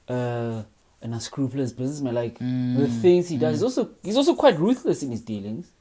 uh, 0.09 0.63
an 1.01 1.13
unscrupulous 1.13 1.71
businessman. 1.73 2.13
Like 2.13 2.37
the 2.39 2.45
Mm, 2.45 3.01
things 3.01 3.29
he 3.29 3.37
does, 3.37 3.55
he's 3.55 3.63
also 3.63 3.89
he's 4.03 4.15
also 4.17 4.35
quite 4.35 4.59
ruthless 4.59 5.01
in 5.01 5.09
his 5.11 5.21
dealings. 5.21 5.71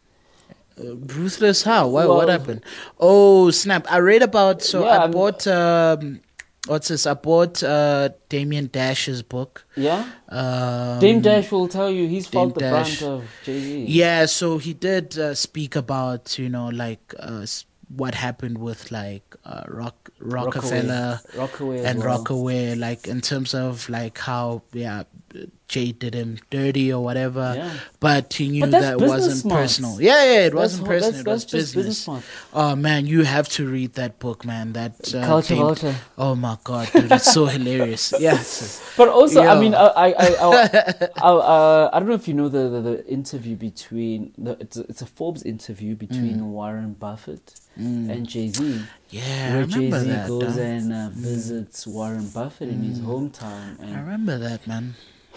Ruthless 0.78 1.62
how? 1.62 1.88
Why, 1.88 2.04
what 2.06 2.28
happened? 2.28 2.62
Oh 3.00 3.50
snap! 3.50 3.86
I 3.90 3.98
read 3.98 4.22
about 4.22 4.60
so 4.62 4.84
Yeah, 4.84 4.90
I 4.90 4.96
I'm- 5.02 5.10
bought 5.10 5.46
um, 5.46 6.20
what's 6.66 6.88
this? 6.88 7.06
I 7.06 7.14
bought 7.14 7.62
uh 7.62 8.10
Damon 8.28 8.66
Dash's 8.72 9.22
book. 9.22 9.64
Yeah, 9.76 10.04
Um, 10.28 10.98
Dame 11.00 11.20
Dash 11.20 11.50
will 11.50 11.68
tell 11.68 11.90
you 11.90 12.06
he's 12.08 12.28
Dame 12.28 12.40
felt 12.50 12.54
the 12.54 12.60
Dash. 12.60 13.00
brunt 13.00 13.22
of 13.22 13.28
Jay 13.44 13.60
Z. 13.60 13.84
Yeah, 13.88 14.26
so 14.26 14.58
he 14.58 14.72
did 14.74 15.18
uh, 15.18 15.34
speak 15.34 15.76
about 15.76 16.38
you 16.38 16.48
know 16.48 16.68
like 16.68 17.14
uh, 17.18 17.46
what 17.94 18.14
happened 18.14 18.58
with 18.58 18.90
like 18.90 19.36
uh, 19.44 19.62
Rock 19.68 20.10
Roc-A-Fella 20.18 21.20
Rocawear, 21.34 21.78
as 21.78 21.84
and 21.84 21.98
well. 22.00 22.24
Rocawear, 22.24 22.78
like 22.78 23.06
in 23.06 23.20
terms 23.20 23.54
of 23.54 23.88
like 23.88 24.18
how 24.18 24.62
yeah 24.72 25.04
Jay 25.68 25.90
did 25.90 26.14
him 26.14 26.38
dirty 26.50 26.92
or 26.92 27.02
whatever, 27.02 27.54
Yeah. 27.56 27.72
but 27.98 28.32
he 28.34 28.48
knew 28.48 28.60
But 28.62 28.70
that 28.70 29.00
wasn't 29.00 29.36
smarts. 29.36 29.62
personal. 29.78 30.00
Yeah, 30.00 30.22
yeah, 30.24 30.30
it 30.38 30.42
That's 30.50 30.54
wasn't 30.54 30.86
personal. 30.86 31.10
that's- 31.10 31.26
it 31.26 31.26
was 31.28 31.42
that's 31.42 31.52
business 31.52 32.06
business. 32.06 32.24
Oh 32.54 32.76
man, 32.76 33.06
you 33.06 33.24
have 33.24 33.48
to 33.58 33.66
read 33.66 33.94
that 33.94 34.20
book, 34.20 34.44
man. 34.44 34.72
That 34.74 34.94
uh, 35.14 35.26
Culture 35.26 35.54
Dame- 35.54 35.64
Vulture. 35.64 35.94
Oh 36.16 36.34
my 36.36 36.56
god, 36.62 36.88
dude, 36.92 37.10
it's 37.10 37.32
so 37.32 37.46
hilarious. 37.56 38.14
Yes. 38.18 38.80
But 38.96 39.08
also, 39.08 39.42
I 39.42 39.58
mean, 39.60 39.74
I, 39.74 39.86
I, 39.86 40.06
I, 40.12 40.28
I, 40.38 41.08
uh, 41.22 41.90
I 41.92 41.98
don't 41.98 42.08
know 42.08 42.14
if 42.14 42.28
you 42.28 42.34
know 42.34 42.48
the, 42.48 42.68
the, 42.68 42.80
the 42.80 43.06
interview 43.08 43.56
between 43.56 44.32
the 44.38 44.52
it's 44.60 44.76
a, 44.76 44.82
it's 44.88 45.02
a 45.02 45.06
Forbes 45.06 45.42
interview 45.42 45.94
between 45.96 46.36
Mm. 46.38 46.50
Warren 46.56 46.92
Buffett 46.94 47.54
and 47.76 48.26
Jay 48.26 48.48
Z, 48.48 48.82
Yeah, 49.10 49.54
where 49.54 49.66
Jay 49.66 49.90
Z 49.90 50.28
goes 50.28 50.54
huh? 50.54 50.60
and 50.60 50.92
uh, 50.92 51.08
visits 51.12 51.86
Warren 51.86 52.28
Buffett 52.28 52.68
in 52.70 52.80
Mm. 52.82 52.88
his 52.88 53.00
hometown, 53.00 53.82
I 53.82 54.00
remember 54.00 54.38
that, 54.38 54.66
man. 54.66 54.94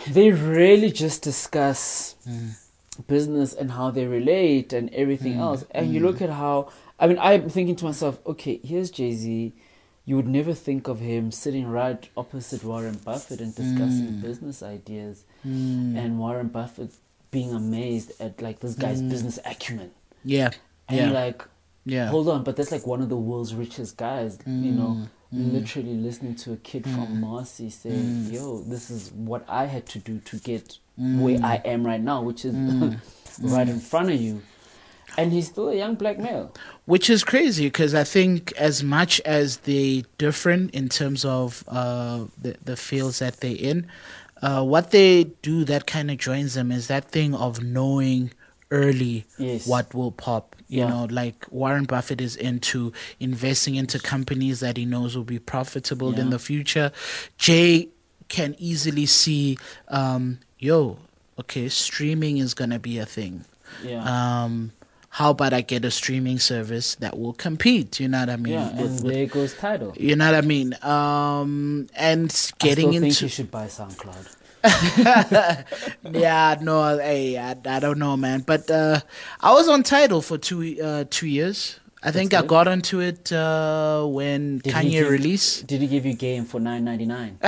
They 0.07 0.31
really 0.31 0.91
just 0.91 1.21
discuss 1.23 2.15
Mm. 2.27 2.55
business 3.07 3.53
and 3.53 3.71
how 3.71 3.91
they 3.91 4.05
relate 4.05 4.73
and 4.73 4.89
everything 4.93 5.35
Mm. 5.35 5.39
else. 5.39 5.65
And 5.71 5.93
you 5.93 5.99
look 5.99 6.21
at 6.21 6.29
how 6.29 6.69
I 7.01 7.07
mean, 7.07 7.17
I'm 7.21 7.47
thinking 7.49 7.77
to 7.77 7.85
myself, 7.85 8.19
okay, 8.27 8.59
here's 8.61 8.91
Jay 8.91 9.13
Z. 9.13 9.53
You 10.05 10.17
would 10.17 10.27
never 10.27 10.53
think 10.53 10.89
of 10.89 10.99
him 10.99 11.31
sitting 11.31 11.65
right 11.67 12.09
opposite 12.17 12.61
Warren 12.65 12.99
Buffett 13.05 13.39
and 13.39 13.55
discussing 13.55 14.19
business 14.19 14.61
ideas, 14.61 15.23
Mm. 15.47 15.95
and 15.97 16.19
Warren 16.19 16.47
Buffett 16.49 16.91
being 17.31 17.53
amazed 17.53 18.11
at 18.19 18.41
like 18.41 18.59
this 18.59 18.75
guy's 18.75 19.01
business 19.01 19.39
acumen. 19.45 19.91
Yeah, 20.25 20.49
And 20.89 20.97
yeah, 20.97 21.11
like, 21.11 21.45
yeah. 21.85 22.07
hold 22.09 22.27
on, 22.27 22.43
but 22.43 22.57
that's 22.57 22.71
like 22.71 22.85
one 22.85 23.01
of 23.01 23.07
the 23.07 23.15
world's 23.15 23.55
richest 23.55 23.95
guys, 23.95 24.37
you 24.45 24.71
know, 24.73 25.07
Mm. 25.33 25.53
literally 25.53 25.93
listening 25.93 26.33
to 26.37 26.53
a 26.53 26.57
kid 26.57 26.83
from 26.85 27.21
Marcy 27.21 27.69
saying, 27.69 28.29
yo, 28.31 28.61
this 28.63 28.89
is 28.89 29.11
what 29.11 29.45
I 29.47 29.65
had 29.65 29.85
to 29.87 29.99
do 29.99 30.17
to 30.21 30.37
get 30.37 30.79
where 30.97 31.37
Mm. 31.37 31.43
I 31.43 31.55
am 31.65 31.85
right 31.85 32.01
now, 32.01 32.23
which 32.23 32.45
is 32.45 32.55
right 33.41 33.69
in 33.69 33.79
front 33.79 34.09
of 34.09 34.19
you. 34.19 34.41
And 35.17 35.31
he's 35.31 35.47
still 35.47 35.69
a 35.69 35.75
young 35.75 35.95
black 35.95 36.17
male. 36.17 36.51
which 36.85 37.09
is 37.09 37.23
crazy 37.23 37.65
because 37.67 37.93
I 37.93 38.03
think 38.03 38.53
as 38.57 38.83
much 38.83 39.19
as 39.21 39.57
they 39.57 40.03
different 40.17 40.71
in 40.73 40.89
terms 40.89 41.23
of 41.25 41.63
uh, 41.67 42.25
the 42.41 42.55
the 42.63 42.75
fields 42.75 43.19
that 43.19 43.39
they're 43.41 43.55
in, 43.71 43.85
uh, 44.41 44.63
what 44.63 44.89
they 44.91 45.25
do 45.43 45.63
that 45.65 45.85
kind 45.85 46.09
of 46.09 46.17
joins 46.17 46.53
them 46.55 46.71
is 46.71 46.87
that 46.87 47.05
thing 47.11 47.35
of 47.35 47.61
knowing 47.61 48.31
early 48.71 49.25
Yes. 49.37 49.65
what 49.67 49.93
will 49.93 50.11
pop. 50.11 50.55
You 50.67 50.81
Yeah. 50.81 50.89
know, 50.89 51.07
like 51.09 51.45
Warren 51.49 51.85
Buffett 51.85 52.21
is 52.21 52.35
into 52.35 52.93
investing 53.19 53.75
into 53.75 53.97
companies 53.99 54.59
that 54.59 54.77
he 54.77 54.85
knows 54.85 55.15
will 55.15 55.23
be 55.23 55.39
profitable 55.39 56.13
in 56.17 56.29
the 56.29 56.37
future. 56.39 56.91
Jay 57.39 57.89
can 58.27 58.55
easily 58.59 59.07
see, 59.07 59.57
um, 59.87 60.37
yo, 60.59 60.97
okay, 61.39 61.67
streaming 61.69 62.37
is 62.37 62.53
gonna 62.53 62.77
be 62.77 62.99
a 62.99 63.05
thing 63.05 63.45
Yeah. 63.83 64.03
um, 64.43 64.71
how 65.13 65.31
about 65.31 65.53
I 65.53 65.61
get 65.61 65.83
a 65.83 65.89
streaming 65.89 66.37
service 66.37 66.93
that 66.99 67.17
will 67.17 67.33
compete? 67.33 67.99
You 67.99 68.07
know 68.09 68.19
what 68.19 68.29
I 68.29 68.35
mean? 68.35 68.53
Yeah, 68.53 68.69
and 68.69 68.79
with- 69.03 69.11
there 69.11 69.25
goes 69.25 69.53
Tidal. 69.55 69.93
you 69.97 70.15
know 70.15 70.25
what 70.31 70.35
I 70.35 70.41
mean? 70.41 70.75
Um, 70.83 71.87
and 71.95 72.29
getting 72.59 72.89
I 72.89 72.91
still 72.91 73.01
think 73.01 73.03
into 73.05 73.25
you 73.25 73.29
should 73.29 73.49
buy 73.49 73.65
SoundCloud. 73.65 74.27
yeah, 76.03 76.57
no, 76.61 76.97
hey, 76.97 77.37
I, 77.37 77.51
I 77.65 77.79
don't 77.79 77.97
know, 77.99 78.17
man. 78.17 78.41
But 78.41 78.69
uh, 78.69 78.99
I 79.39 79.53
was 79.53 79.67
on 79.69 79.83
Tidal 79.83 80.21
for 80.21 80.37
two 80.37 80.77
uh, 80.81 81.05
two 81.09 81.27
years. 81.27 81.79
I 82.01 82.11
think 82.11 82.33
I 82.33 82.41
got 82.41 82.67
onto 82.67 82.99
it 83.01 83.31
uh, 83.33 84.05
when 84.05 84.59
Did 84.59 84.73
Kanye 84.73 84.91
give- 84.91 85.09
released. 85.09 85.67
Did 85.67 85.81
he 85.81 85.87
give 85.87 86.05
you 86.05 86.13
game 86.13 86.45
for 86.45 86.59
nine 86.59 86.83
ninety 86.85 87.05
nine? 87.05 87.37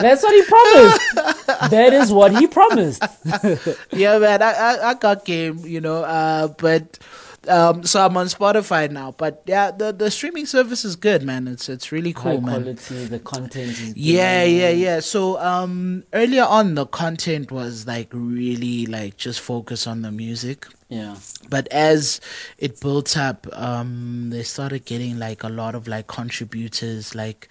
That's 0.00 0.22
what 0.22 0.32
he 0.34 0.42
promised. 0.42 1.70
that 1.70 1.92
is 1.92 2.12
what 2.12 2.34
he 2.36 2.46
promised. 2.46 3.02
yeah, 3.92 4.18
man, 4.18 4.42
I, 4.42 4.52
I, 4.52 4.90
I 4.90 4.94
got 4.94 5.24
game, 5.26 5.58
you 5.66 5.80
know, 5.80 6.02
uh, 6.02 6.48
but 6.48 6.98
um, 7.48 7.82
so 7.84 8.04
I'm 8.04 8.16
on 8.16 8.26
Spotify 8.26 8.90
now. 8.90 9.12
But 9.16 9.42
yeah, 9.46 9.70
the, 9.70 9.92
the 9.92 10.10
streaming 10.10 10.46
service 10.46 10.84
is 10.84 10.96
good, 10.96 11.22
man. 11.22 11.48
It's 11.48 11.68
it's 11.68 11.90
really 11.92 12.12
High 12.12 12.36
cool, 12.36 12.40
man. 12.40 12.62
quality, 12.62 13.04
the 13.06 13.18
content 13.18 13.70
is 13.70 13.96
Yeah, 13.96 14.44
good. 14.44 14.50
yeah, 14.52 14.70
yeah. 14.70 15.00
So 15.00 15.38
um, 15.40 16.04
earlier 16.12 16.44
on, 16.44 16.74
the 16.74 16.86
content 16.86 17.50
was 17.50 17.86
like 17.86 18.08
really 18.12 18.86
like 18.86 19.16
just 19.16 19.40
focus 19.40 19.86
on 19.86 20.02
the 20.02 20.12
music. 20.12 20.66
Yeah. 20.90 21.14
but 21.48 21.68
as 21.68 22.20
it 22.58 22.80
built 22.80 23.16
up 23.16 23.46
um 23.52 24.30
they 24.30 24.42
started 24.42 24.84
getting 24.84 25.20
like 25.20 25.44
a 25.44 25.48
lot 25.48 25.74
of 25.76 25.86
like 25.86 26.08
contributors 26.08 27.14
like 27.14 27.48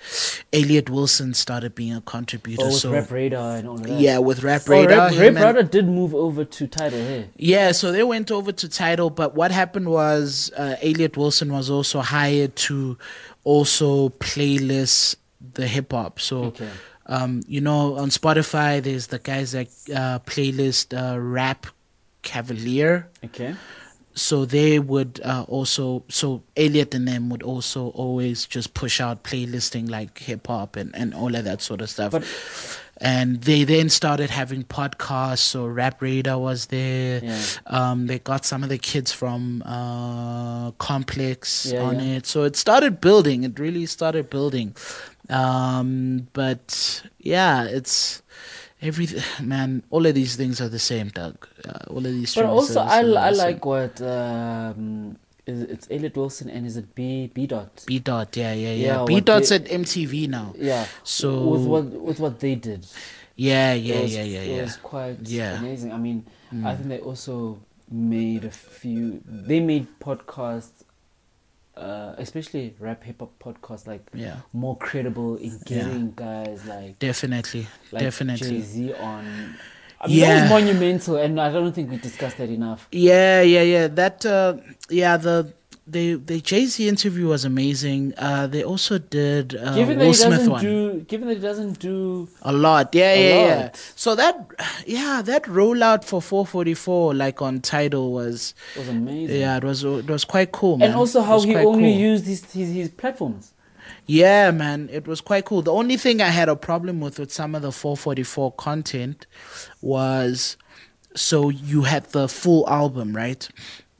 elliott 0.52 0.89
wilson 0.89 1.34
started 1.34 1.73
being 1.73 1.93
a 1.95 2.02
contributor 2.02 2.63
Oh, 2.63 2.67
with 2.67 2.75
so 2.75 2.91
Rap 2.91 3.10
Radar 3.12 3.56
and 3.56 3.67
all 3.69 3.78
that. 3.78 3.99
yeah 3.99 4.17
with 4.17 4.43
rap 4.43 4.63
Oh, 4.67 4.71
radar 4.73 4.97
Rap, 5.10 5.17
Rap 5.17 5.36
Radar 5.56 5.63
did 5.63 5.88
move 5.88 6.13
over 6.13 6.43
to 6.43 6.67
Tidal 6.67 6.99
here. 6.99 7.28
yeah 7.38 7.71
so 7.71 7.93
they 7.93 8.04
went 8.04 8.30
over 8.30 8.52
to 8.52 8.67
Tidal 8.67 9.10
but 9.10 9.36
what 9.36 9.52
happened 9.52 9.88
was 9.89 10.52
uh, 10.58 10.75
elliott 10.82 11.15
wilson 11.15 11.52
was 11.54 11.69
also 11.69 12.02
hired 12.02 12.56
to 12.67 12.97
also 13.45 14.10
playlist 14.10 15.15
the 15.54 15.65
hip-hop 15.67 16.19
so 16.19 16.43
Okay. 16.52 16.69
um, 17.06 17.41
you 17.47 17.60
know, 17.62 17.97
on 17.97 18.10
Spotify, 18.10 18.84
there's 18.84 19.08
the 19.08 19.17
guys 19.17 19.54
that 19.54 19.67
uh, 19.95 20.19
playlist 20.30 20.93
uh, 20.93 21.19
Rap 21.19 21.65
Caviar. 22.21 23.08
Okay. 23.25 23.55
so 24.15 24.43
they 24.45 24.79
would 24.79 25.21
uh, 25.23 25.45
also 25.47 26.03
so 26.10 26.43
Elliott 26.58 26.93
and 26.93 27.08
them 27.08 27.29
would 27.29 27.43
also 27.43 27.89
always 27.89 28.45
just 28.45 28.73
push 28.73 28.99
out 28.99 29.23
playlisting 29.23 29.89
like 29.89 30.17
hip 30.19 30.47
hop 30.47 30.75
and, 30.75 30.93
and 30.95 31.13
all 31.13 31.34
of 31.36 31.45
that 31.45 31.62
sort 31.62 31.82
of 31.82 31.89
stuff. 31.89 32.12
But- 32.12 32.25
and 33.01 33.41
they 33.43 33.63
then 33.63 33.88
started 33.88 34.29
having 34.29 34.65
podcasts. 34.65 35.39
So 35.39 35.65
Rap 35.65 36.01
Radar 36.01 36.38
was 36.38 36.65
there. 36.65 37.23
Yeah. 37.23 37.41
Um, 37.67 38.08
they 38.08 38.19
got 38.19 38.43
some 38.43 38.62
of 38.62 38.67
the 38.67 38.77
kids 38.77 39.13
from 39.13 39.63
uh, 39.65 40.71
Complex 40.71 41.67
Yeah, 41.71 41.82
on 41.84 41.99
yeah. 41.99 42.17
it. 42.17 42.25
So 42.25 42.43
it 42.43 42.58
started 42.58 42.99
building. 42.99 43.45
It 43.45 43.58
really 43.58 43.86
started 43.86 44.29
building. 44.29 44.75
Um, 45.29 46.27
but 46.34 47.01
yeah, 47.19 47.63
it's 47.65 48.21
every 48.82 49.08
man. 49.42 49.84
All 49.89 50.06
of 50.06 50.15
these 50.15 50.36
things 50.36 50.62
are 50.62 50.70
the 50.70 50.80
same, 50.80 51.10
Doug. 51.10 51.48
Uh, 51.68 51.80
all 51.89 51.98
of 51.98 52.04
these. 52.06 52.34
But 52.36 52.46
also, 52.46 52.82
I, 52.82 53.00
I 53.00 53.30
like 53.32 53.65
what 53.65 54.02
um, 54.02 55.18
is 55.46 55.62
it's 55.63 55.88
Elliott 55.89 56.15
Wilson 56.15 56.50
and 56.50 56.65
is 56.65 56.78
it 56.78 56.94
B 56.96 57.32
B 57.34 57.48
dot? 57.48 57.84
B 57.88 58.00
dot, 58.00 58.36
yeah, 58.38 58.54
yeah, 58.54 58.72
Yeah, 58.74 59.00
yeah. 59.00 59.06
B 59.06 59.20
dot's 59.22 59.50
they- 59.50 59.56
at 59.56 59.65
MTV 59.65 60.30
now. 60.30 60.54
Yeah. 60.58 60.86
So- 61.04 61.48
with 61.50 61.65
what 61.65 61.86
with 61.86 62.20
what 62.20 62.39
they 62.39 62.56
did, 62.56 62.86
Yeah, 63.36 63.74
yeah, 63.74 64.02
was, 64.02 64.15
yeah, 64.15 64.24
yeah, 64.24 64.39
it 64.42 64.56
yeah. 64.56 64.62
was 64.63 64.76
quite 64.78 65.18
Yeah. 65.24 65.56
Mm. 65.56 65.60
amazing. 65.60 65.92
I 65.94 65.98
mean, 65.98 66.26
I 66.65 66.76
think 66.76 66.89
they 66.89 67.00
also 67.00 67.60
made 67.92 68.44
a 68.46 68.52
few. 68.52 69.22
They 69.26 69.60
made 69.60 69.88
podcasts, 70.00 70.84
uh, 71.80 72.15
especially 72.18 72.76
rap 72.80 73.04
hip 73.04 73.20
hop 73.22 73.32
podcasts, 73.39 73.88
like 73.88 74.02
Yeah. 74.13 74.38
more 74.54 74.78
credible 74.78 75.36
in 75.38 75.60
getting 75.65 76.13
guys 76.15 76.65
like 76.65 77.00
Definitely, 77.00 77.68
like 77.92 78.02
definitely. 78.04 78.50
Jay 78.50 78.62
Z 78.62 78.94
on. 78.94 79.56
I 80.02 80.08
mean, 80.08 80.18
Yeah. 80.18 80.28
that 80.28 80.42
was 80.44 80.50
monumental, 80.63 81.15
and 81.18 81.39
I 81.42 81.52
don't 81.52 81.74
think 81.74 81.89
we 81.92 81.98
discussed 81.98 82.38
that 82.38 82.50
enough. 82.50 82.88
Yeah, 82.92 83.42
yeah, 83.42 83.62
yeah. 83.63 83.88
That, 83.88 84.26
uh, 84.26 84.56
yeah, 84.89 85.18
the 85.18 85.54
the 85.91 86.15
the 86.15 86.39
Jay 86.41 86.65
Z 86.65 86.88
interview 86.88 87.28
was 87.28 87.45
amazing. 87.45 88.13
Uh, 88.17 88.47
they 88.47 88.63
also 88.63 88.97
did 88.97 89.56
uh, 89.56 89.75
given 89.75 89.97
that 89.97 90.06
Will 90.06 90.12
he 90.12 90.13
Smith 90.13 90.32
doesn't 90.39 90.52
one 90.52 90.62
do, 90.63 90.99
given 91.02 91.28
that 91.28 91.36
he 91.36 91.41
doesn't 91.41 91.80
do, 91.80 92.28
a 92.41 92.52
lot. 92.54 92.93
Yeah, 92.93 93.12
A 93.13 93.30
yeah, 93.30 93.45
yeah. 93.47 93.69
So 93.95 94.15
that, 94.15 94.47
yeah, 94.86 95.21
that 95.23 95.43
rollout 95.43 96.04
for 96.04 96.21
444 96.21 97.13
like 97.13 97.41
on 97.41 97.62
Tidal 97.62 98.12
was, 98.12 98.54
was 98.78 98.88
amazing. 98.88 99.39
yeah, 99.39 99.58
it 99.58 99.63
was 99.63 99.84
it 99.84 100.08
was 100.10 100.25
quite 100.25 100.52
cool, 100.52 100.78
man. 100.78 100.89
and 100.89 100.97
also 100.97 101.21
how 101.21 101.39
he 101.41 101.56
only 101.56 101.91
cool. 101.91 101.99
used 101.99 102.25
his, 102.25 102.43
his 102.52 102.71
his 102.73 102.89
platforms. 102.89 103.54
Yeah, 104.06 104.49
man, 104.52 104.89
it 104.91 105.08
was 105.08 105.21
quite 105.21 105.45
cool. 105.45 105.62
The 105.62 105.71
only 105.71 105.95
thing 105.97 106.21
I 106.21 106.30
had 106.30 106.49
a 106.49 106.56
problem 106.56 106.99
with 106.99 107.19
with 107.19 107.32
some 107.32 107.54
of 107.56 107.62
the 107.62 107.71
444 107.71 108.54
content 108.54 109.28
was 109.82 110.58
so 111.15 111.49
you 111.49 111.84
had 111.84 112.06
the 112.06 112.28
full 112.28 112.67
album, 112.69 113.15
right? 113.15 113.47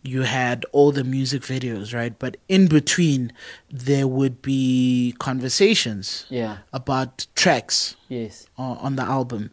You 0.04 0.22
had 0.24 0.66
all 0.72 0.92
the 0.92 1.04
music 1.04 1.42
videos, 1.42 1.94
right? 1.94 2.18
But 2.18 2.38
in 2.48 2.68
between, 2.68 3.34
there 3.70 4.08
would 4.08 4.42
be 4.42 5.14
conversations 5.20 6.26
Yeah. 6.30 6.58
about 6.72 7.28
tracks 7.36 7.96
Yes. 8.08 8.48
on, 8.58 8.78
on 8.78 8.96
the 8.96 9.04
album. 9.04 9.52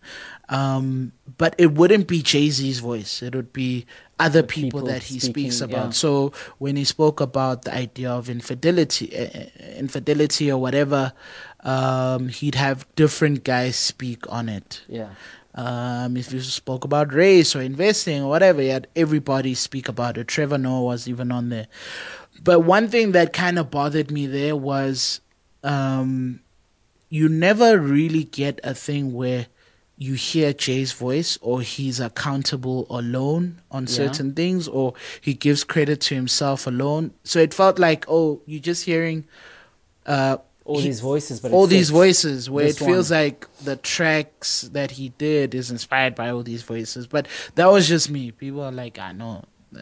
Um, 0.48 1.12
but 1.38 1.54
it 1.58 1.72
wouldn't 1.74 2.06
be 2.06 2.22
Jay 2.22 2.50
Z's 2.50 2.78
voice. 2.78 3.22
It 3.22 3.34
would 3.34 3.52
be 3.52 3.86
other 4.20 4.42
people, 4.42 4.80
people 4.80 4.88
that 4.88 5.02
he 5.02 5.18
speaks 5.18 5.60
about. 5.60 5.86
yeah. 5.86 5.90
So 5.90 6.32
when 6.58 6.76
he 6.76 6.84
spoke 6.84 7.20
about 7.20 7.62
the 7.62 7.74
idea 7.74 8.10
of 8.10 8.30
infidelity, 8.30 9.10
uh, 9.18 9.46
infidelity 9.76 10.50
or 10.50 10.58
whatever, 10.60 11.12
um, 11.64 12.28
he'd 12.28 12.54
have 12.54 12.86
different 12.94 13.42
guys 13.44 13.76
speak 13.76 14.24
on 14.32 14.48
it. 14.48 14.82
Yeah. 14.88 15.08
Um, 15.56 16.16
if 16.16 16.32
you 16.32 16.40
spoke 16.42 16.84
about 16.84 17.14
race 17.14 17.56
or 17.56 17.62
investing 17.62 18.22
or 18.22 18.28
whatever, 18.28 18.62
you 18.62 18.70
had 18.72 18.88
everybody 18.94 19.54
speak 19.54 19.88
about 19.88 20.18
it. 20.18 20.28
Trevor 20.28 20.58
Noah 20.58 20.82
was 20.82 21.08
even 21.08 21.32
on 21.32 21.48
there. 21.48 21.66
But 22.42 22.60
one 22.60 22.88
thing 22.88 23.12
that 23.12 23.32
kind 23.32 23.58
of 23.58 23.70
bothered 23.70 24.10
me 24.10 24.26
there 24.26 24.54
was 24.54 25.20
um, 25.64 26.40
you 27.08 27.28
never 27.28 27.78
really 27.78 28.24
get 28.24 28.60
a 28.62 28.74
thing 28.74 29.14
where 29.14 29.46
you 29.98 30.12
hear 30.12 30.52
Jay's 30.52 30.92
voice 30.92 31.38
or 31.40 31.62
he's 31.62 32.00
accountable 32.00 32.86
alone 32.90 33.62
on 33.70 33.84
Yeah. 33.84 33.88
certain 33.96 34.34
things 34.34 34.68
or 34.68 34.92
he 35.22 35.32
gives 35.32 35.64
credit 35.64 36.02
to 36.02 36.14
himself 36.14 36.66
alone. 36.66 37.12
So 37.24 37.38
it 37.40 37.54
felt 37.54 37.78
like, 37.78 38.04
oh, 38.06 38.42
you're 38.44 38.60
just 38.60 38.84
hearing 38.84 39.24
uh, 40.04 40.36
All 40.66 40.78
he- 40.80 40.88
these 40.88 41.00
voices, 41.00 41.40
but 41.40 41.52
all 41.52 41.66
these 41.68 41.90
voices 41.90 42.50
where 42.50 42.66
it 42.66 42.76
feels 42.76 43.10
one. 43.10 43.20
like 43.20 43.46
the 43.64 43.76
tracks 43.76 44.62
that 44.72 44.90
he 44.98 45.10
did 45.10 45.54
is 45.54 45.70
inspired 45.70 46.14
by 46.14 46.28
all 46.30 46.42
these 46.42 46.62
voices 46.62 47.06
but 47.06 47.26
that 47.54 47.66
was 47.70 47.86
just 47.88 48.10
me 48.10 48.30
people 48.32 48.60
are 48.62 48.72
like 48.72 48.98
i 48.98 49.12
know 49.12 49.44
uh, 49.76 49.80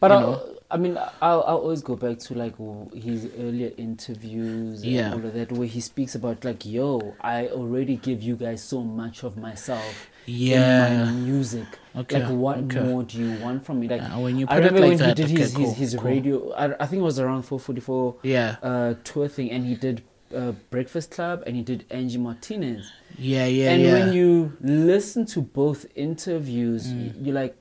But 0.00 0.10
I, 0.12 0.20
know. 0.20 0.56
I 0.70 0.76
mean, 0.78 0.96
I'll, 1.20 1.42
I'll 1.46 1.58
always 1.58 1.82
go 1.82 1.96
back 1.96 2.18
to 2.20 2.34
like 2.34 2.54
his 2.94 3.28
earlier 3.38 3.70
interviews 3.76 4.82
and 4.82 4.92
Yeah. 4.92 5.12
all 5.12 5.24
of 5.26 5.34
that, 5.34 5.52
where 5.52 5.66
he 5.68 5.80
speaks 5.80 6.14
about 6.14 6.44
like, 6.44 6.64
"Yo, 6.64 7.14
I 7.20 7.48
already 7.48 7.96
give 7.96 8.22
you 8.22 8.36
guys 8.36 8.62
so 8.62 8.80
much 8.82 9.22
of 9.22 9.36
myself 9.36 10.08
Yeah. 10.26 10.86
in 10.88 11.06
my 11.06 11.12
music. 11.12 11.66
Okay, 11.94 12.22
Like, 12.22 12.32
what 12.32 12.58
okay. 12.58 12.80
more 12.80 13.02
do 13.02 13.18
you 13.18 13.38
want 13.44 13.66
from 13.66 13.80
me? 13.80 13.88
Like, 13.88 14.02
Uh, 14.02 14.18
when 14.20 14.38
you 14.38 14.46
I 14.48 14.54
put 14.56 14.64
it 14.64 14.66
remember 14.72 14.80
like 14.80 14.88
when 14.90 14.98
that, 14.98 15.18
he 15.18 15.24
did 15.24 15.32
okay, 15.32 15.42
his 15.42 15.54
cool, 15.54 15.68
his, 15.68 15.76
his 15.76 15.94
cool. 16.00 16.10
radio. 16.10 16.52
I, 16.52 16.64
I 16.82 16.86
think 16.86 17.00
it 17.00 17.04
was 17.04 17.18
around 17.18 17.42
444 17.42 18.16
yeah 18.22 18.56
uh, 18.62 18.94
tour 19.04 19.28
thing, 19.28 19.50
and 19.50 19.64
he 19.66 19.74
did 19.74 20.02
uh, 20.34 20.52
Breakfast 20.70 21.10
Club, 21.10 21.42
and 21.46 21.54
he 21.56 21.62
did 21.62 21.84
Angie 21.90 22.16
Martinez. 22.18 22.90
yeah 23.18 23.44
yeah 23.44 23.46
yeah. 23.46 23.70
and 23.72 23.82
yeah 23.82 23.92
when 23.92 24.12
you 24.14 24.56
listen 24.62 25.26
to 25.26 25.42
both 25.42 25.84
interviews, 25.94 26.86
Mm. 26.86 27.12
you're 27.26 27.34
like, 27.34 27.54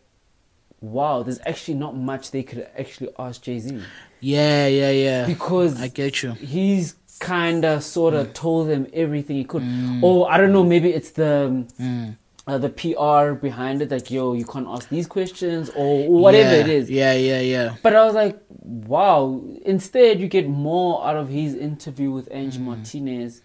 wow, 0.80 1.24
there's 1.24 1.40
actually 1.46 1.76
not 1.86 1.96
much 1.98 2.32
they 2.32 2.44
could 2.44 2.68
actually 2.78 3.10
ask 3.20 3.42
Jay 3.44 3.60
Z 3.60 3.82
yeah 4.24 4.68
yeah 4.68 4.92
yeah 4.92 5.26
because 5.26 5.82
i 5.82 5.88
get 5.88 6.22
you 6.22 6.32
he's 6.34 6.94
kind 7.20 7.66
of 7.66 7.84
sort 7.84 8.14
Mm. 8.14 8.20
of 8.22 8.34
told 8.34 8.70
them 8.70 8.86
everything 8.94 9.36
he 9.36 9.44
could. 9.44 9.64
Or 10.02 10.32
I 10.32 10.38
don't 10.38 10.54
know, 10.54 10.64
maybe 10.64 10.90
it's 10.94 11.12
the. 11.12 11.66
Mm. 12.48 12.54
Uh, 12.54 12.58
the 12.58 12.70
PR 12.70 13.34
behind 13.40 13.82
it, 13.82 13.92
like 13.92 14.10
yo, 14.10 14.34
you 14.34 14.46
can't 14.46 14.68
ask 14.68 14.90
these 14.90 15.08
questions 15.08 15.70
or 15.76 16.10
whatever 16.10 16.56
yeah, 16.56 16.62
it 16.64 16.70
is. 16.70 16.90
yeah 16.90 17.14
yeah 17.14 17.40
yeah 17.40 17.76
But 17.84 17.96
I 17.96 18.04
was 18.06 18.16
like, 18.16 18.40
wow. 18.50 19.42
Instead, 19.66 20.20
you 20.20 20.28
get 20.28 20.48
more 20.50 21.06
out 21.08 21.16
of 21.16 21.30
his 21.30 21.54
interview 21.54 22.10
with 22.12 22.28
Angie 22.32 22.60
Mm. 22.60 22.64
Martinez, 22.66 23.42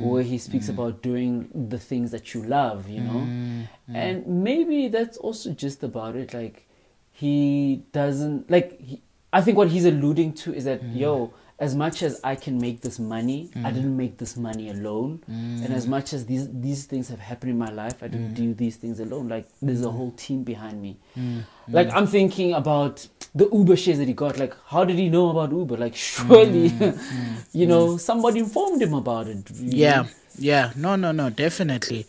where 0.00 0.22
he 0.22 0.38
speaks 0.38 0.68
about 0.68 1.02
doing 1.02 1.48
the 1.68 1.78
things 1.78 2.10
that 2.12 2.32
you 2.34 2.42
love, 2.42 2.88
you 2.88 3.00
know? 3.00 3.20
Mm. 3.28 3.66
And 3.94 4.26
maybe 4.26 4.88
that's 4.88 5.16
also 5.18 5.52
just 5.52 5.82
about 5.82 6.16
it. 6.16 6.32
Like, 6.34 6.66
he 7.12 7.82
doesn't, 7.92 8.50
like, 8.50 8.80
he, 8.80 9.02
I 9.32 9.40
think 9.42 9.56
what 9.56 9.68
he's 9.68 9.84
alluding 9.84 10.32
to 10.42 10.54
is 10.54 10.64
Mm. 10.64 10.66
that, 10.66 10.82
yo, 10.94 11.32
as 11.60 11.74
much 11.76 12.02
as 12.02 12.18
I 12.24 12.34
can 12.36 12.58
make 12.58 12.80
this 12.80 12.98
money, 12.98 13.50
Mm. 13.54 13.66
I 13.66 13.70
didn't 13.70 13.96
make 13.96 14.16
this 14.16 14.36
money 14.36 14.70
alone. 14.70 15.20
Mm. 15.30 15.64
And 15.64 15.74
as 15.74 15.86
much 15.86 16.12
as 16.14 16.24
these 16.26 16.48
these 16.66 16.86
things 16.86 17.08
have 17.08 17.20
happened 17.20 17.50
in 17.52 17.58
my 17.58 17.70
life, 17.70 18.02
I 18.02 18.06
Mm. 18.08 18.12
didn't 18.12 18.34
do 18.34 18.54
these 18.54 18.76
things 18.76 18.98
alone. 19.00 19.28
Like 19.28 19.46
there's 19.60 19.82
a 19.82 19.88
mm. 19.88 19.96
whole 19.96 20.12
team 20.12 20.42
behind 20.42 20.80
me. 20.80 20.96
Mm. 21.18 21.44
Like 21.68 21.92
I'm 21.92 22.06
thinking 22.06 22.54
about 22.54 23.06
the 23.34 23.48
Uber 23.52 23.76
shares 23.76 23.98
that 23.98 24.08
he 24.08 24.14
got. 24.14 24.38
Like 24.38 24.54
how 24.72 24.84
did 24.84 24.96
he 24.96 25.08
know 25.10 25.28
about 25.30 25.52
Uber? 25.52 25.76
Like 25.76 25.94
surely, 25.96 26.72
you 27.52 27.66
know, 27.66 27.96
somebody 27.98 28.40
informed 28.40 28.80
him 28.82 28.94
about 28.94 29.28
it. 29.28 29.50
Yeah, 29.60 30.02
know? 30.02 30.08
yeah, 30.38 30.72
no, 30.76 30.96
no, 30.96 31.12
no, 31.12 31.28
definitely. 31.30 32.06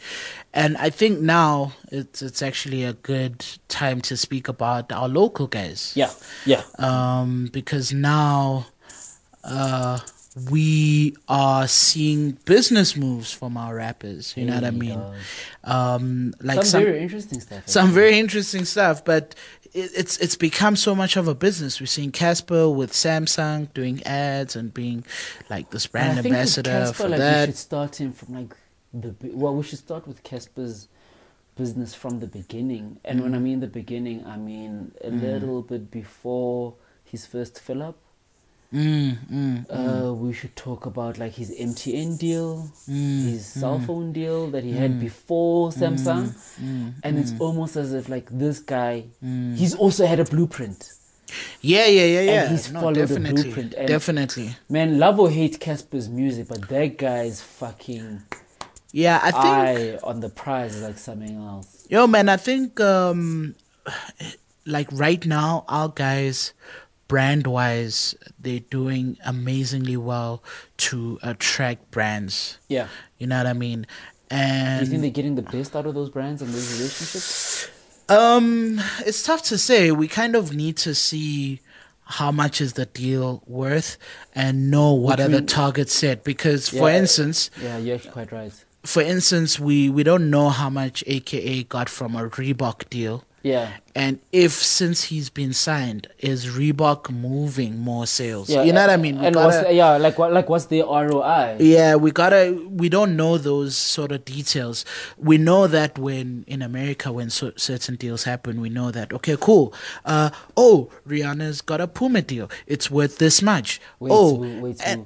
And 0.54 0.78
I 0.78 0.90
think 0.90 1.20
now 1.20 1.74
it's 1.92 2.22
it's 2.22 2.42
actually 2.42 2.84
a 2.84 2.94
good 2.94 3.46
time 3.68 4.02
to 4.02 4.16
speak 4.18 4.48
about 4.48 4.92
our 4.92 5.10
local 5.10 5.48
guys. 5.48 5.92
yeah, 5.96 6.12
yeah. 6.46 6.64
Um, 6.80 7.50
because 7.52 7.94
now, 7.94 8.66
uh, 9.44 10.00
we 10.50 11.16
are 11.28 11.68
seeing 11.68 12.32
business 12.46 12.96
moves 12.96 13.34
from 13.34 13.58
our 13.58 13.76
rappers. 13.76 14.34
You 14.38 14.46
know 14.46 14.56
what 14.56 14.64
I 14.64 14.72
mean? 14.72 15.02
Um, 15.64 16.34
like 16.42 16.58
some, 16.58 16.66
some 16.66 16.84
very 16.84 17.00
interesting 17.02 17.40
stuff. 17.42 17.68
some 17.68 17.88
actually. 17.88 18.02
very 18.02 18.20
interesting 18.20 18.66
stuff 18.66 19.04
but 19.04 19.36
it, 19.74 19.92
it's 19.96 20.18
it's 20.18 20.36
become 20.36 20.76
so 20.76 20.96
much 20.96 21.18
of 21.18 21.28
a 21.28 21.36
business 21.36 21.80
we're 21.80 21.86
seeing 21.86 22.12
casper 22.12 22.70
with 22.70 22.92
samsung 22.92 23.72
doing 23.74 24.02
ads 24.04 24.56
and 24.56 24.74
being 24.74 25.04
like 25.50 25.70
this 25.72 25.86
And 25.86 25.92
brand 25.92 26.20
I 26.20 26.22
think 26.22 26.26
with 26.26 26.34
ambassador 26.34 26.72
Casper, 26.72 26.94
for 27.04 27.10
like, 27.10 27.20
We 27.20 27.26
that 27.26 27.46
should 27.48 27.58
start 27.58 27.96
him 28.02 28.12
from 28.14 28.34
like 28.36 28.56
the 28.94 29.16
well. 29.34 29.56
We 29.56 29.64
should 29.64 29.80
start 29.80 30.08
with 30.08 30.24
Casper's 30.24 30.88
business 31.56 31.94
from 31.94 32.20
the 32.20 32.28
beginning. 32.28 33.00
And 33.06 33.22
when 33.24 33.34
I 33.36 33.38
Mm. 33.38 33.44
mean 33.44 33.60
the 33.60 33.68
beginning, 33.68 34.26
I 34.26 34.38
mean 34.38 34.94
a 35.04 35.10
little 35.12 35.62
bit 35.62 35.92
before 35.92 36.76
his 37.04 37.26
first 37.26 37.60
fill 37.60 37.84
up. 37.84 37.98
Mm, 38.74 39.18
mm, 39.32 39.66
Uh, 39.70 40.14
we 40.14 40.34
should 40.34 40.56
talk 40.56 40.86
about 40.86 41.18
like 41.18 41.34
his 41.34 41.52
MTN 41.52 42.18
deal, 42.18 42.72
mm, 42.90 43.24
his 43.30 43.46
cell 43.46 43.80
phone 43.80 44.12
deal 44.14 44.48
that 44.52 44.64
he 44.64 44.72
had 44.74 45.00
before 45.00 45.72
Samsung, 45.72 46.34
mm, 46.60 46.94
and 47.04 47.18
it's 47.20 47.34
almost 47.40 47.76
as 47.76 47.94
if 47.94 48.10
like 48.10 48.30
this 48.30 48.60
guy, 48.60 49.06
mm. 49.24 49.56
he's 49.58 49.76
also 49.76 50.06
had 50.06 50.20
a 50.20 50.26
blueprint. 50.26 50.94
yeah 51.62 51.86
yeah 51.86 52.04
yeah 52.06 52.22
yeah. 52.22 52.50
he's 52.50 52.72
no, 52.72 52.82
followed 52.82 52.96
the 52.96 53.08
definitely 53.08 53.44
blueprint. 53.44 53.74
And- 53.76 53.88
definitely. 53.88 54.56
Man, 54.70 55.00
love 55.00 55.20
or 55.20 55.30
hate 55.30 55.60
Casper's 55.60 56.10
music, 56.10 56.48
but 56.50 56.68
that 56.70 56.98
guy's 56.98 57.42
fucking 57.42 58.24
yeah 58.94 59.22
i 59.24 59.32
think 59.32 59.46
eye 59.46 60.00
on 60.04 60.20
the 60.20 60.28
prize 60.28 60.76
is 60.76 60.82
like 60.84 60.98
something 60.98 61.38
else. 61.38 61.88
Yo, 61.90 62.08
man, 62.08 62.28
I 62.28 62.36
think 62.38 62.80
um, 62.82 63.56
like 64.66 64.88
right 64.92 65.26
now, 65.26 65.66
our 65.68 65.90
guys, 65.90 66.54
brand 67.12 67.46
wise, 67.46 68.16
they're 68.40 68.62
doing 68.62 69.18
amazingly 69.26 69.98
well 69.98 70.42
to 70.78 71.20
attract 71.22 71.92
brands. 71.92 72.58
Yeah. 72.70 72.88
You 73.18 73.28
know 73.28 73.36
what 73.38 73.48
I 73.48 73.54
mean? 73.54 73.86
And 74.30 74.80
Do 74.80 74.86
you 74.86 74.92
think 74.92 75.02
they're 75.02 75.12
getting 75.12 75.36
the 75.36 75.42
best 75.42 75.76
out 75.76 75.86
of 75.86 75.94
those 75.94 76.10
brands 76.10 76.42
and 76.42 76.54
those 76.54 76.72
relationships? 76.80 77.70
um, 78.08 78.80
it's 79.06 79.24
tough 79.24 79.44
to 79.44 79.58
say. 79.58 79.92
We 79.92 80.08
kind 80.08 80.38
of 80.38 80.54
need 80.56 80.78
to 80.78 80.96
see 80.96 81.60
how 82.06 82.32
much 82.32 82.62
is 82.62 82.74
the 82.74 82.86
deal 82.86 83.44
worth 83.46 83.98
and 84.34 84.72
know 84.72 84.94
what 84.94 85.20
Which 85.20 85.28
are 85.28 85.32
the 85.32 85.42
targets 85.42 85.94
set. 85.94 86.24
Because, 86.24 86.70
for 86.70 86.90
instance, 86.90 87.52
Yeah, 87.62 87.78
you're 87.78 88.00
quite 88.00 88.32
right. 88.32 88.54
for 88.84 89.02
instance, 89.02 89.60
we 89.60 89.90
we 89.90 90.04
don't 90.04 90.30
know 90.30 90.48
how 90.50 90.70
much 90.70 91.04
AKA 91.08 91.64
got 91.64 91.90
from 91.90 92.16
a 92.16 92.30
Reebok 92.30 92.90
deal. 92.90 93.26
Yeah. 93.44 93.72
And 93.96 94.20
if 94.32 94.52
since 94.52 95.06
he's 95.06 95.30
been 95.30 95.54
signed, 95.54 96.08
is 96.20 96.46
Reebok 96.46 97.10
moving 97.10 97.80
more 97.80 98.08
sales? 98.08 98.50
Yeah. 98.50 98.64
you 98.64 98.72
know 98.72 98.82
what 98.82 98.90
I 98.90 98.98
mean? 98.98 99.20
We 99.20 99.26
and 99.26 99.36
gotta, 99.36 99.68
the, 99.68 99.74
yeah, 99.74 99.98
like 99.98 100.18
what 100.18 100.32
like 100.32 100.48
what's 100.48 100.66
the 100.66 100.82
ROI? 100.82 101.58
yeah, 101.60 101.96
we 101.96 102.12
gotta. 102.12 102.58
We 102.70 102.88
don't 102.88 103.16
know 103.16 103.38
those 103.38 103.76
sort 103.76 104.12
of 104.12 104.24
details. 104.24 104.86
We 105.18 105.38
know 105.38 105.68
that 105.68 105.98
when 105.98 106.46
in 106.48 106.62
America, 106.62 107.12
when 107.12 107.30
so, 107.30 107.52
certain 107.58 107.96
deals 107.96 108.24
happen, 108.24 108.62
we 108.62 108.70
know 108.70 108.92
that 108.92 109.12
okay, 109.14 109.36
cool. 109.40 109.74
Uh, 110.06 110.30
oh, 110.56 110.90
Rihanna's 111.08 111.62
got 111.62 111.82
a 111.82 111.88
Puma 111.88 112.22
deal. 112.22 112.50
It's 112.68 112.90
worth 112.90 113.18
this 113.18 113.42
much. 113.42 113.82
Wait, 114.00 114.12
oh, 114.14 114.36
wait, 114.36 114.82
and- 114.86 115.06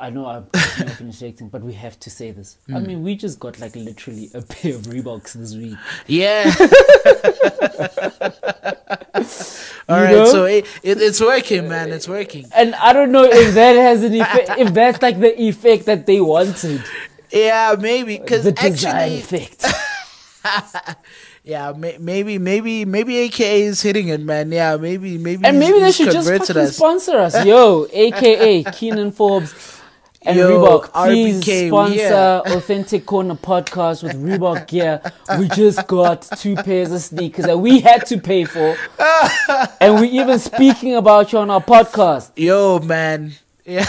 I 0.00 0.10
know 0.10 0.26
I'm 0.26 0.46
not 0.54 1.00
interjecting, 1.00 1.48
but 1.48 1.62
we 1.62 1.72
have 1.74 1.98
to 2.00 2.10
say 2.10 2.30
this. 2.30 2.58
Hmm. 2.66 2.76
I 2.76 2.80
mean, 2.80 3.02
we 3.02 3.16
just 3.16 3.40
got 3.40 3.58
like 3.58 3.74
literally 3.76 4.30
a 4.34 4.42
pair 4.42 4.74
of 4.74 4.82
Reeboks 4.82 5.32
this 5.32 5.54
week. 5.54 5.76
yeah. 6.06 6.44
All 9.88 10.02
right, 10.02 10.12
know? 10.12 10.26
so 10.26 10.44
it, 10.44 10.66
it, 10.82 11.00
it's 11.00 11.20
working, 11.20 11.68
man. 11.68 11.92
It's 11.92 12.08
working. 12.08 12.46
And 12.54 12.74
I 12.74 12.92
don't 12.92 13.10
know 13.10 13.24
if 13.24 13.54
that 13.54 13.74
has 13.74 14.02
an 14.02 14.14
effect, 14.14 14.50
if 14.58 14.74
that's 14.74 15.00
like 15.00 15.18
the 15.18 15.40
effect 15.40 15.86
that 15.86 16.06
they 16.06 16.20
wanted. 16.20 16.84
Yeah, 17.32 17.74
maybe 17.78 18.18
because 18.18 18.44
The 18.44 18.52
design 18.52 18.94
actually, 18.94 19.18
effect. 19.18 19.64
Yeah, 21.48 21.72
may, 21.72 21.96
maybe, 21.98 22.36
maybe, 22.36 22.84
maybe 22.84 23.16
AKA 23.16 23.62
is 23.62 23.80
hitting 23.80 24.08
it, 24.08 24.20
man. 24.20 24.52
Yeah, 24.52 24.76
maybe, 24.76 25.16
maybe. 25.16 25.46
And 25.46 25.58
maybe 25.58 25.80
they 25.80 25.92
should 25.92 26.10
just 26.10 26.28
fucking 26.28 26.58
us. 26.58 26.76
sponsor 26.76 27.16
us. 27.16 27.42
Yo, 27.46 27.86
aka 27.90 28.64
Kiernan 28.64 29.12
Forbes 29.12 29.77
and 30.22 30.36
Yo, 30.36 30.50
Reebok. 30.50 30.92
Please 30.92 31.40
RBK, 31.44 31.68
sponsor 31.68 31.94
here. 31.94 32.42
Authentic 32.56 33.06
Corner 33.06 33.34
podcast 33.34 34.02
with 34.02 34.14
Reebok 34.14 34.66
gear. 34.66 35.00
We 35.38 35.48
just 35.48 35.86
got 35.86 36.22
two 36.38 36.56
pairs 36.56 36.92
of 36.92 37.00
sneakers 37.00 37.46
that 37.46 37.58
we 37.58 37.80
had 37.80 38.06
to 38.06 38.18
pay 38.18 38.44
for. 38.44 38.76
and 39.80 39.94
we're 39.94 40.04
even 40.04 40.38
speaking 40.38 40.96
about 40.96 41.32
you 41.32 41.38
on 41.38 41.50
our 41.50 41.62
podcast. 41.62 42.32
Yo, 42.36 42.78
man. 42.80 43.32
Yeah. 43.64 43.86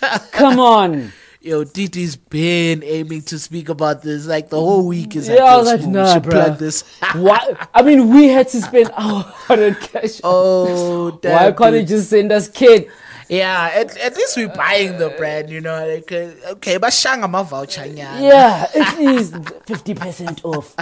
Come 0.32 0.60
on. 0.60 1.12
Yo, 1.42 1.64
Titi's 1.64 2.16
been 2.16 2.82
aiming 2.84 3.22
to 3.22 3.38
speak 3.38 3.70
about 3.70 4.02
this 4.02 4.26
like 4.26 4.50
the 4.50 4.58
whole 4.60 4.86
week. 4.86 5.16
Is 5.16 5.26
like, 5.26 5.38
Yeah, 5.38 5.44
I 5.44 5.52
yo, 5.52 5.58
was 5.58 5.66
like, 5.68 5.86
nah, 5.86 6.14
we 6.16 6.20
plug 6.20 6.58
this. 6.58 6.82
Why? 7.14 7.66
I 7.72 7.80
mean, 7.80 8.10
we 8.10 8.28
had 8.28 8.48
to 8.48 8.60
spend 8.60 8.90
our 8.92 9.22
hard 9.22 9.80
cash. 9.80 10.20
Oh, 10.22 11.12
damn. 11.22 11.32
Why 11.32 11.52
can't 11.52 11.72
they 11.72 11.80
dude. 11.80 11.88
just 11.88 12.10
send 12.10 12.30
us 12.30 12.46
kid? 12.46 12.90
Yeah, 13.30 13.70
at, 13.72 13.96
at 13.96 14.16
least 14.16 14.36
we're 14.36 14.48
buying 14.48 14.98
the 14.98 15.10
brand, 15.16 15.50
you 15.50 15.60
know. 15.60 15.86
Like, 15.86 16.10
uh, 16.10 16.52
okay, 16.58 16.78
but 16.78 16.90
shanga 16.90 17.30
ma 17.30 17.44
voucher. 17.44 17.86
Yeah, 17.86 18.66
at 18.74 18.98
least 18.98 19.34
50% 19.34 20.44
off. 20.44 20.74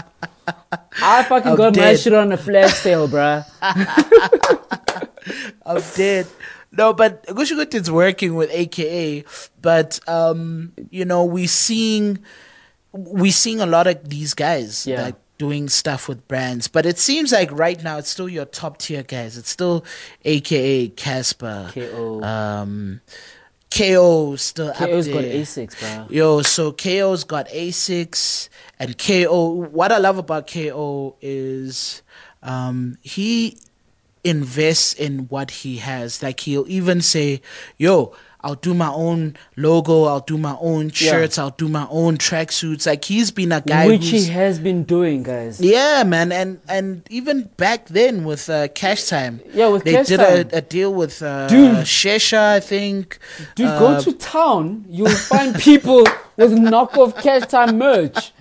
I 1.02 1.24
fucking 1.24 1.50
I'm 1.52 1.56
got 1.56 1.76
my 1.76 1.94
shit 1.94 2.14
on 2.14 2.32
a 2.32 2.38
flash 2.38 2.72
sale, 2.74 3.06
bruh. 3.06 3.44
I'm 5.66 5.82
dead. 5.94 6.26
No, 6.72 6.92
but 6.92 7.24
Gushugut 7.26 7.74
is 7.74 7.90
working 7.90 8.34
with 8.34 8.50
AKA, 8.52 9.24
but 9.60 10.00
um, 10.08 10.72
you 10.90 11.04
know, 11.04 11.24
we're 11.24 11.48
seeing 11.48 12.18
we're 12.92 13.32
seeing 13.32 13.60
a 13.60 13.66
lot 13.66 13.86
of 13.86 14.08
these 14.08 14.34
guys 14.34 14.86
Yeah. 14.86 15.02
like 15.02 15.14
doing 15.38 15.68
stuff 15.68 16.08
with 16.08 16.26
brands, 16.28 16.68
but 16.68 16.84
it 16.84 16.98
seems 16.98 17.32
like 17.32 17.50
right 17.52 17.82
now 17.82 17.98
it's 17.98 18.10
still 18.10 18.28
your 18.28 18.44
top 18.44 18.78
tier 18.78 19.02
guys. 19.02 19.38
It's 19.38 19.48
still 19.50 19.84
AKA 20.24 20.88
Casper, 20.88 21.70
KO. 21.72 22.22
um, 22.22 23.00
KO 23.70 24.36
still 24.36 24.72
KO's 24.72 25.08
up 25.08 25.14
got 25.14 25.22
there. 25.22 25.42
A6, 25.42 25.74
bruh. 25.76 26.10
Yo, 26.10 26.42
so 26.42 26.72
KO's 26.72 27.24
got 27.24 27.48
A6 27.48 28.48
and 28.78 28.98
KO. 28.98 29.44
What 29.50 29.92
I 29.92 29.98
love 29.98 30.18
about 30.18 30.46
KO 30.50 31.16
is 31.20 32.02
um, 32.42 32.98
he 33.02 33.58
invests 34.24 34.94
in 34.94 35.28
what 35.28 35.50
he 35.50 35.76
has. 35.78 36.22
Like 36.22 36.40
he'll 36.40 36.68
even 36.68 37.00
say, 37.00 37.40
"Yo, 37.76 38.14
I'll 38.40 38.54
do 38.54 38.72
my 38.72 38.88
own 38.90 39.36
logo. 39.56 40.04
I'll 40.04 40.20
do 40.20 40.38
my 40.38 40.56
own 40.60 40.86
Yeah. 40.86 41.10
shirts. 41.10 41.38
I'll 41.38 41.50
do 41.58 41.68
my 41.68 41.86
own 41.90 42.18
tracksuits." 42.18 42.86
Like 42.86 43.04
he's 43.04 43.30
been 43.32 43.50
a 43.52 43.60
guy 43.60 43.86
Which 43.88 44.08
he 44.08 44.26
has 44.26 44.58
been 44.60 44.84
doing, 44.84 45.24
guys. 45.24 45.60
yeah, 45.60 46.04
man, 46.04 46.30
and 46.30 46.60
and 46.68 47.02
even 47.10 47.50
back 47.56 47.88
then 47.88 48.24
with 48.24 48.48
uh, 48.48 48.68
Cash 48.68 49.08
Time, 49.08 49.40
Yeah, 49.52 49.68
with 49.68 49.84
Cash 49.84 49.92
Time. 49.92 49.92
they 49.92 49.92
Cash 49.96 50.06
did 50.08 50.50
Time. 50.50 50.50
A, 50.54 50.58
a 50.58 50.60
deal 50.60 50.94
with 50.94 51.20
uh, 51.22 51.48
Dude. 51.48 51.76
Shesha, 51.84 52.38
I 52.56 52.60
think. 52.60 53.18
Dude, 53.56 53.66
Uh, 53.66 53.78
go 53.78 54.00
to 54.00 54.12
town. 54.12 54.84
You'll 54.88 55.10
find 55.10 55.54
people 55.68 56.04
with 56.36 56.52
knockoff 56.52 57.20
cash 57.20 57.46
time 57.48 57.78
merch. 57.78 58.32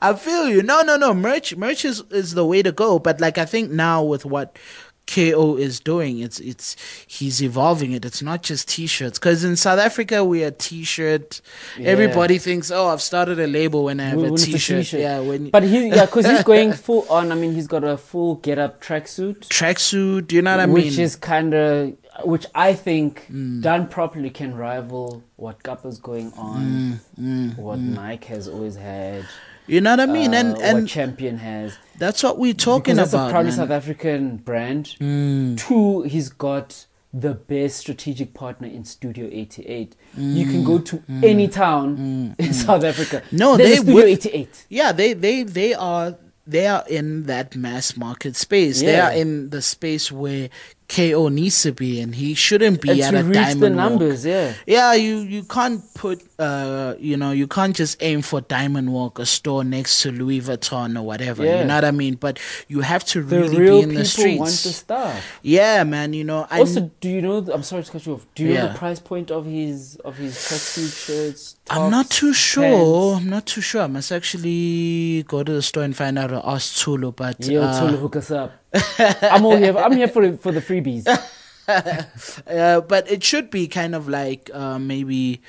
I 0.00 0.14
feel 0.14 0.48
you. 0.48 0.62
No, 0.62 0.82
no, 0.82 0.96
no. 0.96 1.14
Merch, 1.14 1.56
merch 1.56 1.84
is, 1.84 2.02
is 2.10 2.34
the 2.34 2.44
way 2.44 2.62
to 2.62 2.70
go. 2.72 2.98
But 2.98 3.20
like, 3.20 3.38
I 3.38 3.46
think 3.46 3.70
now 3.70 4.02
with 4.04 4.24
what 4.26 4.56
KO 5.06 5.56
is 5.56 5.80
doing, 5.80 6.20
it's 6.20 6.38
it's 6.40 6.76
he's 7.06 7.42
evolving 7.42 7.92
it. 7.92 8.04
It's 8.04 8.22
not 8.22 8.42
just 8.42 8.68
t-shirts. 8.68 9.18
Because 9.18 9.44
in 9.44 9.56
South 9.56 9.78
Africa, 9.78 10.24
we 10.24 10.42
are 10.44 10.50
t-shirt. 10.50 11.40
Everybody 11.80 12.38
thinks, 12.38 12.70
oh, 12.70 12.88
I've 12.88 13.02
started 13.02 13.38
a 13.40 13.46
label 13.46 13.84
when 13.84 14.00
I 14.00 14.04
have 14.04 14.20
When 14.20 14.34
a 14.34 14.36
t-shirt. 14.36 14.82
t-shirt. 14.84 15.00
Yeah, 15.00 15.20
when 15.20 15.50
But 15.50 15.64
he, 15.64 15.88
yeah, 15.88 16.06
because 16.06 16.26
he's 16.26 16.42
going 16.44 16.72
full 16.86 17.06
on. 17.10 17.32
I 17.32 17.34
mean, 17.34 17.52
he's 17.54 17.66
got 17.66 17.84
a 17.84 17.96
full 17.96 18.36
get 18.36 18.58
up 18.58 18.80
tracksuit. 18.82 19.48
tracksuit. 19.48 20.28
Do 20.28 20.36
you 20.36 20.42
know 20.42 20.52
what 20.52 20.60
I 20.60 20.66
mean? 20.66 20.74
which 20.74 20.98
is 20.98 21.16
kind 21.16 21.54
of 21.54 21.96
which 22.24 22.44
I 22.54 22.74
think 22.74 23.26
Mm. 23.32 23.62
done 23.62 23.88
properly 23.88 24.28
can 24.30 24.54
rival 24.54 25.22
what 25.36 25.62
Kappa's 25.62 25.98
going 25.98 26.30
on, 26.36 27.00
mm, 27.18 27.20
mm, 27.54 27.58
what 27.58 27.78
mm. 27.78 27.94
Nike 27.94 28.28
has 28.28 28.48
always 28.48 28.76
had, 28.76 29.24
you 29.66 29.80
know 29.80 29.90
what 29.90 30.00
I 30.00 30.06
mean? 30.06 30.34
and 30.34 30.56
uh, 30.56 30.60
and 30.60 30.78
what 30.82 30.88
Champion 30.88 31.38
has. 31.38 31.76
that's 31.98 32.22
what 32.22 32.38
we're 32.38 32.54
talking 32.54 32.96
that's 32.96 33.12
about. 33.12 33.28
a 33.28 33.32
proudly. 33.32 33.52
South 33.52 33.70
African 33.70 34.36
brand. 34.38 34.96
Mm. 35.00 35.58
Two, 35.58 36.02
he's 36.02 36.28
got 36.28 36.86
the 37.14 37.34
best 37.34 37.76
strategic 37.78 38.32
partner 38.34 38.66
in 38.68 38.84
Studio 38.84 39.28
88. 39.30 39.94
You 40.16 40.46
can 40.46 40.64
go 40.64 40.78
to 40.78 41.02
any 41.22 41.46
town 41.48 42.34
in 42.38 42.52
South 42.54 42.84
Africa. 42.84 43.22
No, 43.30 43.56
There's 43.56 43.70
they 43.70 43.76
Studio 43.76 43.94
would- 43.94 44.04
88. 44.04 44.66
Yeah, 44.68 44.92
they 44.92 45.12
they 45.12 45.42
they 45.42 45.74
are 45.74 46.16
they 46.46 46.66
are 46.66 46.84
in 46.88 47.24
that 47.24 47.54
mass 47.54 47.96
market 47.96 48.34
space. 48.34 48.80
They 48.80 48.92
Yeah. 48.94 49.10
are 49.10 49.12
in 49.12 49.50
the 49.50 49.60
space 49.62 50.10
where 50.10 50.48
KO 50.94 51.28
needs 51.28 51.62
to 51.62 51.72
be, 51.72 52.00
and 52.02 52.14
he 52.14 52.34
shouldn't 52.34 52.80
be 52.82 52.90
And 52.90 53.00
at 53.16 53.24
a 53.24 53.32
diamond 53.32 53.78
the 53.78 54.06
walk. 54.06 54.18
yeah. 54.24 54.54
Yeah, 54.66 54.92
you 54.94 55.18
you 55.34 55.42
can't 55.44 55.82
put 55.94 56.22
uh 56.38 56.94
you 56.98 57.16
know 57.16 57.30
you 57.32 57.46
can't 57.46 57.74
just 57.74 58.02
aim 58.02 58.20
for 58.22 58.40
Diamond 58.42 58.92
Walk, 58.92 59.18
a 59.18 59.24
store 59.26 59.64
next 59.64 60.02
to 60.02 60.12
Louis 60.12 60.40
Vuitton 60.40 60.98
or 60.98 61.02
whatever. 61.02 61.44
Yeah. 61.44 61.60
You 61.60 61.64
know 61.68 61.74
what 61.76 61.84
I 61.84 61.90
mean? 61.92 62.14
But 62.16 62.38
you 62.68 62.80
have 62.82 63.04
to 63.12 63.22
The 63.22 63.36
really 63.40 63.58
real 63.58 63.78
be 63.78 63.82
in 63.88 63.94
the 63.94 64.04
streets. 64.04 64.38
want 64.38 64.50
the 64.50 64.72
stuff. 64.84 65.38
yeah, 65.42 65.82
man. 65.84 66.12
You 66.12 66.24
know, 66.24 66.46
I 66.50 66.58
also, 66.60 66.90
do 67.00 67.08
you 67.08 67.22
know? 67.22 67.40
The, 67.40 67.54
I'm 67.54 67.62
sorry 67.62 67.82
to 67.84 67.90
cut 67.92 68.04
you 68.06 68.12
off. 68.14 68.26
Do 68.34 68.44
you 68.44 68.54
know 68.54 68.68
the 68.72 68.78
price 68.78 69.00
point 69.00 69.30
of 69.30 69.46
his 69.46 69.96
of 70.04 70.16
his 70.18 70.34
tracksuit 70.36 70.92
shirts? 71.06 71.56
I'm 71.70 71.90
not 71.90 72.06
tops, 72.06 72.18
too 72.18 72.32
sure. 72.34 72.62
pants? 72.64 73.22
I'm 73.24 73.30
not 73.30 73.46
too 73.46 73.60
sure. 73.60 73.82
I 73.82 73.86
must 73.86 74.12
actually 74.12 75.22
go 75.24 75.42
to 75.42 75.52
the 75.52 75.62
store 75.62 75.84
and 75.84 75.96
find 75.96 76.18
out 76.18 76.32
or 76.32 76.42
ask 76.44 76.76
Tulu. 76.82 77.12
But 77.12 77.46
Yo, 77.46 77.62
uh, 77.62 77.80
Tolu, 77.80 77.96
hook 77.98 78.16
us 78.16 78.30
up. 78.30 78.52
I'm 79.22 79.44
all 79.44 79.56
here. 79.56 79.76
I'm 79.76 79.92
here 79.92 80.08
for 80.08 80.26
the, 80.28 80.36
for 80.38 80.52
the 80.52 80.60
freebies. 80.60 81.06
uh, 81.68 82.80
but 82.80 83.10
it 83.10 83.22
should 83.22 83.50
be 83.50 83.68
kind 83.68 83.94
of 83.94 84.08
like 84.08 84.50
uh, 84.52 84.78
maybe 84.78 85.40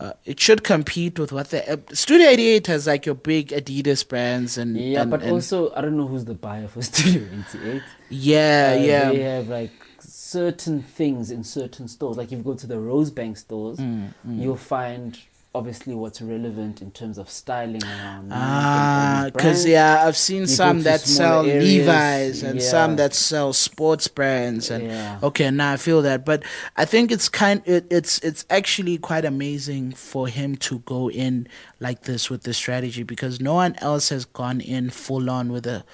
uh, 0.00 0.12
it 0.24 0.38
should 0.40 0.62
compete 0.64 1.18
with 1.18 1.32
what 1.32 1.50
the 1.50 1.72
uh, 1.72 1.76
Studio 1.92 2.28
88 2.28 2.66
has 2.66 2.86
like 2.86 3.06
your 3.06 3.14
big 3.14 3.48
Adidas 3.48 4.06
brands 4.06 4.58
and 4.58 4.76
Yeah, 4.76 5.02
and- 5.02 5.10
but 5.10 5.22
and- 5.22 5.32
also 5.32 5.72
I 5.74 5.80
don't 5.80 5.96
know 5.96 6.06
who's 6.06 6.24
the 6.24 6.34
buyer 6.34 6.68
for 6.68 6.82
Studio 6.92 7.26
88. 7.54 7.82
yeah 8.10 8.76
Uh, 8.78 8.82
yeah 8.82 9.08
They 9.12 9.20
have 9.20 9.48
like 9.48 9.70
certain 10.00 10.82
things 10.82 11.30
in 11.30 11.44
certain 11.44 11.88
stores. 11.88 12.16
Like 12.16 12.32
if 12.32 12.38
you 12.38 12.44
go 12.44 12.54
to 12.54 12.66
the 12.66 12.76
Rosebank 12.76 13.38
stores, 13.38 13.78
Mm, 13.78 14.12
you'll 14.26 14.56
find 14.56 15.18
obviously 15.54 15.94
what's 15.94 16.22
relevant 16.22 16.80
in 16.80 16.90
terms 16.90 17.18
of 17.18 17.28
styling 17.28 17.82
around. 17.84 18.28
Nike 18.28 18.32
and 18.32 18.32
all 18.32 18.38
Ah, 18.40 19.30
because 19.32 19.66
yeah, 19.66 20.04
I've 20.06 20.16
seen 20.16 20.42
You 20.42 20.46
some 20.46 20.82
that 20.84 21.00
sell 21.00 21.44
areas, 21.44 21.86
Levi's 21.86 22.42
and 22.42 22.62
some 22.62 22.96
that 22.96 23.14
sell 23.14 23.52
sports 23.52 24.08
brands, 24.08 24.70
and 24.70 24.86
Yeah. 24.86 25.18
okay, 25.22 25.50
now 25.50 25.72
I 25.72 25.76
feel 25.76 26.00
that. 26.02 26.24
But 26.24 26.42
I 26.76 26.84
think 26.86 27.12
it's 27.12 27.28
kind, 27.28 27.60
it, 27.66 27.86
it's 27.90 28.18
it's 28.20 28.46
actually 28.48 28.96
quite 28.98 29.24
amazing 29.26 29.92
for 29.92 30.26
him 30.28 30.56
to 30.56 30.78
go 30.80 31.10
in 31.10 31.46
like 31.80 32.02
this 32.02 32.30
with 32.30 32.44
the 32.44 32.54
strategy 32.54 33.02
because 33.02 33.40
no 33.40 33.54
one 33.54 33.74
else 33.78 34.08
has 34.08 34.24
gone 34.24 34.60
in 34.60 34.88
full 34.90 35.28
on 35.28 35.52
with 35.52 35.66
a 35.66 35.84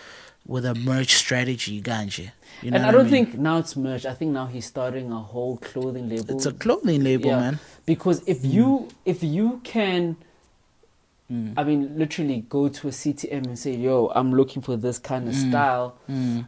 with 0.47 0.64
a 0.64 0.75
merch 0.75 1.14
strategy, 1.14 1.83
Ganje. 1.83 2.31
You 2.62 2.71
know 2.71 2.77
and 2.77 2.87
I 2.87 2.90
don't 2.90 3.05
mean? 3.11 3.27
think 3.27 3.38
now 3.38 3.59
it's 3.59 3.77
merch. 3.77 4.05
I 4.07 4.14
think 4.14 4.33
now 4.33 4.47
he's 4.47 4.66
starting 4.66 5.12
a 5.12 5.21
whole 5.21 5.57
clothing 5.59 6.09
label. 6.09 6.35
it's 6.35 6.47
a 6.47 6.53
clothing 6.53 7.03
label, 7.05 7.31
Yeah, 7.31 7.40
man. 7.40 7.59
Because 7.87 8.23
if 8.27 8.44
you 8.44 8.88
if 9.05 9.23
you 9.23 9.61
can, 9.64 10.16
Mm. 11.31 11.53
I 11.59 11.64
mean, 11.64 11.99
literally 11.99 12.47
go 12.49 12.69
to 12.71 12.88
a 12.88 12.91
CTM 12.91 13.45
and 13.47 13.59
say, 13.59 13.75
"Yo, 13.77 14.11
I'm 14.14 14.33
looking 14.35 14.62
for 14.62 14.77
this 14.77 14.99
kind 14.99 15.29
of 15.29 15.35
Mm. 15.35 15.49
style 15.51 15.99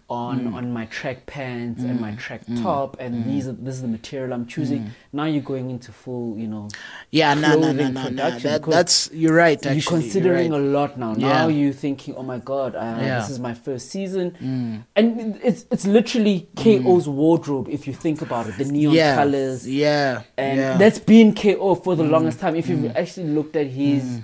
on 0.09 0.55
on 0.55 0.73
my 0.73 0.87
track 0.87 1.27
pants 1.27 1.83
and 1.83 1.99
Mm. 1.99 2.01
my 2.01 2.13
track 2.15 2.43
top, 2.63 2.97
and 2.99 3.25
these 3.27 3.47
are 3.47 3.53
this 3.53 3.75
is 3.75 3.83
the 3.83 3.89
material 3.89 4.33
I'm 4.33 4.47
choosing." 4.47 4.81
Mm. 4.85 4.91
Now 5.13 5.25
you're 5.25 5.43
going 5.43 5.69
into 5.71 5.93
full, 5.93 6.39
you 6.39 6.47
know, 6.49 6.69
Yeah, 7.11 7.35
no, 7.35 7.59
no, 7.59 7.73
no, 7.73 7.89
no, 7.89 7.91
no. 7.91 8.03
production 8.09 8.51
That, 8.53 8.63
that's 8.63 9.11
you're 9.13 9.35
right. 9.35 9.59
Actually, 9.59 9.75
you're 9.77 9.83
considering 10.01 10.53
right. 10.53 10.61
a 10.61 10.65
lot 10.65 10.99
now. 10.99 11.15
Yeah. 11.17 11.29
Now 11.29 11.49
you're 11.49 11.73
thinking, 11.75 12.15
"Oh 12.17 12.23
my 12.23 12.39
God, 12.39 12.75
uh, 12.75 12.79
Yeah. 12.81 13.19
this 13.21 13.29
is 13.31 13.39
my 13.39 13.53
first 13.53 13.91
season." 13.91 14.33
Mm. 14.43 14.85
And 14.97 15.39
it's 15.45 15.67
it's 15.71 15.87
literally 15.87 16.49
KO's 16.57 17.07
wardrobe 17.07 17.69
if 17.69 17.87
you 17.87 17.93
think 17.93 18.23
about 18.23 18.47
it. 18.49 18.57
The 18.57 18.65
neon 18.65 18.95
yeah, 18.95 19.15
colors, 19.17 19.69
Yeah, 19.69 20.23
and 20.39 20.59
yeah. 20.59 20.75
Mm. 20.75 20.79
that's 20.79 20.99
been 20.99 21.35
KO 21.35 21.75
for 21.75 21.95
the 21.97 22.05
longest 22.05 22.41
time. 22.41 22.55
If 22.57 22.69
you've 22.71 22.97
actually 22.97 23.29
looked 23.29 23.57
at 23.57 23.67
his 23.67 24.21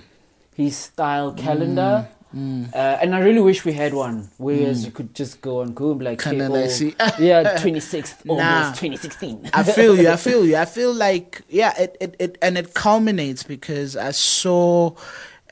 his 0.57 0.75
style 0.75 1.31
calendar, 1.45 2.07
Mm. 2.35 2.75
uh, 2.75 2.99
and 3.01 3.15
I 3.15 3.19
really 3.19 3.39
wish 3.39 3.63
we 3.63 3.71
had 3.71 3.93
one, 3.93 4.27
whereas 4.37 4.83
you 4.85 4.91
could 4.91 5.15
just 5.15 5.39
go 5.39 5.61
on 5.61 5.71
Google 5.71 6.05
like 6.11 6.19
KO, 6.19 6.67
see- 6.67 6.93
yeah, 7.19 7.55
twenty 7.63 7.79
sixth 7.79 8.25
Nah. 8.25 8.33
August, 8.33 8.79
twenty 8.81 8.97
sixteen. 8.97 9.49
I 9.53 9.63
feel 9.63 9.95
you. 9.95 10.09
I 10.09 10.17
feel 10.17 10.43
you. 10.45 10.57
I 10.57 10.65
feel 10.65 10.93
like 11.07 11.41
yeah, 11.47 11.71
it, 11.83 11.95
it, 12.01 12.15
it 12.19 12.37
and 12.41 12.57
it 12.57 12.73
culminates 12.73 13.43
because 13.43 13.95
I 13.95 14.11
saw 14.11 14.91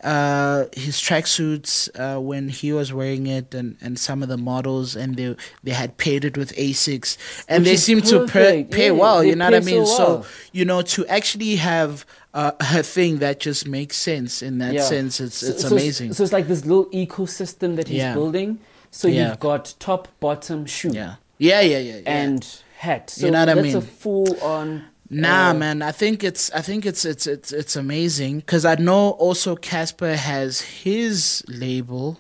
uh 0.04 0.66
his 0.74 0.98
tracksuits 0.98 1.90
uh 2.00 2.20
when 2.20 2.50
he 2.50 2.72
was 2.74 2.92
wearing 2.94 3.28
it 3.28 3.56
and 3.56 3.78
and 3.82 3.98
some 3.98 4.22
of 4.22 4.30
the 4.30 4.38
models 4.38 4.96
and 4.96 5.16
they 5.16 5.36
they 5.64 5.72
had 5.72 5.98
paired 5.98 6.26
it 6.26 6.38
with 6.38 6.54
Asics 6.56 7.18
and 7.48 7.62
Which 7.64 7.70
they 7.72 7.78
seem 7.78 8.02
to 8.02 8.20
pair, 8.28 8.52
perfect. 8.52 8.72
pair 8.72 8.94
Yeah, 8.94 9.00
well 9.00 9.24
you 9.24 9.36
know 9.36 9.46
what 9.46 9.54
I 9.56 9.60
mean 9.62 9.86
so 9.86 10.22
so 10.22 10.26
you 10.52 10.66
know 10.66 10.82
to 10.82 11.06
actually 11.08 11.56
have 11.56 12.06
uh, 12.34 12.52
a 12.60 12.84
thing 12.84 13.20
that 13.20 13.40
just 13.40 13.66
makes 13.68 13.96
sense 13.98 14.42
in 14.42 14.58
that 14.58 14.74
Yeah. 14.74 14.82
sense 14.82 15.22
it's 15.22 15.42
it's 15.42 15.62
so 15.62 15.70
amazing 15.70 16.14
So 16.14 16.24
it's 16.24 16.34
like 16.34 16.48
this 16.48 16.66
little 16.66 16.86
ecosystem 16.88 17.78
that 17.78 17.88
he's 17.88 18.00
Yeah. 18.00 18.14
building. 18.14 18.60
So 18.92 19.08
you've 19.08 19.40
got 19.40 19.74
top, 19.80 20.08
bottom, 20.20 20.66
shoe, 20.66 20.92
yeah 20.94 21.16
yeah 21.38 21.60
yeah 21.62 21.80
yeah, 21.80 22.02
and 22.06 22.46
hat. 22.78 23.10
So 23.10 23.26
You 23.26 23.32
know 23.32 23.40
what 23.40 23.50
I 23.50 23.56
that's 23.56 23.64
mean? 23.68 23.76
a 23.78 23.82
full 23.82 24.40
on. 24.42 24.84
Nah, 25.10 25.50
uh, 25.50 25.54
man. 25.54 25.82
I 25.82 25.92
think 25.92 26.24
it's 26.24 26.52
I 26.52 26.62
think 26.62 26.86
it's 26.86 27.06
it's 27.06 27.28
it's 27.28 27.52
it's 27.54 27.76
amazing 27.76 28.40
because 28.40 28.66
I 28.66 28.76
know 28.76 29.12
also 29.12 29.56
Cassper 29.56 30.16
has 30.16 30.62
his 30.62 31.44
label. 31.48 32.20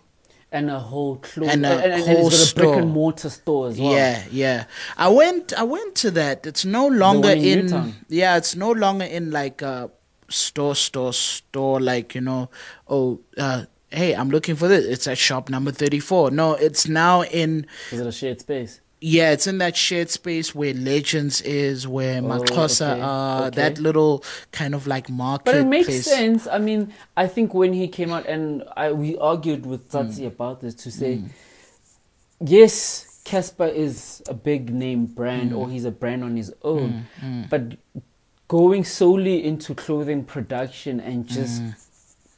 and 0.52 0.69
a 0.69 0.80
whole 0.80 1.17
clothes 1.17 1.50
And 1.50 1.65
and, 1.65 1.74
a 1.82 1.84
and, 1.84 1.93
and 1.93 2.04
whole 2.04 2.28
it's 2.28 2.54
got 2.54 2.62
a 2.62 2.65
brick 2.65 2.65
store. 2.74 2.80
and 2.82 2.91
mortar 2.91 3.30
store 3.30 3.67
as 3.69 3.80
well. 3.80 3.91
Yeah, 3.91 4.24
yeah. 4.32 4.65
I 4.98 5.10
went 5.10 5.54
I 5.54 5.63
went 5.63 5.95
to 6.04 6.12
that. 6.12 6.45
It's 6.45 6.63
no 6.63 6.88
longer 6.88 7.30
in 7.32 7.41
Newtown? 7.65 7.95
yeah. 8.08 8.38
It's 8.38 8.56
no 8.56 8.71
longer 8.71 9.06
in 9.06 9.32
like 9.32 9.62
a 9.63 9.89
store 10.30 10.76
store 10.76 11.13
store 11.13 11.80
like 11.82 12.13
you 12.15 12.21
know. 12.21 12.50
Oh, 12.88 13.19
uh, 13.38 13.65
hey, 13.89 14.13
I'm 14.13 14.30
looking 14.30 14.56
for 14.56 14.67
this. 14.67 14.86
It's 14.86 15.08
at 15.08 15.17
shop 15.17 15.50
number 15.50 15.71
thirty 15.71 16.00
four. 16.00 16.30
No, 16.32 16.54
it's 16.54 16.88
now 16.88 17.24
in. 17.24 17.65
Is 17.91 18.00
it 18.00 18.08
a 18.08 18.12
shared 18.12 18.39
space? 18.41 18.80
Yeah, 19.01 19.31
it's 19.31 19.45
in 19.45 19.58
that 19.60 19.75
shared 19.75 20.10
space 20.10 20.55
where 20.55 20.73
Legends 20.73 21.41
is, 21.41 21.88
where 21.88 22.21
Oh, 22.23 22.41
okay, 22.41 23.01
are, 23.01 23.47
okay. 23.47 23.55
that 23.58 23.77
little 23.77 24.23
kind 24.51 24.73
of 24.73 24.88
like 24.88 25.10
market. 25.10 25.45
But 25.45 25.55
it 25.55 25.67
makes 25.67 25.88
place. 25.88 26.05
sense. 26.05 26.47
I 26.47 26.58
mean, 26.60 26.93
I 27.15 27.27
think 27.27 27.53
when 27.53 27.73
he 27.73 27.88
came 27.88 28.12
out, 28.12 28.25
and 28.25 28.63
I 28.75 28.91
we 28.93 29.17
argued 29.17 29.65
with 29.65 29.91
Tsatsi 29.91 30.21
Mm. 30.21 30.27
about 30.27 30.62
this 30.62 30.73
to 30.75 30.91
say, 30.91 31.21
yes, 32.39 33.21
Cassper 33.25 33.73
is 33.73 34.21
a 34.27 34.34
big 34.34 34.73
name 34.73 35.05
brand, 35.05 35.51
Mm. 35.51 35.58
or 35.58 35.69
he's 35.69 35.86
a 35.86 35.91
brand 35.91 36.23
on 36.23 36.36
his 36.38 36.53
own, 36.63 37.05
but 37.49 37.73
going 38.47 38.84
solely 38.84 39.43
into 39.43 39.73
clothing 39.73 40.23
production 40.23 40.99
and 40.99 41.27
just 41.27 41.62
Mm. 41.62 41.75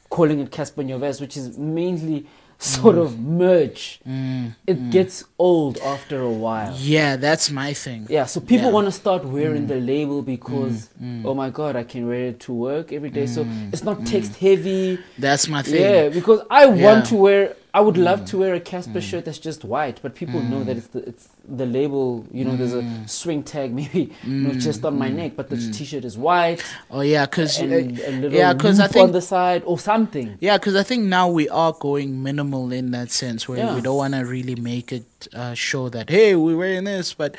calling 0.09 0.39
it 0.39 0.51
Cassper 0.51 0.83
Nyovest, 0.85 1.19
which 1.21 1.35
is 1.37 1.57
mainly 1.57 2.25
sort 2.59 2.97
of 2.97 3.19
merch, 3.19 3.99
Mm, 4.07 4.55
it 4.65 4.89
gets 4.89 5.23
old 5.37 5.77
after 5.79 6.21
a 6.21 6.31
while. 6.31 6.73
Yeah, 6.79 7.15
that's 7.15 7.51
my 7.51 7.73
thing. 7.73 8.07
Yeah, 8.09 8.25
so 8.25 8.39
people 8.39 8.57
Yeah. 8.65 8.69
Mm. 8.71 8.73
want 8.73 8.85
to 8.87 8.91
start 8.91 9.25
wearing 9.25 9.67
the 9.67 9.79
label 9.79 10.21
because, 10.23 10.89
oh 11.25 11.33
my 11.35 11.49
god, 11.49 11.75
I 11.75 11.83
can 11.83 12.07
wear 12.07 12.25
it 12.29 12.39
to 12.41 12.53
work 12.53 12.91
every 12.91 13.09
day. 13.11 13.27
So 13.27 13.45
it's 13.71 13.83
not 13.83 14.05
text 14.05 14.35
heavy. 14.37 14.97
That's 15.19 15.47
my 15.47 15.61
thing. 15.61 15.81
Yeah, 15.81 16.09
because 16.09 16.41
I 16.49 16.65
Yeah. 16.65 16.71
Mm. 16.75 16.83
want 16.83 17.05
to 17.07 17.15
wear. 17.15 17.55
I 17.77 17.79
would 17.85 17.97
love 18.09 18.19
to 18.31 18.35
wear 18.41 18.53
a 18.61 18.63
Cassper 18.71 19.01
shirt 19.09 19.23
that's 19.25 19.43
just 19.49 19.61
white, 19.73 19.97
but 20.03 20.11
people 20.21 20.39
know 20.51 20.61
that 20.67 20.75
it's 20.79 20.87
the 20.95 21.01
it's 21.11 21.25
the 21.61 21.67
label. 21.77 22.07
You 22.37 22.43
know, 22.45 22.55
there's 22.59 22.77
a 22.81 22.83
Mm. 22.87 23.07
swing 23.21 23.41
tag 23.53 23.69
maybe 23.81 24.01
not 24.25 24.55
just 24.67 24.79
on 24.89 24.93
my 25.03 25.09
neck, 25.21 25.31
but 25.39 25.45
the 25.51 25.57
t-shirt 25.75 26.03
is 26.11 26.15
white 26.27 26.59
Oh 26.95 27.03
yeah, 27.15 27.25
because 27.29 27.51
and 27.61 27.71
a 27.73 28.11
little 28.21 28.37
yeah, 28.41 28.51
because 28.57 28.77
I 28.85 28.87
think 28.93 29.03
on 29.09 29.11
the 29.19 29.25
side 29.35 29.61
or 29.71 29.77
something. 29.91 30.27
yeah, 30.47 30.57
because 30.57 30.75
I 30.83 30.85
think 30.89 31.01
now 31.19 31.27
we 31.39 31.45
are 31.63 31.73
going 31.87 32.09
minimal 32.29 32.65
in 32.79 32.85
that 32.97 33.09
sense 33.23 33.39
where 33.49 33.59
Yeah. 33.59 33.75
we 33.75 33.81
don't 33.87 33.99
want 34.03 34.15
to 34.19 34.23
really 34.37 34.57
make 34.73 34.87
it 34.99 35.09
uh, 35.41 35.53
show 35.67 35.83
that 35.95 36.05
hey 36.15 36.29
we're 36.43 36.59
wearing 36.63 36.85
this, 36.93 37.07
but 37.21 37.31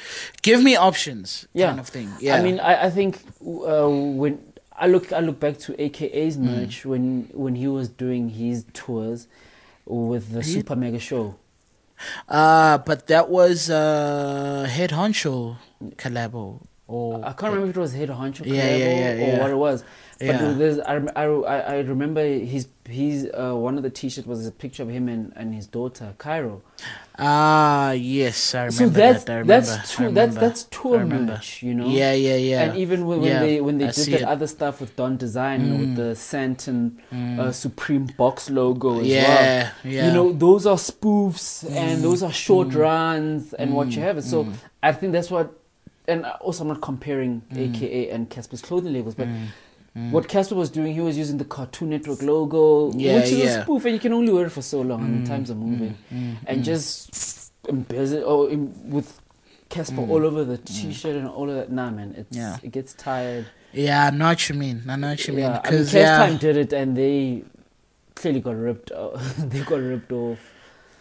give 0.48 0.61
me 0.68 0.72
options, 0.90 1.29
Yeah. 1.61 1.68
kind 1.70 1.81
of 1.85 1.88
thing. 1.96 2.09
Yeah, 2.27 2.37
I 2.38 2.40
mean, 2.46 2.57
I, 2.70 2.72
I 2.87 2.90
think 2.98 3.11
uh, 3.42 3.88
when 4.22 4.35
I 4.85 4.87
look, 4.94 5.07
I 5.18 5.20
look 5.29 5.38
back 5.46 5.57
to 5.66 5.70
AKA's 5.85 6.37
Mm. 6.37 6.44
merch 6.53 6.77
when 6.90 7.05
when 7.44 7.55
he 7.62 7.68
was 7.79 7.87
doing 8.05 8.24
his 8.42 8.57
tours 8.81 9.20
with 9.88 10.33
the 10.33 10.42
Super 10.42 10.77
Mega 10.77 10.98
Show. 10.98 11.37
uh, 12.29 12.79
but 12.79 13.07
that 13.09 13.29
was 13.29 13.68
uh, 13.70 14.68
head 14.70 14.90
honcho 14.90 15.57
collabo 15.96 16.61
or 16.87 17.24
I 17.24 17.33
can't 17.33 17.53
remember 17.53 17.68
if 17.70 17.77
it 17.77 17.81
was 17.81 17.92
Head 17.92 18.09
Honcho 18.09 18.46
Yeah, 18.46 18.62
collabo 18.62 18.79
yeah, 18.79 19.14
yeah, 19.14 19.24
or 19.24 19.29
yeah. 19.29 19.40
what 19.40 19.51
it 19.51 19.57
was. 19.57 19.85
But 20.20 20.27
Yeah. 20.40 20.83
I, 20.87 20.94
I, 21.16 21.25
I 21.27 21.58
I 21.75 21.79
remember 21.81 22.23
his 22.25 22.69
his 22.88 23.29
uh, 23.35 23.52
one 23.54 23.77
of 23.77 23.83
the 23.83 23.90
T-shirts 23.90 24.27
was 24.27 24.46
a 24.46 24.50
picture 24.52 24.83
of 24.83 24.88
him 24.88 25.06
and, 25.08 25.33
and 25.37 25.54
his 25.54 25.67
daughter 25.67 26.15
Cairo. 26.17 26.62
Ah, 27.21 27.90
yes, 27.92 28.54
I 28.54 28.66
remember 28.66 28.73
So 28.79 28.88
that's 28.88 29.25
that. 29.25 29.33
I 29.33 29.38
remember. 29.38 29.66
that's 29.66 29.96
tour, 29.96 30.06
remember. 30.08 30.21
that's 30.40 30.62
that's 30.62 30.85
remember. 30.85 31.33
merch, 31.33 31.62
you 31.64 31.75
know. 31.75 31.88
Yeah, 31.88 32.12
yeah, 32.12 32.37
yeah. 32.37 32.62
And 32.62 32.79
even 32.79 33.06
when, 33.06 33.21
when 33.21 33.29
Yeah, 33.29 33.40
they 33.40 33.60
when 33.60 33.79
they 33.79 33.88
I 33.88 33.90
did 33.90 34.06
that 34.06 34.21
it. 34.21 34.25
Mm. 34.25 34.29
other 34.35 34.46
stuff 34.46 34.81
with 34.81 34.94
Don 34.94 35.16
Design 35.16 35.79
with 35.81 35.96
the 35.96 36.14
Santon 36.14 37.00
uh, 37.12 37.50
Supreme 37.50 38.06
box 38.16 38.50
logo 38.50 39.00
as 39.00 39.06
yeah, 39.08 39.23
well. 39.23 39.73
yeah. 39.85 40.02
Mm. 40.02 40.06
You 40.06 40.12
know, 40.12 40.33
those 40.33 40.64
are 40.64 40.77
spoofs 40.77 41.69
and 41.71 42.02
those 42.04 42.23
are 42.23 42.33
short 42.33 42.73
runs 42.75 43.52
and 43.54 43.75
what 43.75 43.88
you 43.92 44.02
have. 44.02 44.23
So 44.23 44.44
Mm. 44.44 44.52
I 44.83 44.92
think 44.92 45.12
that's 45.12 45.31
what 45.31 45.52
and 46.06 46.25
also 46.40 46.62
I'm 46.62 46.69
not 46.69 46.81
comparing 46.81 47.42
Mm. 47.52 47.75
AKA 47.75 48.10
and 48.10 48.31
Cassper's 48.31 48.62
clothing 48.62 48.92
labels, 48.92 49.14
but 49.16 49.27
Mm. 49.99 50.11
what 50.13 50.29
Cassper 50.29 50.57
was 50.57 50.71
doing, 50.71 50.94
he 50.94 51.01
was 51.01 51.17
using 51.19 51.38
the 51.38 51.44
Cartoon 51.44 51.90
Network 51.90 52.23
logo, 52.23 52.92
Yeah, 52.92 53.17
which 53.17 53.25
is 53.33 53.38
yeah. 53.38 53.46
Mm, 53.46 53.61
a 53.61 53.63
spoof, 53.65 53.85
and 53.87 53.94
you 53.94 54.01
can 54.01 54.13
only 54.13 54.33
wear 54.33 54.46
it 54.46 54.51
for 54.51 54.63
so 54.63 54.81
long. 54.83 55.01
I 55.03 55.07
mean, 55.07 55.23
mm, 55.25 55.27
times 55.29 55.51
are 55.51 55.55
moving, 55.55 55.96
mm, 56.15 56.37
and 56.46 56.63
just 56.63 57.53
embezzle 57.69 58.23
or 58.25 58.51
em- 58.51 58.90
with 58.90 59.21
Cassper 59.71 60.09
all 60.09 60.25
over 60.25 60.44
the 60.44 60.59
T-shirt 60.59 61.17
and 61.17 61.27
all 61.29 61.49
of 61.51 61.57
that. 61.57 61.71
Nah, 61.73 61.90
man, 61.90 62.15
it's 62.17 62.37
Mm. 62.37 62.40
Yeah. 62.40 62.57
it 62.63 62.73
gets 62.73 62.92
tired. 62.94 63.46
Yeah, 63.73 64.07
I 64.07 64.11
know 64.11 64.29
what 64.29 64.49
you 64.49 64.55
mean. 64.55 64.83
I 64.88 64.96
know 64.96 65.09
what 65.11 65.27
you 65.27 65.35
mean. 65.35 65.44
Yeah, 65.44 65.49
I 65.49 65.53
mean, 65.55 65.63
Because 65.63 65.92
Cash 65.92 66.01
yeah, 66.01 66.19
Time 66.19 66.37
did 66.38 66.57
it, 66.57 66.73
and 66.73 66.96
they 66.96 67.44
clearly 68.15 68.40
got 68.40 68.57
ripped. 68.57 68.90
they 69.53 69.61
got 69.61 69.81
ripped 69.81 70.13
off. 70.13 70.38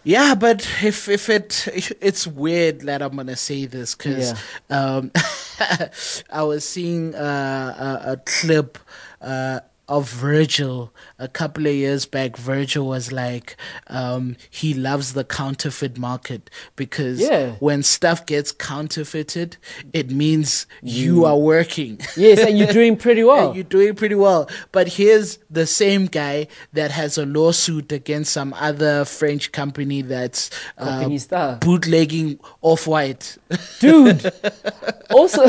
Yeah, 0.07 0.35
but 0.35 0.65
if 0.81 1.09
if 1.09 1.29
it 1.29 1.67
it's 1.99 2.25
weird 2.25 2.79
that 2.81 3.01
I'm 3.01 3.17
gonna 3.17 3.35
say 3.35 3.65
this 3.65 3.93
because 3.93 4.41
um, 4.69 5.11
I 6.31 6.43
was 6.43 6.63
seeing 6.63 7.13
uh, 7.13 7.99
a, 8.05 8.11
a 8.13 8.17
clip 8.17 8.77
uh, 9.21 9.59
of 9.89 10.09
Virgil 10.09 10.93
a 11.17 11.27
couple 11.27 11.65
of 11.65 11.73
years 11.73 12.05
back. 12.05 12.35
Virgil 12.37 12.85
was 12.87 13.11
like, 13.11 13.55
um, 13.87 14.35
he 14.49 14.73
loves 14.73 15.13
the 15.13 15.23
counterfeit 15.23 15.97
market 15.97 16.49
because 16.75 17.19
Yeah. 17.19 17.51
when 17.59 17.83
stuff 17.83 18.25
gets 18.25 18.51
counterfeited, 18.51 19.57
it 19.93 20.11
means 20.11 20.67
you 20.81 21.25
are 21.25 21.37
working. 21.37 21.99
Yes, 22.17 22.39
and 22.39 22.57
you're 22.57 22.73
doing 22.73 22.97
pretty 22.97 23.23
well. 23.31 23.47
And 23.47 23.55
you're 23.55 23.63
doing 23.63 23.95
pretty 23.95 24.15
well. 24.15 24.49
But 24.71 24.87
here's 24.89 25.39
the 25.49 25.65
same 25.67 26.07
guy 26.07 26.47
that 26.73 26.91
has 26.91 27.17
a 27.17 27.25
lawsuit 27.25 27.91
against 27.91 28.33
some 28.33 28.53
other 28.55 29.05
French 29.05 29.51
company 29.51 30.01
that's 30.01 30.49
uh, 30.77 30.85
Company 30.85 31.17
star. 31.19 31.57
bootlegging 31.57 32.39
off 32.61 32.87
white. 32.87 33.37
dude. 33.79 34.31
also, 35.11 35.43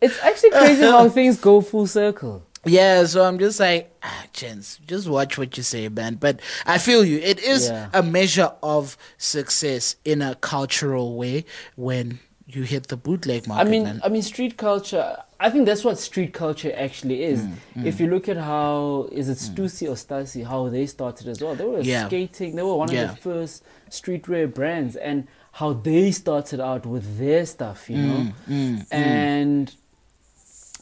it's 0.00 0.18
actually 0.22 0.50
crazy 0.50 0.82
how 0.82 1.08
things 1.08 1.38
go 1.38 1.60
full 1.60 1.86
circle. 1.86 2.42
Yeah, 2.64 3.04
so 3.06 3.24
I'm 3.24 3.38
just 3.38 3.60
like, 3.60 3.94
ah, 4.02 4.24
gents, 4.32 4.78
just 4.86 5.08
watch 5.08 5.36
what 5.38 5.56
you 5.56 5.62
say, 5.62 5.88
man. 5.88 6.14
But 6.16 6.40
I 6.66 6.78
feel 6.78 7.04
you. 7.04 7.18
It 7.18 7.40
is 7.40 7.68
Yeah. 7.68 7.88
a 7.92 8.02
measure 8.02 8.52
of 8.62 8.96
success 9.18 9.96
in 10.04 10.22
a 10.22 10.34
cultural 10.36 11.16
way 11.16 11.44
when 11.76 12.18
you 12.46 12.62
hit 12.62 12.88
the 12.88 12.96
bootleg 12.96 13.46
market. 13.46 13.66
I 13.66 13.70
mean, 13.70 13.82
man. 13.84 14.00
I 14.04 14.08
mean, 14.08 14.22
street 14.22 14.56
culture. 14.56 15.16
I 15.40 15.50
think 15.50 15.66
that's 15.66 15.84
what 15.84 15.98
street 15.98 16.32
culture 16.32 16.72
actually 16.76 17.22
is. 17.24 17.40
Mm, 17.40 17.86
If 17.86 18.00
you 18.00 18.06
look 18.08 18.28
at 18.28 18.36
how 18.36 19.08
is 19.12 19.28
it 19.28 19.38
Stussy 19.38 19.86
or 19.88 19.94
Stasi, 19.96 20.44
how 20.46 20.68
they 20.68 20.86
started 20.86 21.26
as 21.28 21.42
well. 21.42 21.54
They 21.54 21.64
were 21.64 21.80
Yeah. 21.80 22.06
skating. 22.06 22.56
They 22.56 22.62
were 22.62 22.76
one 22.76 22.88
of 22.88 22.94
the 22.94 23.16
first 23.16 23.62
streetwear 23.90 24.52
brands, 24.52 24.94
and 24.96 25.26
how 25.52 25.72
they 25.72 26.10
started 26.12 26.60
out 26.60 26.84
with 26.86 27.18
their 27.18 27.44
stuff, 27.46 27.88
you 27.90 27.98
know. 27.98 28.32
Mm, 28.48 28.86
and 28.92 29.74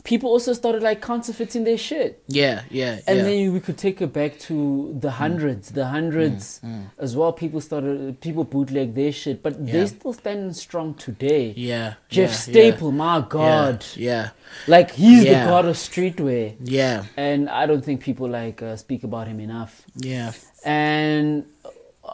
people 0.05 0.29
also 0.31 0.53
started 0.53 0.83
like 0.83 1.01
counterfeiting 1.01 1.65
their 1.65 1.79
shit. 1.79 2.23
yeah, 2.27 2.63
yeah, 2.71 2.99
And 3.07 3.19
yeah. 3.19 3.25
then 3.25 3.53
we 3.53 3.61
could 3.61 3.79
take 3.79 4.01
it 4.03 4.13
back 4.13 4.39
to 4.49 4.97
the 4.99 5.13
hundreds, 5.13 5.71
the 5.71 5.87
hundreds 5.87 6.61
Mm, 6.65 6.87
as 6.99 7.17
well. 7.17 7.33
People 7.33 7.61
started, 7.61 8.21
people 8.21 8.45
bootleg 8.45 8.95
their 8.95 9.13
shit, 9.13 9.43
but 9.43 9.55
Yeah. 9.61 9.73
they're 9.73 9.87
still 9.87 10.13
standing 10.13 10.53
strong 10.55 10.95
today. 10.95 11.53
yeah, 11.57 11.95
Jeff 12.09 12.31
yeah, 12.31 12.37
Staple, 12.37 12.91
my 12.93 13.25
God, 13.29 13.85
Yeah, 13.97 14.31
like 14.67 14.91
he's 14.91 15.23
the 15.25 15.39
god 15.51 15.67
of 15.67 15.77
streetwear, 15.77 16.57
yeah, 16.65 17.05
and 17.17 17.49
I 17.49 17.67
don't 17.67 17.85
think 17.85 18.01
people 18.01 18.29
like 18.29 18.61
uh, 18.63 18.77
speak 18.77 19.05
about 19.05 19.29
him 19.29 19.39
enough. 19.41 19.83
yeah, 19.97 20.33
And 20.65 21.45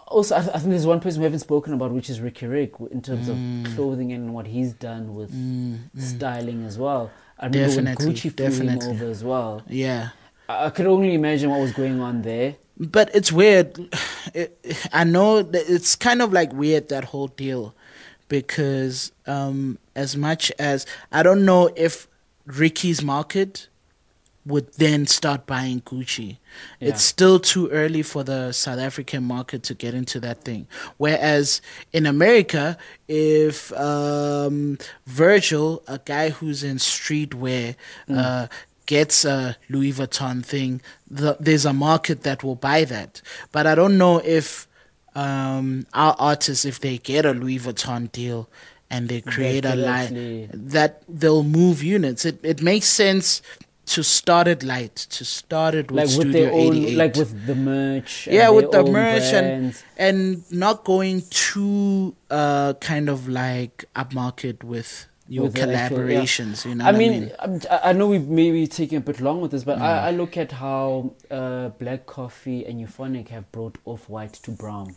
also, 0.09 0.35
I, 0.37 0.41
I 0.41 0.59
think 0.61 0.71
there's 0.75 0.87
one 0.87 1.01
person 1.01 1.21
we 1.21 1.25
haven't 1.25 1.39
spoken 1.41 1.73
about, 1.73 1.91
which 1.93 2.11
is 2.11 2.21
Riky 2.21 2.47
Rick, 2.47 2.73
in 2.91 3.01
terms 3.01 3.29
Mm. 3.29 3.33
of 3.67 3.75
clothing 3.75 4.13
and 4.13 4.35
what 4.35 4.47
he's 4.47 4.73
done 4.75 5.15
with 5.15 5.31
styling 5.99 6.65
as 6.65 6.79
well. 6.79 7.11
I 7.41 7.47
remember 7.47 7.69
Definitely, 7.83 8.15
Gucci 8.15 8.35
definitely. 8.37 8.89
over 8.89 9.05
as 9.11 9.23
well. 9.25 9.63
yeah. 9.69 10.11
I 10.49 10.67
I 10.67 10.71
could 10.71 10.87
only 10.87 11.15
imagine 11.15 11.51
what 11.51 11.61
was 11.61 11.73
going 11.73 12.01
on 12.01 12.23
there. 12.23 12.57
But 12.79 13.11
it's 13.15 13.31
weird. 13.33 13.79
It, 14.35 14.59
I 14.93 15.05
know 15.05 15.43
that 15.43 15.65
it's 15.69 15.97
kind 15.97 16.21
of 16.23 16.33
like 16.33 16.53
weird 16.53 16.89
that 16.91 17.05
whole 17.05 17.29
deal 17.29 17.75
because 18.29 19.11
um, 19.27 19.79
as 19.97 20.17
much 20.17 20.53
as 20.59 20.87
I 21.11 21.23
don't 21.23 21.45
know 21.45 21.71
if 21.77 22.07
Riky's 22.47 23.03
market 23.03 23.69
would 24.49 24.73
then 24.75 25.07
start 25.07 25.47
buying 25.47 25.83
Gucci. 25.83 26.39
Yeah. 26.81 26.89
It's 26.89 27.03
still 27.03 27.39
too 27.39 27.69
early 27.69 28.03
for 28.03 28.25
the 28.25 28.53
South 28.53 28.79
African 28.79 29.23
market 29.23 29.63
to 29.65 29.75
get 29.75 29.95
into 29.95 30.19
that 30.21 30.43
thing. 30.43 30.67
Whereas 30.97 31.61
in 31.93 32.07
America, 32.07 32.79
if 33.07 33.73
um, 33.75 34.79
Virgil, 35.07 35.83
a 35.87 36.01
guy 36.05 36.31
who's 36.31 36.65
in 36.65 36.77
streetwear, 36.79 37.77
uh, 38.09 38.49
gets 38.87 39.25
a 39.27 39.57
Louis 39.69 39.93
Vuitton 39.93 40.45
thing, 40.45 40.81
the, 41.11 41.37
there's 41.39 41.67
a 41.67 41.75
market 41.75 42.23
that 42.23 42.43
will 42.43 42.57
buy 42.57 42.85
that. 42.85 43.21
But 43.53 43.67
I 43.67 43.75
don't 43.75 43.99
know 43.99 44.19
if 44.19 44.67
um, 45.15 45.87
our 45.93 46.17
artists, 46.19 46.65
if 46.65 46.81
they 46.81 46.97
get 46.97 47.27
a 47.27 47.33
Louis 47.33 47.59
Vuitton 47.59 48.11
deal 48.11 48.49
and 48.91 49.09
they 49.09 49.21
create 49.21 49.67
a 49.67 49.75
line 49.75 50.49
that 50.53 51.03
they'll 51.09 51.43
move 51.43 51.83
units. 51.83 52.25
It 52.25 52.39
it 52.43 52.63
makes 52.63 52.87
sense 52.87 53.43
to 53.89 54.05
start 54.05 54.47
it 54.49 54.63
light, 54.63 54.95
to 54.97 55.25
start 55.25 55.75
it 55.75 55.91
with 55.91 55.97
like 55.97 56.19
with 56.19 56.31
Studio 56.31 56.51
own, 56.53 56.75
88. 56.77 56.97
like 56.97 57.15
with 57.17 57.47
the 57.47 57.55
merch. 57.55 58.27
and 58.27 58.37
yeah, 58.37 58.51
with 58.51 58.71
the 58.71 58.85
merch 58.85 59.33
and 59.33 59.83
and 59.97 60.53
not 60.53 60.85
going 60.85 61.23
too 61.31 62.15
uh 62.31 62.75
kind 62.75 63.09
of 63.09 63.29
like 63.29 63.85
upmarket 63.97 64.63
with 64.63 65.07
your 65.29 65.49
the 65.49 65.61
actual- 65.61 65.73
yeah. 66.09 66.21
collaborations. 66.21 66.65
You 66.65 66.75
know, 66.77 66.85
I 66.87 66.93
mean, 66.93 67.31
I 67.39 67.91
I 67.91 67.93
know 67.93 68.07
we 68.09 68.19
may 68.19 68.51
be 68.51 68.67
taking 68.67 68.99
a 68.99 69.01
bit 69.01 69.21
long 69.21 69.41
with 69.43 69.51
this, 69.51 69.65
but 69.65 69.79
Mm. 69.79 69.83
I, 69.83 70.09
I 70.09 70.11
look 70.13 70.37
at 70.37 70.53
how 70.53 71.13
uh, 71.31 71.69
Black 71.81 72.07
Coffee 72.07 72.65
and 72.67 72.81
Euphonik 72.81 73.29
have 73.29 73.51
brought 73.53 73.77
Off 73.85 74.09
White 74.09 74.35
to 74.45 74.51
Brown, 74.51 74.95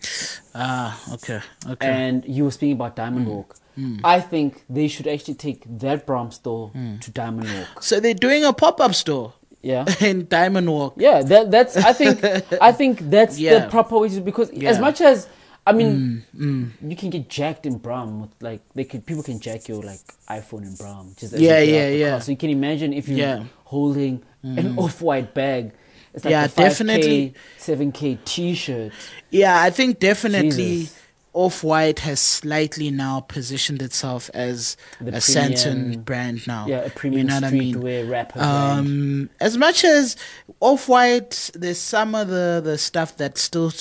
ah, 0.55 0.99
okay, 1.13 1.39
okay, 1.69 1.87
and 1.87 2.25
you 2.25 2.43
were 2.45 2.51
speaking 2.51 2.73
about 2.75 2.95
Diamond 2.95 3.27
Mm. 3.27 3.29
Walk. 3.35 3.55
I 4.03 4.19
think 4.19 4.63
they 4.69 4.87
should 4.87 5.07
actually 5.07 5.35
take 5.35 5.63
that 5.79 6.05
Brown 6.05 6.31
store 6.31 6.71
Mm. 6.75 7.01
to 7.01 7.11
Diamond 7.11 7.47
Walk. 7.57 7.81
so 7.83 7.99
they're 7.99 8.13
doing 8.13 8.43
a 8.45 8.53
pop 8.53 8.79
up 8.81 8.93
store 8.93 9.33
Yeah. 9.63 9.85
in 10.01 10.27
Diamond 10.27 10.67
Walk. 10.69 10.93
Yeah, 10.97 11.21
that 11.23 11.51
that's 11.51 11.77
I 11.77 11.93
think 11.93 12.23
I 12.69 12.71
think 12.73 12.99
that's 13.09 13.39
Yeah. 13.45 13.59
the 13.59 13.69
proper 13.69 13.97
way 13.99 14.09
to 14.09 14.21
because 14.21 14.51
Yeah. 14.53 14.69
as 14.69 14.79
much 14.79 15.01
as 15.01 15.27
I 15.65 15.73
mean 15.73 16.25
Mm, 16.35 16.71
you 16.81 16.95
can 16.95 17.09
get 17.11 17.29
jacked 17.29 17.65
in 17.65 17.77
Bram 17.77 18.21
with 18.21 18.31
like 18.41 18.61
they 18.73 18.83
could 18.83 19.05
people 19.05 19.23
can 19.23 19.39
jack 19.39 19.67
your 19.67 19.81
like 19.83 19.99
iPhone 20.29 20.63
in 20.63 20.73
Bram 20.75 21.13
just 21.17 21.33
Yeah, 21.37 21.59
yeah, 21.59 21.87
yeah. 21.89 22.09
car. 22.11 22.21
So 22.21 22.31
you 22.31 22.37
can 22.37 22.49
imagine 22.49 22.93
if 22.93 23.07
you're 23.07 23.19
Yeah. 23.19 23.37
Mm. 23.37 23.47
holding 23.65 24.23
an 24.43 24.77
off 24.77 25.01
white 25.01 25.33
bag. 25.33 25.71
It's 26.13 26.25
like 26.25 26.31
Yeah, 26.31 26.45
a 26.45 26.49
5K, 26.49 26.55
definitely. 26.55 27.33
7K 27.59 28.19
t 28.25 28.53
shirt. 28.55 28.91
Yeah, 29.29 29.61
I 29.61 29.69
think 29.69 29.99
definitely 29.99 30.49
Jesus. 30.49 30.97
Off 31.33 31.63
White 31.63 31.99
has 31.99 32.19
slightly 32.19 32.91
now 32.91 33.21
positioned 33.21 33.81
itself 33.81 34.29
as 34.33 34.75
The 34.99 35.11
a 35.11 35.21
Sandton 35.21 36.03
brand 36.03 36.45
now. 36.45 36.67
Yeah, 36.67 36.79
a 36.79 36.89
premium 36.89 37.21
you 37.21 37.27
know 37.29 37.35
what 37.35 37.43
I 37.45 37.51
mean? 37.51 37.75
streetwear 37.75 38.09
rapper 38.09 38.39
brand. 38.39 38.79
Um, 38.79 39.29
as 39.39 39.55
much 39.57 39.85
as 39.85 40.17
Off 40.59 40.89
White, 40.89 41.49
there's 41.53 41.79
some 41.79 42.15
of 42.15 42.27
the 42.27 42.59
the 42.61 42.77
stuff 42.77 43.15
that 43.15 43.37
still 43.37 43.71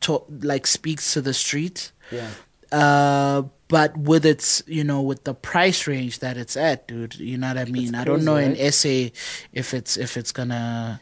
to, 0.00 0.22
like 0.42 0.66
speaks 0.66 1.12
to 1.14 1.20
the 1.20 1.34
street. 1.34 1.92
Yeah. 2.10 2.30
Uh, 2.72 3.42
but 3.68 3.96
with 3.96 4.26
its, 4.26 4.62
you 4.66 4.84
know, 4.84 5.00
with 5.00 5.24
the 5.24 5.34
price 5.34 5.86
range 5.86 6.18
that 6.20 6.36
it's 6.36 6.56
at, 6.56 6.86
dude, 6.88 7.14
you 7.16 7.38
know 7.38 7.48
what 7.48 7.58
I 7.58 7.64
mean. 7.64 7.94
I 7.94 8.04
don't 8.04 8.16
crazy, 8.16 8.26
know 8.26 8.36
in 8.36 8.52
right? 8.52 8.74
SA 8.74 9.10
if 9.52 9.74
it's 9.74 9.96
if 9.96 10.16
it's 10.16 10.32
gonna 10.32 11.00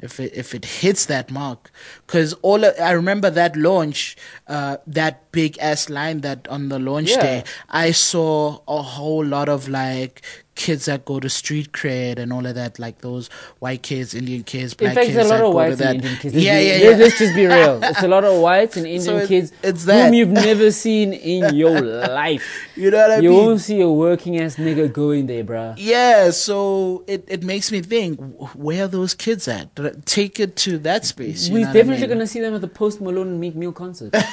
if 0.00 0.20
it 0.20 0.32
if 0.34 0.54
it 0.54 0.64
hits 0.64 1.06
that 1.06 1.30
mark, 1.30 1.70
because 2.06 2.32
all 2.34 2.62
of- 2.64 2.74
I 2.80 2.92
remember 2.92 3.30
that 3.30 3.56
launch, 3.56 4.16
uh, 4.46 4.76
that 4.86 5.30
big 5.32 5.58
ass 5.58 5.90
line 5.90 6.20
that 6.20 6.46
on 6.48 6.68
the 6.68 6.78
launch 6.78 7.10
Yeah. 7.10 7.20
day, 7.22 7.44
I 7.68 7.90
saw 7.90 8.60
a 8.68 8.80
whole 8.82 9.24
lot 9.24 9.48
of 9.48 9.68
like 9.68 10.22
kids 10.58 10.84
that 10.86 11.04
go 11.06 11.18
to 11.20 11.28
street 11.30 11.72
cred 11.72 12.18
and 12.18 12.32
all 12.32 12.44
of 12.44 12.54
that, 12.56 12.78
like 12.78 12.98
those 12.98 13.28
white 13.60 13.82
kids, 13.82 14.14
Indian 14.14 14.42
kids, 14.42 14.74
black 14.74 14.94
fact, 14.94 15.06
kids 15.06 15.16
it's 15.16 15.26
a 15.26 15.32
lot 15.32 15.38
that 15.38 15.46
of 15.46 15.52
go 15.54 15.70
to 15.70 15.76
that. 15.76 15.86
and 15.94 16.04
Indian 16.04 16.16
kids. 16.20 16.34
Let's 16.34 16.44
Yeah, 16.44 16.58
be, 16.58 16.66
yeah, 16.66 16.76
yeah. 16.90 16.96
Let's 16.96 17.18
just 17.18 17.34
be 17.34 17.46
real. 17.46 17.80
It's 17.82 18.02
a 18.02 18.08
lot 18.08 18.24
of 18.24 18.40
whites 18.42 18.76
and 18.76 18.86
Indian 18.96 19.16
it- 19.20 19.28
kids 19.28 19.52
it's 19.62 19.84
that. 19.86 20.04
whom 20.06 20.14
you've 20.14 20.28
never 20.28 20.70
seen 20.84 21.12
in 21.14 21.54
your 21.54 21.80
life. 21.80 22.44
You 22.76 22.90
know 22.90 22.98
what 22.98 23.10
I 23.12 23.16
you 23.20 23.30
mean? 23.30 23.38
You 23.40 23.46
won't 23.46 23.60
see 23.60 23.80
a 23.80 23.88
working 23.90 24.38
ass 24.40 24.56
nigga 24.56 24.92
going 24.92 25.26
there, 25.26 25.44
bruh. 25.44 25.74
Yeah, 25.78 26.30
so 26.30 27.04
it, 27.06 27.24
it 27.28 27.42
makes 27.44 27.72
me 27.72 27.80
think, 27.80 28.20
where 28.54 28.84
are 28.84 28.88
those 28.88 29.14
kids 29.14 29.48
at? 29.48 29.68
Take 30.06 30.38
it 30.40 30.56
to 30.56 30.78
that 30.78 31.06
space. 31.06 31.48
We're 31.48 31.60
what 31.60 31.70
I 31.70 31.72
definitely 31.72 32.00
mean? 32.02 32.10
gonna 32.10 32.26
see 32.26 32.40
them 32.40 32.54
at 32.54 32.60
the 32.60 32.68
Post 32.68 33.00
Malone 33.00 33.28
and 33.28 33.40
Meek 33.40 33.54
Mill 33.54 33.72
concert. 33.72 34.12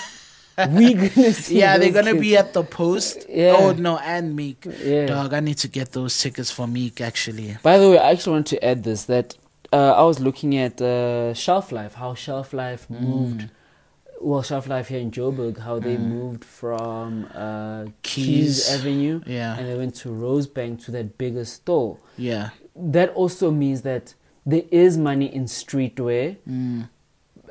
we 0.69 0.93
gonna 0.93 1.33
see. 1.43 1.59
Yeah, 1.59 1.77
they're 1.77 1.91
gonna 1.91 2.11
kids. 2.11 2.21
be 2.21 2.37
at 2.37 2.53
the 2.53 2.63
post. 2.63 3.25
Yeah. 3.29 3.55
Oh 3.57 3.71
no, 3.73 3.97
and 3.97 4.35
Meek. 4.35 4.65
Yeah. 4.83 5.05
Dog, 5.07 5.33
I 5.33 5.39
need 5.39 5.57
to 5.59 5.67
get 5.67 5.91
those 5.91 6.17
tickets 6.19 6.51
for 6.51 6.67
Meek 6.67 7.01
actually. 7.01 7.57
By 7.63 7.77
the 7.77 7.89
way, 7.89 7.99
I 7.99 8.11
actually 8.11 8.33
want 8.33 8.47
to 8.47 8.63
add 8.63 8.83
this 8.83 9.05
that 9.05 9.35
uh, 9.73 9.93
I 9.93 10.03
was 10.03 10.19
looking 10.19 10.55
at 10.57 10.81
uh, 10.81 11.33
shelf 11.33 11.71
life, 11.71 11.95
how 11.95 12.13
shelf 12.13 12.53
life 12.53 12.87
Mm. 12.91 13.01
moved 13.01 13.49
well, 14.21 14.41
Shelf 14.41 14.67
Life 14.67 14.87
here 14.87 14.99
in 15.01 15.11
Joburg, 15.11 15.59
how 15.59 15.77
they 15.77 15.97
Mm. 15.97 16.07
moved 16.07 16.45
from 16.45 17.27
uh, 17.35 17.83
Keyes. 18.01 18.65
Keyes 18.65 18.71
Avenue 18.73 19.21
Yeah. 19.27 19.57
and 19.57 19.67
they 19.67 19.75
went 19.75 19.93
to 19.97 20.09
Rosebank 20.09 20.83
to 20.85 20.91
that 20.91 21.17
bigger 21.17 21.43
store. 21.45 21.97
Yeah. 22.17 22.49
That 22.75 23.09
also 23.13 23.51
means 23.51 23.81
that 23.81 24.15
there 24.45 24.63
is 24.71 24.97
money 24.97 25.25
in 25.35 25.45
streetwear, 25.45 26.37
Mm. 26.49 26.89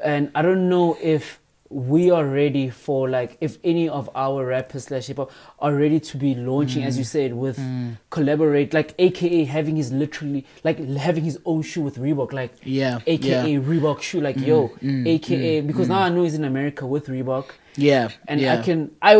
and 0.02 0.30
I 0.34 0.40
don't 0.42 0.68
know 0.70 0.96
if 1.02 1.38
we 1.74 2.08
are 2.08 2.24
ready 2.24 2.70
for 2.70 3.08
like 3.10 3.36
if 3.40 3.58
any 3.64 3.88
of 3.88 4.08
our 4.14 4.46
rappers 4.46 4.84
slash 4.84 5.08
hip 5.08 5.16
hop 5.16 5.32
are 5.58 5.74
ready 5.74 5.98
to 5.98 6.16
be 6.16 6.34
launching, 6.36 6.84
as 6.84 6.96
you 6.96 7.02
said, 7.04 7.34
with 7.34 7.58
Mm. 7.58 7.96
collaborate, 8.10 8.72
like 8.72 8.94
AKA 8.98 9.44
having 9.44 9.74
his 9.76 9.90
literally 9.92 10.46
like 10.62 10.78
having 10.96 11.24
his 11.24 11.38
own 11.44 11.62
shoe 11.62 11.82
with 11.82 11.96
Reebok, 11.98 12.32
like 12.32 12.52
Yeah. 12.62 13.00
AKA 13.08 13.52
Yeah. 13.54 13.58
Reebok 13.58 14.02
shoe, 14.02 14.20
like 14.20 14.38
yo, 14.38 14.68
mm, 14.82 15.06
AKA 15.08 15.62
because 15.62 15.88
now 15.88 16.00
I 16.02 16.10
know 16.10 16.22
he's 16.22 16.34
in 16.34 16.44
America 16.44 16.86
with 16.86 17.08
Reebok, 17.08 17.46
Yeah. 17.76 18.08
and 18.28 18.40
yeah. 18.40 18.54
I 18.54 18.62
can 18.62 18.92
I 19.02 19.14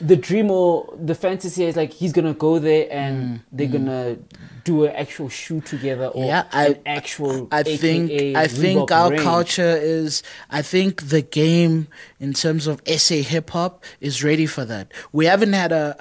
the 0.00 0.16
dream 0.16 0.50
or 0.50 0.92
the 1.02 1.14
fantasy 1.14 1.64
is 1.64 1.76
like 1.76 1.92
he's 1.92 2.12
gonna 2.12 2.34
go 2.34 2.58
there 2.58 2.86
and 2.90 3.40
they're 3.52 3.66
gonna 3.68 4.16
do 4.64 4.84
an 4.84 4.94
actual 4.94 5.28
shoe 5.28 5.60
together 5.60 6.06
or 6.08 6.24
Mm, 6.24 6.26
Yeah, 6.28 6.44
I- 6.52 6.66
an 6.66 6.78
actual. 6.86 7.48
I 7.50 7.60
AKA 7.60 7.76
think 7.76 8.36
I 8.36 8.46
think 8.46 8.90
our 8.92 9.10
range. 9.10 9.22
culture 9.22 9.76
is 9.80 10.22
I 10.50 10.60
think 10.62 11.08
the 11.08 11.22
game 11.22 11.88
in 12.20 12.32
terms 12.34 12.66
of 12.66 12.82
SA 12.86 13.22
hip 13.22 13.50
hop 13.50 13.84
is 14.00 14.22
ready 14.22 14.46
for 14.46 14.64
that. 14.66 14.92
We 15.12 15.26
haven't 15.26 15.52
had 15.54 15.72
a, 15.72 15.96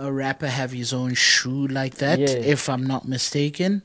a, 0.00 0.06
a- 0.06 0.12
rapper 0.12 0.48
have 0.48 0.72
his 0.72 0.92
own 0.92 1.14
shoe 1.14 1.66
like 1.68 1.96
that, 1.96 2.18
Yeah. 2.18 2.28
if 2.30 2.68
I'm 2.68 2.84
not 2.84 3.06
mistaken. 3.06 3.82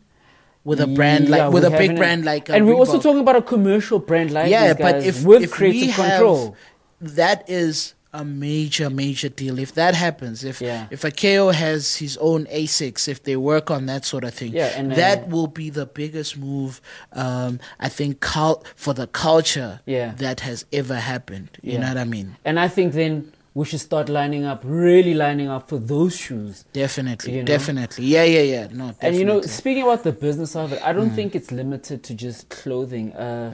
With 0.64 0.80
a 0.80 0.86
brand 0.88 1.28
Yeah, 1.28 1.46
like 1.46 1.54
with 1.54 1.66
a 1.66 1.72
big 1.72 1.98
brand 1.98 2.24
like 2.24 2.48
uh, 2.50 2.54
and 2.54 2.68
we're 2.68 2.76
also 2.76 3.00
talking 3.00 3.22
about 3.22 3.36
a 3.36 3.42
commercial 3.42 3.98
brand 3.98 4.30
like 4.32 4.50
yeah, 4.52 4.74
but 4.76 5.04
if 5.04 5.24
with 5.24 5.42
if 5.44 5.52
creative 5.52 5.82
we 5.82 5.88
have, 5.88 6.12
control. 6.20 6.56
that 7.02 7.50
is 7.50 7.96
a 8.14 8.26
major 8.26 8.90
major 8.90 9.30
deal. 9.30 9.58
If 9.60 9.74
that 9.76 9.96
happens, 9.96 10.44
if 10.44 10.62
Yeah. 10.62 10.88
if 10.92 11.04
a 11.04 11.12
KO 11.12 11.52
has 11.52 11.96
his 11.98 12.18
own 12.18 12.46
Asics, 12.48 13.08
if 13.08 13.24
they 13.24 13.36
work 13.38 13.72
on 13.72 13.86
that 13.86 14.04
sort 14.06 14.24
of 14.24 14.34
thing, 14.34 14.52
Yeah, 14.54 14.68
and, 14.78 14.92
uh, 14.92 14.96
that 14.96 15.30
will 15.30 15.48
be 15.48 15.70
the 15.70 15.86
biggest 15.86 16.38
move. 16.38 16.82
Um, 17.14 17.60
I 17.80 17.90
think 17.90 18.20
cul- 18.20 18.64
for 18.76 18.94
the 18.94 19.08
culture 19.08 19.80
Yeah. 19.86 20.14
that 20.18 20.42
has 20.42 20.66
ever 20.74 20.96
happened. 20.96 21.50
You 21.62 21.74
Yeah. 21.74 21.80
know 21.82 21.88
what 21.88 21.98
I 21.98 22.04
mean? 22.04 22.36
And 22.44 22.60
I 22.60 22.68
think 22.68 22.94
then 22.94 23.32
we 23.54 23.66
should 23.66 23.82
start 23.82 24.08
lining 24.10 24.46
up, 24.46 24.62
really 24.66 25.14
lining 25.14 25.50
up 25.50 25.68
for 25.70 25.78
those 25.78 26.16
shoes. 26.16 26.64
Definitely, 26.74 27.34
You 27.34 27.40
know? 27.40 27.46
definitely. 27.46 28.06
Yeah, 28.06 28.24
yeah, 28.24 28.42
yeah. 28.42 28.62
No, 28.72 28.88
definitely. 28.88 29.08
And 29.08 29.16
you 29.18 29.26
know, 29.26 29.42
speaking 29.42 29.84
about 29.84 30.04
the 30.04 30.12
business 30.14 30.56
of 30.56 30.72
it, 30.74 30.82
I 30.84 30.92
Mm. 30.92 30.96
don't 30.98 31.10
think 31.16 31.36
it's 31.36 31.52
limited 31.52 32.02
to 32.04 32.14
just 32.14 32.50
clothing. 32.50 33.12
Uh, 33.14 33.52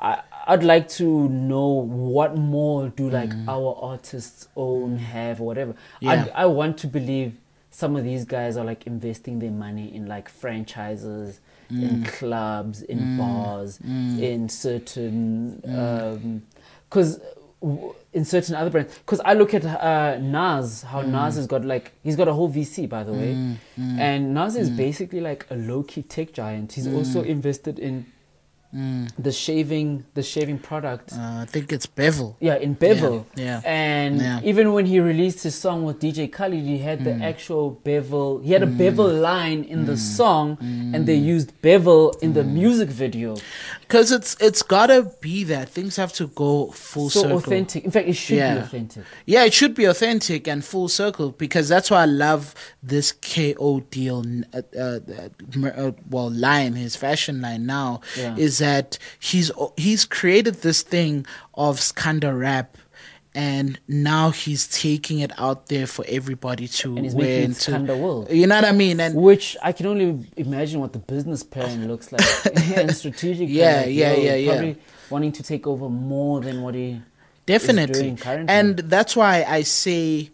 I, 0.00 0.18
I'd 0.48 0.64
like 0.64 0.88
to 0.92 1.28
know 1.28 1.66
what 1.68 2.36
more 2.38 2.88
do 2.88 3.10
like 3.10 3.28
mm. 3.28 3.46
our 3.48 3.78
artists 3.82 4.48
own, 4.56 4.96
mm. 4.96 5.00
have, 5.00 5.42
or 5.42 5.46
whatever. 5.46 5.72
Mm. 5.72 5.76
Yeah. 6.00 6.28
I, 6.34 6.44
I 6.44 6.46
want 6.46 6.78
to 6.78 6.86
believe 6.86 7.36
some 7.70 7.96
of 7.96 8.02
these 8.02 8.24
guys 8.24 8.56
are 8.56 8.64
like 8.64 8.86
investing 8.86 9.40
their 9.40 9.50
money 9.50 9.94
in 9.94 10.06
like 10.06 10.30
franchises, 10.30 11.40
mm. 11.70 11.78
mm. 11.78 11.88
in 11.88 12.04
clubs, 12.04 12.80
in 12.80 13.18
bars, 13.18 13.78
in 13.80 14.48
certain. 14.48 15.62
Um, 15.66 16.42
because 16.88 17.20
w 17.60 17.94
in 18.14 18.24
certain 18.24 18.54
other 18.54 18.70
brands, 18.70 18.96
because 18.98 19.20
I 19.20 19.34
look 19.34 19.52
at 19.52 19.66
uh, 19.66 20.16
Nas, 20.18 20.82
how 20.82 21.02
Mm. 21.02 21.10
Nas 21.10 21.36
has 21.36 21.46
got 21.46 21.62
like 21.62 21.92
he's 22.02 22.16
got 22.16 22.26
a 22.26 22.32
whole 22.32 22.50
VC 22.50 22.88
by 22.88 23.04
the 23.04 23.12
way, 23.12 23.58
and 23.76 24.32
Nas 24.32 24.56
is 24.56 24.70
basically 24.70 25.20
like 25.20 25.44
a 25.50 25.56
low 25.56 25.82
key 25.82 26.02
tech 26.02 26.32
giant. 26.32 26.72
He's 26.72 26.86
also 26.86 27.22
invested 27.22 27.78
in 27.78 28.06
Mm. 28.74 29.08
the 29.18 29.32
shaving, 29.32 30.04
the 30.12 30.22
shaving 30.22 30.58
product. 30.58 31.14
Uh, 31.14 31.40
I 31.40 31.46
think 31.46 31.72
it's 31.72 31.86
Bevel. 31.86 32.36
Yeah, 32.38 32.56
in 32.56 32.74
Bevel. 32.74 33.26
Yeah, 33.34 33.62
And 33.64 34.20
Yeah. 34.20 34.40
even 34.44 34.74
when 34.74 34.84
he 34.84 35.00
released 35.00 35.42
his 35.42 35.54
song 35.54 35.84
with 35.86 36.00
DJ 36.00 36.28
Khaled, 36.28 36.64
he 36.66 36.76
had 36.76 36.98
Mm. 37.00 37.04
the 37.04 37.14
actual 37.24 37.70
Bevel. 37.82 38.40
He 38.44 38.52
had 38.52 38.62
a 38.62 38.66
Bevel 38.66 39.08
line 39.08 39.64
in 39.64 39.86
the 39.86 39.96
song, 39.96 40.58
and 40.94 41.06
they 41.06 41.14
used 41.16 41.48
Bevel 41.62 42.12
in 42.20 42.32
Mm. 42.32 42.34
the 42.34 42.44
music 42.44 42.90
video. 42.90 43.36
Because 43.88 44.12
it's 44.12 44.36
it's 44.38 44.62
gotta 44.62 45.10
be 45.22 45.44
that 45.44 45.70
things 45.70 45.96
have 45.96 46.12
to 46.14 46.26
go 46.28 46.70
full 46.72 47.08
circle. 47.08 47.22
so 47.30 47.38
circle. 47.38 47.38
authentic. 47.38 47.84
In 47.86 47.90
fact, 47.90 48.06
it 48.06 48.12
should 48.12 48.34
be 48.36 48.40
authentic. 48.60 49.04
Yeah, 49.24 49.44
it 49.44 49.54
should 49.54 49.74
be 49.74 49.86
authentic 49.86 50.46
and 50.46 50.62
full 50.62 50.88
circle 50.88 51.30
because 51.32 51.68
that's 51.70 51.90
why 51.90 52.02
I 52.02 52.04
love 52.04 52.54
this 52.82 53.12
KO 53.12 53.80
deal. 53.90 54.22
Uh, 54.52 54.60
uh, 54.78 55.00
uh, 55.62 55.66
uh, 55.68 55.92
well, 56.10 56.30
line 56.30 56.74
his 56.74 56.96
fashion 56.96 57.40
line 57.40 57.64
now 57.64 58.02
Yeah. 58.16 58.36
is 58.36 58.58
that 58.58 58.98
he's 59.18 59.50
he's 59.78 60.04
created 60.04 60.56
this 60.56 60.82
thing 60.82 61.24
of 61.54 61.78
Skhanda 61.78 62.38
rap. 62.38 62.76
And 63.38 63.78
now 63.86 64.30
he's 64.30 64.66
taking 64.66 65.20
it 65.20 65.30
out 65.38 65.66
there 65.66 65.86
for 65.86 66.04
everybody 66.08 66.66
to 66.66 66.96
And 66.96 67.04
he's 67.04 67.14
wear 67.14 67.26
making 67.48 67.52
it 67.52 67.68
into. 67.68 67.94
World. 67.94 68.30
You 68.30 68.46
know 68.48 68.56
what 68.56 68.64
I 68.64 68.72
mean? 68.72 68.98
And 68.98 69.14
Which 69.14 69.56
I 69.62 69.70
can 69.72 69.86
only 69.86 70.26
imagine 70.36 70.80
what 70.80 70.92
the 70.92 70.98
business 70.98 71.44
plan 71.44 71.86
looks 71.86 72.10
like 72.10 72.26
and 72.76 72.94
strategic. 72.94 73.46
plan, 73.48 73.54
Yeah, 73.56 73.80
like, 73.82 73.94
yeah, 73.94 74.14
yeah, 74.34 74.60
yeah. 74.62 74.74
Wanting 75.08 75.32
to 75.32 75.42
take 75.44 75.66
over 75.68 75.88
more 75.88 76.40
than 76.40 76.62
what 76.62 76.74
he 76.74 77.00
definitely 77.48 78.02
doing 78.02 78.16
currently. 78.16 78.54
and 78.54 78.78
that's 78.78 79.16
why 79.16 79.42
i 79.48 79.62
say 79.62 80.30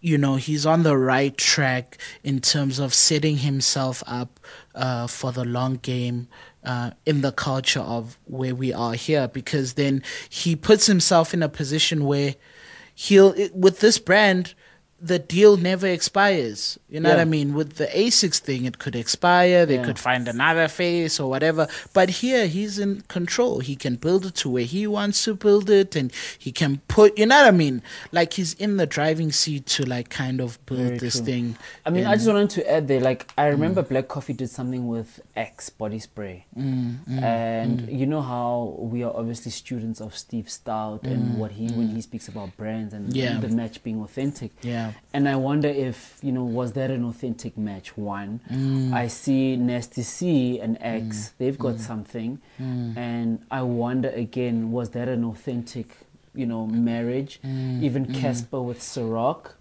you 0.00 0.18
know 0.18 0.34
he's 0.34 0.66
on 0.66 0.82
the 0.82 0.96
right 0.96 1.36
track 1.36 1.96
in 2.24 2.40
terms 2.40 2.80
of 2.80 2.92
setting 2.92 3.36
himself 3.36 4.02
up 4.06 4.40
uh, 4.74 5.06
for 5.06 5.30
the 5.30 5.44
long 5.44 5.74
game 5.76 6.26
uh, 6.64 6.90
in 7.06 7.20
the 7.22 7.32
culture 7.32 7.80
of 7.80 8.18
where 8.24 8.54
we 8.54 8.72
are 8.72 8.94
here 8.94 9.28
because 9.28 9.74
then 9.74 10.02
he 10.28 10.54
puts 10.54 10.86
himself 10.86 11.32
in 11.32 11.42
a 11.42 11.48
position 11.48 12.04
where 12.04 12.34
he'll 12.94 13.34
with 13.54 13.80
this 13.80 13.98
brand 13.98 14.54
the 15.02 15.18
deal 15.18 15.56
never 15.56 15.86
expires 15.86 16.78
you 16.90 17.00
know 17.00 17.08
what 17.10 17.18
i 17.18 17.24
mean 17.24 17.54
with 17.54 17.76
the 17.76 17.86
asics 17.86 18.38
thing 18.38 18.64
it 18.66 18.78
could 18.78 18.94
expire 18.94 19.64
they 19.64 19.76
Yeah. 19.76 19.84
could 19.84 19.98
find 19.98 20.28
another 20.28 20.68
face 20.68 21.18
or 21.18 21.30
whatever 21.30 21.68
but 21.94 22.10
here 22.22 22.46
he's 22.46 22.78
in 22.78 23.00
control 23.08 23.60
he 23.60 23.76
can 23.76 23.96
build 23.96 24.26
it 24.26 24.34
to 24.36 24.50
where 24.50 24.64
he 24.64 24.86
wants 24.86 25.24
to 25.24 25.34
build 25.34 25.70
it 25.70 25.96
and 25.96 26.12
he 26.38 26.52
can 26.52 26.82
put 26.88 27.16
you 27.18 27.24
know 27.26 27.36
what 27.40 27.46
i 27.48 27.50
mean 27.50 27.80
like 28.12 28.34
he's 28.34 28.52
in 28.54 28.76
the 28.76 28.86
driving 28.86 29.32
seat 29.32 29.64
to 29.66 29.84
like 29.86 30.10
kind 30.10 30.38
of 30.40 30.58
build 30.66 30.80
Very 30.80 30.98
this 30.98 31.16
true. 31.16 31.24
thing 31.24 31.56
I 31.86 31.90
mean, 31.90 32.06
I 32.06 32.14
just 32.16 32.28
wanted 32.28 32.50
to 32.50 32.70
add 32.70 32.86
there, 32.88 33.00
like, 33.00 33.32
I 33.36 33.44
Mm. 33.46 33.50
remember 33.52 33.82
Black 33.82 34.06
Coffee 34.06 34.32
did 34.34 34.50
something 34.50 34.86
with 34.86 35.20
Axe 35.34 35.70
body 35.70 35.98
spray. 35.98 36.44
Mm, 36.56 37.22
and 37.22 37.88
you 37.90 38.06
know 38.06 38.20
how 38.22 38.76
we 38.78 39.02
are 39.02 39.12
obviously 39.16 39.50
students 39.50 40.00
of 40.00 40.16
Steve 40.16 40.46
Stoute 40.46 41.04
and 41.04 41.38
what 41.38 41.52
he, 41.52 41.68
when 41.68 41.88
he 41.88 42.00
speaks 42.00 42.28
about 42.28 42.56
brands 42.56 42.92
and 42.94 43.10
Mm, 43.10 43.16
Yeah. 43.16 43.38
the 43.40 43.48
match 43.48 43.82
being 43.82 44.00
authentic. 44.02 44.52
yeah 44.62 44.89
And 45.12 45.28
I 45.28 45.36
wonder 45.36 45.68
if, 45.68 46.18
you 46.22 46.32
know, 46.32 46.44
was 46.44 46.72
that 46.72 46.90
an 46.90 47.04
authentic 47.04 47.56
match? 47.58 47.96
One, 47.96 48.40
Mm. 48.50 48.92
I 48.92 49.08
see 49.08 49.56
Nasty 49.56 50.02
C 50.02 50.60
and 50.60 50.78
X, 50.80 51.32
they've 51.38 51.58
got 51.58 51.80
something. 51.80 52.38
Mm. 52.60 52.96
And 52.96 53.38
I 53.50 53.62
wonder 53.62 54.08
again, 54.10 54.70
was 54.72 54.90
that 54.90 55.08
an 55.08 55.24
authentic, 55.24 55.88
you 56.34 56.46
know, 56.46 56.66
marriage? 56.66 57.40
Even 57.44 58.06
Cassper 58.06 58.62
with 58.64 58.80
Ciroc, 58.80 59.52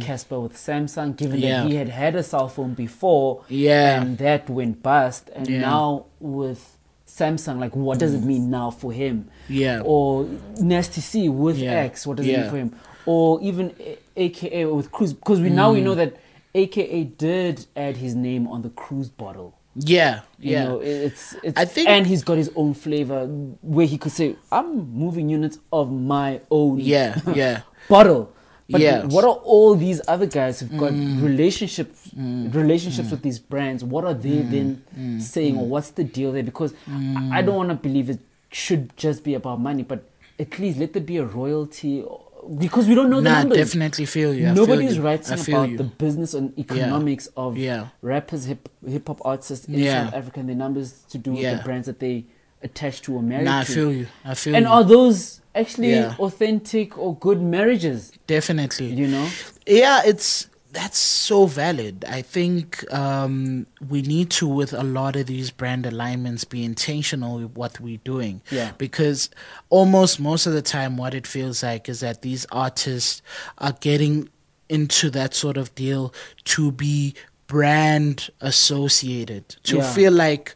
Cassper 0.00 0.42
with 0.42 0.54
Samsung, 0.54 1.16
given 1.16 1.40
Mm. 1.40 1.42
Yeah. 1.42 1.62
that 1.62 1.70
he 1.70 1.74
had 1.76 1.88
had 1.90 2.14
a 2.16 2.22
cell 2.22 2.48
phone 2.48 2.74
before 2.74 3.42
Yeah. 3.48 4.00
and 4.00 4.18
that 4.18 4.48
went 4.48 4.82
bust. 4.82 5.30
And 5.36 5.48
Yeah. 5.48 5.60
now 5.60 6.06
with 6.20 6.70
Samsung, 7.06 7.60
like, 7.60 7.76
what 7.76 7.98
does 7.98 8.12
it 8.14 8.24
mean 8.24 8.50
now 8.50 8.70
for 8.70 8.90
him? 8.92 9.28
Yeah. 9.48 9.82
Or 9.84 10.26
Nasty 10.58 11.00
C 11.00 11.28
with 11.28 11.58
Yeah. 11.58 11.72
X, 11.90 12.06
what 12.06 12.16
does 12.16 12.26
it 12.26 12.36
mean 12.40 12.50
for 12.50 12.56
him? 12.56 12.72
Or 13.06 13.40
even 13.42 13.72
A- 13.78 13.98
AKA 14.16 14.66
with 14.66 14.90
Cruz, 14.92 15.12
because 15.12 15.40
we 15.40 15.50
now 15.50 15.72
we 15.72 15.80
Mm. 15.80 15.84
know 15.84 15.94
that 15.96 16.16
AKA 16.54 17.04
did 17.04 17.66
add 17.76 17.96
his 17.96 18.14
name 18.14 18.46
on 18.46 18.62
the 18.62 18.70
Cruz 18.70 19.08
bottle. 19.08 19.54
yeah 19.76 20.20
You 20.38 20.52
yeah 20.52 20.64
know, 20.64 20.78
it's, 20.80 21.34
it's 21.42 21.58
I 21.58 21.64
think- 21.64 21.88
and 21.88 22.06
he's 22.06 22.22
got 22.22 22.36
his 22.36 22.50
own 22.54 22.74
flavor 22.74 23.26
where 23.60 23.86
he 23.86 23.98
could 23.98 24.12
say, 24.12 24.36
"I'm 24.52 24.68
moving 25.04 25.28
units 25.28 25.58
of 25.72 25.90
my 25.90 26.40
own 26.50 26.78
yeah 26.78 27.18
yeah 27.34 27.62
bottle." 27.88 28.30
But 28.70 28.80
Yeah. 28.80 29.02
Mm. 29.02 29.12
what 29.12 29.24
are 29.24 29.38
all 29.54 29.74
these 29.74 30.00
other 30.08 30.26
guys 30.26 30.60
who've 30.60 30.78
got 30.78 30.92
relationships 31.28 32.10
relationships 32.16 33.10
with 33.10 33.22
these 33.22 33.38
brands? 33.38 33.82
What 33.84 34.04
are 34.04 34.14
Mm. 34.14 34.22
they 34.22 34.38
then 34.54 35.20
saying, 35.20 35.56
or 35.58 35.66
what's 35.66 35.90
the 35.90 36.04
deal 36.04 36.30
there? 36.32 36.42
Because 36.52 36.72
I 36.88 37.38
I 37.38 37.42
don't 37.42 37.56
want 37.56 37.70
to 37.70 37.74
believe 37.88 38.08
it 38.14 38.20
should 38.50 38.96
just 38.96 39.24
be 39.24 39.34
about 39.34 39.60
money, 39.60 39.82
but 39.82 40.00
at 40.38 40.58
least 40.58 40.78
let 40.78 40.92
there 40.94 41.02
be 41.02 41.16
a 41.18 41.24
royalty, 41.24 42.02
or- 42.02 42.20
because 42.58 42.86
we 42.88 42.94
don't 42.94 43.10
know 43.10 43.20
the 43.20 43.30
nah 43.30 43.38
numbers. 43.40 43.58
definitely 43.58 44.04
feel 44.06 44.34
you 44.34 44.46
I 44.48 44.54
feel 44.54 44.66
Nobody's 44.66 44.96
you. 44.96 45.02
writing 45.02 45.36
feel 45.38 45.54
about 45.56 45.68
you. 45.70 45.76
the 45.78 45.84
business 45.84 46.34
and 46.34 46.56
economics 46.58 47.26
of 47.36 47.56
Yeah. 47.56 47.88
rappers, 48.02 48.44
hip 48.44 48.68
hip 48.86 49.06
hop 49.08 49.20
artists 49.24 49.66
in 49.66 49.74
Yeah. 49.74 50.04
South 50.06 50.14
Africa, 50.14 50.40
and 50.40 50.48
the 50.48 50.54
numbers 50.54 51.02
to 51.10 51.18
do 51.18 51.32
with 51.32 51.40
Yeah. 51.40 51.56
the 51.56 51.62
brands 51.64 51.86
that 51.86 52.00
they 52.00 52.24
attach 52.62 53.02
to 53.02 53.14
or 53.14 53.22
marry 53.22 53.44
nah 53.44 53.58
i 53.58 53.64
feel 53.64 53.92
you 53.92 54.06
i 54.24 54.32
feel 54.34 54.54
and 54.56 54.64
you 54.64 54.70
are 54.72 54.82
those 54.84 55.42
actually 55.54 55.90
Yeah. 55.92 56.14
authentic 56.18 56.96
or 56.96 57.14
good 57.16 57.40
marriages? 57.42 58.10
definitely 58.26 58.86
You 58.86 59.06
know, 59.06 59.28
yeah 59.66 60.00
it's 60.04 60.48
that's 60.74 60.98
so 60.98 61.46
valid. 61.46 62.04
I 62.06 62.20
think 62.20 62.84
um, 62.92 63.66
we 63.88 64.02
need 64.02 64.30
to, 64.32 64.46
with 64.46 64.72
a 64.74 64.82
lot 64.82 65.16
of 65.16 65.26
these 65.26 65.50
brand 65.50 65.86
alignments, 65.86 66.44
be 66.44 66.64
intentional 66.64 67.38
with 67.38 67.52
what 67.56 67.80
we're 67.80 67.98
doing. 68.04 68.42
Yeah. 68.50 68.72
Because 68.76 69.30
almost 69.70 70.18
most 70.20 70.46
of 70.46 70.52
the 70.52 70.62
time, 70.62 70.96
what 70.96 71.14
it 71.14 71.26
feels 71.26 71.62
like 71.62 71.88
is 71.88 72.00
that 72.00 72.22
these 72.22 72.44
artists 72.52 73.22
are 73.58 73.72
getting 73.80 74.28
into 74.68 75.10
that 75.10 75.34
sort 75.34 75.56
of 75.56 75.74
deal 75.74 76.12
to 76.44 76.72
be 76.72 77.14
brand 77.46 78.30
associated, 78.40 79.48
to 79.62 79.76
Yeah. 79.76 79.92
feel 79.92 80.12
like, 80.12 80.54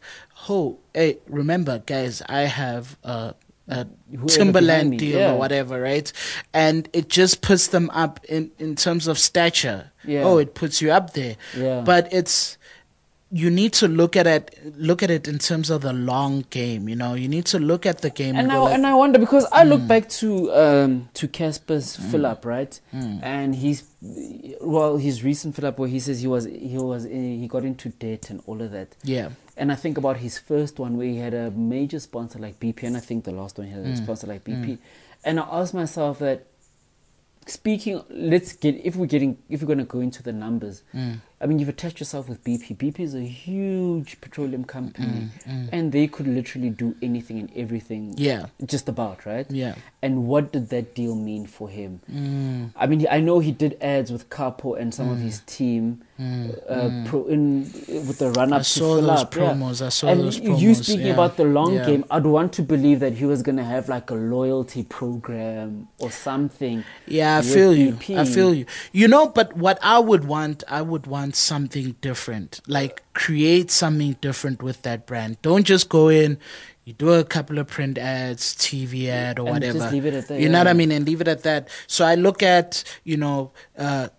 oh, 0.49 0.79
hey, 0.93 1.17
remember, 1.27 1.79
guys, 1.79 2.21
I 2.27 2.41
have 2.41 2.97
a, 3.03 3.35
Uh, 3.69 3.85
a 4.23 4.25
Timberland 4.27 4.97
deal 4.97 5.19
yeah. 5.19 5.31
or 5.31 5.37
whatever, 5.37 5.79
right? 5.79 6.11
And 6.53 6.89
it 6.93 7.09
just 7.09 7.41
puts 7.41 7.67
them 7.67 7.89
up 7.91 8.19
in, 8.25 8.51
in 8.57 8.75
terms 8.75 9.07
of 9.07 9.19
stature. 9.19 9.91
Yeah. 10.03 10.23
Oh, 10.23 10.39
it 10.39 10.55
puts 10.55 10.81
you 10.81 10.91
up 10.91 11.13
there. 11.13 11.35
Yeah. 11.55 11.81
But 11.81 12.11
it's 12.11 12.57
you 13.31 13.51
need 13.51 13.73
to 13.73 13.87
look 13.87 14.15
at 14.15 14.25
it 14.25 14.57
look 14.77 15.03
at 15.03 15.11
it 15.11 15.27
in 15.27 15.37
terms 15.37 15.69
of 15.69 15.81
the 15.81 15.93
long 15.93 16.45
game, 16.49 16.89
you 16.89 16.95
know. 16.95 17.13
You 17.13 17.27
need 17.27 17.45
to 17.47 17.59
look 17.59 17.85
at 17.85 17.99
the 18.01 18.09
game 18.09 18.35
and, 18.35 18.47
and 18.47 18.51
I 18.51 18.57
like, 18.57 18.73
and 18.73 18.87
I 18.87 18.95
wonder 18.95 19.19
because 19.19 19.45
I 19.51 19.63
Hmm. 19.63 19.69
look 19.69 19.87
back 19.87 20.09
to 20.21 20.51
um 20.53 21.09
to 21.13 21.27
Cassper's 21.27 21.95
fill 21.95 22.25
up 22.25 22.43
right, 22.45 22.79
Hmm. 22.91 23.19
and 23.21 23.53
he's 23.55 23.83
well 24.61 24.97
his 24.97 25.23
recent 25.23 25.55
fill 25.55 25.67
up 25.67 25.77
where 25.77 25.89
he 25.89 25.99
says 25.99 26.21
he 26.21 26.27
was 26.27 26.45
he 26.45 26.77
was 26.77 27.03
he 27.03 27.47
got 27.47 27.63
into 27.65 27.89
debt 27.89 28.29
and 28.31 28.41
all 28.47 28.61
of 28.61 28.71
that. 28.71 28.95
Yeah. 29.03 29.29
And 29.57 29.71
I 29.71 29.75
think 29.75 29.97
about 29.99 30.17
his 30.17 30.39
first 30.39 30.79
one 30.79 30.97
where 30.97 31.07
he 31.07 31.17
had 31.17 31.33
a 31.35 31.51
major 31.51 31.99
sponsor 31.99 32.39
like 32.39 32.59
BP, 32.59 32.83
and 32.83 32.97
I 32.97 33.01
think 33.01 33.25
the 33.25 33.31
last 33.31 33.57
one 33.59 33.67
he 33.67 33.73
had 33.73 33.83
Hmm. 33.85 33.91
a 33.91 33.97
sponsor 33.97 34.25
like 34.27 34.43
BP. 34.43 34.79
And 35.23 35.39
I 35.39 35.43
asked 35.51 35.73
myself 35.73 36.17
that, 36.19 36.45
speaking, 37.45 38.01
let's 38.09 38.53
get 38.53 38.75
if 38.83 38.95
we're 38.95 39.05
getting 39.05 39.37
if 39.49 39.61
we're 39.61 39.67
going 39.67 39.79
to 39.79 39.83
go 39.85 39.99
into 39.99 40.23
the 40.23 40.31
numbers. 40.33 40.81
Hmm. 40.93 41.13
I 41.41 41.45
mean, 41.45 41.57
you've 41.59 41.69
attached 41.69 41.99
yourself 42.01 42.27
with 42.27 42.43
BP. 42.43 42.75
BP 42.77 42.99
is 42.99 43.15
a 43.15 43.21
huge 43.21 44.19
petroleum 44.21 44.63
company, 44.65 45.29
Hmm, 45.45 45.65
and 45.71 45.91
they 45.91 46.05
could 46.07 46.27
literally 46.27 46.69
do 46.69 46.95
anything 47.01 47.39
and 47.39 47.49
everything. 47.55 48.13
Yeah. 48.17 48.47
just 48.65 48.89
about 48.89 49.25
right. 49.25 49.49
Yeah. 49.49 49.75
And 50.01 50.27
what 50.27 50.51
did 50.51 50.69
that 50.69 50.95
deal 50.95 51.15
mean 51.15 51.45
for 51.47 51.69
him? 51.69 52.01
Mm. 52.11 52.71
I 52.75 52.87
mean, 52.87 53.05
I 53.11 53.19
know 53.19 53.39
he 53.39 53.51
did 53.51 53.77
ads 53.81 54.11
with 54.11 54.29
Capo 54.29 54.73
and 54.75 54.93
some 54.93 55.09
of 55.09 55.19
his 55.19 55.39
team 55.41 56.01
uh, 56.19 57.03
Pro, 57.05 57.25
in 57.27 57.63
with 58.07 58.19
the 58.19 58.31
run. 58.31 58.51
I 58.53 58.57
up 58.57 58.61
to 58.63 58.69
saw 58.69 58.95
fill 58.97 59.01
those 59.07 59.19
up. 59.21 59.35
yeah. 59.35 59.41
promos, 59.53 59.85
I 59.85 59.89
saw 59.89 60.07
and 60.07 60.21
those 60.21 60.39
you 60.39 60.51
promos, 60.51 60.83
speaking 60.83 61.07
yeah. 61.07 61.13
about 61.13 61.37
the 61.37 61.45
long 61.45 61.73
Yeah. 61.75 61.85
game, 61.85 62.05
I'd 62.11 62.25
want 62.25 62.53
to 62.53 62.61
believe 62.61 62.99
that 63.01 63.13
he 63.13 63.25
was 63.25 63.41
gonna 63.41 63.63
have 63.63 63.87
like 63.89 64.09
a 64.09 64.15
loyalty 64.15 64.83
program 64.83 65.87
or 65.99 66.11
something. 66.11 66.83
Yeah, 67.07 67.37
I 67.37 67.41
feel 67.41 67.73
you. 67.75 67.97
I 68.15 68.25
feel 68.25 68.53
you. 68.53 68.65
You 68.91 69.07
know, 69.07 69.27
but 69.29 69.55
what 69.57 69.79
I 69.81 69.99
would 69.99 70.25
want, 70.25 70.63
I 70.67 70.81
would 70.81 71.07
want 71.07 71.28
something 71.35 71.95
different. 72.01 72.61
Like 72.67 73.03
create 73.13 73.71
something 73.71 74.13
different 74.21 74.61
with 74.63 74.81
that 74.83 75.05
brand. 75.05 75.41
Don't 75.41 75.65
just 75.65 75.89
go 75.89 76.09
in, 76.09 76.37
you 76.85 76.93
do 76.93 77.11
a 77.13 77.23
couple 77.23 77.59
of 77.59 77.67
print 77.67 77.97
ads, 77.97 78.55
TV 78.55 79.07
ad 79.07 79.39
or 79.39 79.47
And 79.47 79.55
whatever. 79.55 79.79
just 79.79 79.93
leave 79.93 80.05
it 80.05 80.13
at 80.13 80.27
that, 80.27 80.39
You 80.39 80.49
know 80.49 80.57
what. 80.59 80.67
I 80.67 80.73
mean? 80.73 80.91
And 80.91 81.05
leave 81.05 81.21
it 81.21 81.27
at 81.27 81.43
that. 81.43 81.69
So 81.87 82.05
I 82.05 82.15
look 82.15 82.41
at, 82.41 82.83
you 83.03 83.17
know, 83.17 83.51
uh 83.77 84.09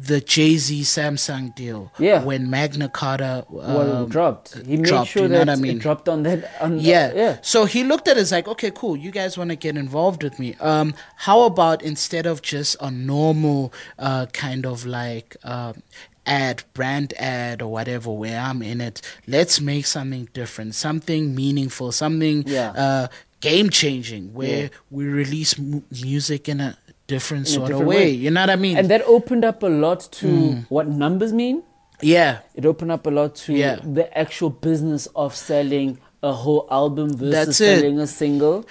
the 0.00 0.20
Jay 0.20 0.56
Z 0.56 0.80
Samsung 0.80 1.54
deal. 1.54 1.92
Yeah. 1.98 2.24
When 2.24 2.48
Magna 2.48 2.88
Carta 2.88 3.44
well, 3.50 3.96
um, 4.04 4.08
dropped. 4.08 4.54
He 4.66 4.76
made 4.76 4.86
dropped, 4.86 5.10
sure 5.10 5.24
you 5.24 5.28
know 5.28 5.38
that 5.44 5.50
I 5.50 5.56
mean? 5.56 5.76
it 5.76 5.80
dropped 5.80 6.08
on 6.08 6.22
that. 6.22 6.50
On 6.62 6.80
yeah. 6.80 7.12
yeah. 7.14 7.38
So 7.42 7.66
he 7.66 7.84
looked 7.84 8.08
at 8.08 8.16
it 8.16 8.20
as 8.20 8.32
like, 8.32 8.48
okay, 8.48 8.70
cool. 8.74 8.96
You 8.96 9.10
guys 9.10 9.36
want 9.36 9.50
to 9.50 9.56
get 9.56 9.76
involved 9.76 10.22
with 10.22 10.38
me? 10.38 10.54
Um, 10.58 10.94
how 11.16 11.42
about 11.42 11.82
instead 11.82 12.24
of 12.24 12.40
just 12.40 12.76
a 12.80 12.90
normal 12.90 13.74
uh, 13.98 14.26
kind 14.32 14.64
of 14.64 14.86
like 14.86 15.36
um, 15.44 15.82
ad, 16.30 16.62
brand 16.74 17.12
ad 17.18 17.60
or 17.62 17.70
whatever, 17.76 18.10
where 18.22 18.38
I'm 18.48 18.62
in 18.62 18.80
it, 18.80 19.02
let's 19.26 19.60
make 19.60 19.84
something 19.86 20.28
different, 20.32 20.74
something 20.74 21.34
meaningful, 21.34 21.92
something 21.92 22.44
Yeah. 22.46 22.70
uh, 22.84 23.06
game 23.40 23.68
changing, 23.70 24.24
where 24.38 24.62
Yeah. 24.62 24.68
we 24.90 25.04
release 25.04 25.58
mu- 25.58 25.82
music 26.02 26.48
in 26.48 26.60
a 26.60 26.76
different 27.06 27.46
In 27.48 27.52
a 27.52 27.54
sort 27.56 27.66
different 27.68 27.82
of 27.82 27.88
way. 27.88 27.96
way. 27.96 28.10
You 28.10 28.30
know 28.30 28.42
what 28.42 28.50
I 28.50 28.56
mean? 28.56 28.76
And 28.78 28.88
that 28.88 29.02
opened 29.16 29.44
up 29.44 29.62
a 29.62 29.72
lot 29.86 30.00
to 30.20 30.26
Mm. 30.26 30.66
what 30.68 30.86
numbers 30.88 31.32
mean. 31.32 31.62
yeah. 32.02 32.38
It 32.54 32.64
opened 32.64 32.92
up 32.92 33.06
a 33.06 33.10
lot 33.10 33.34
to 33.44 33.52
Yeah. 33.52 33.76
the 33.84 34.06
actual 34.16 34.50
business 34.50 35.08
of 35.14 35.34
selling 35.36 35.98
a 36.22 36.32
whole 36.32 36.66
album 36.70 37.08
versus 37.16 37.56
selling 37.56 37.98
a 37.98 38.06
single. 38.06 38.64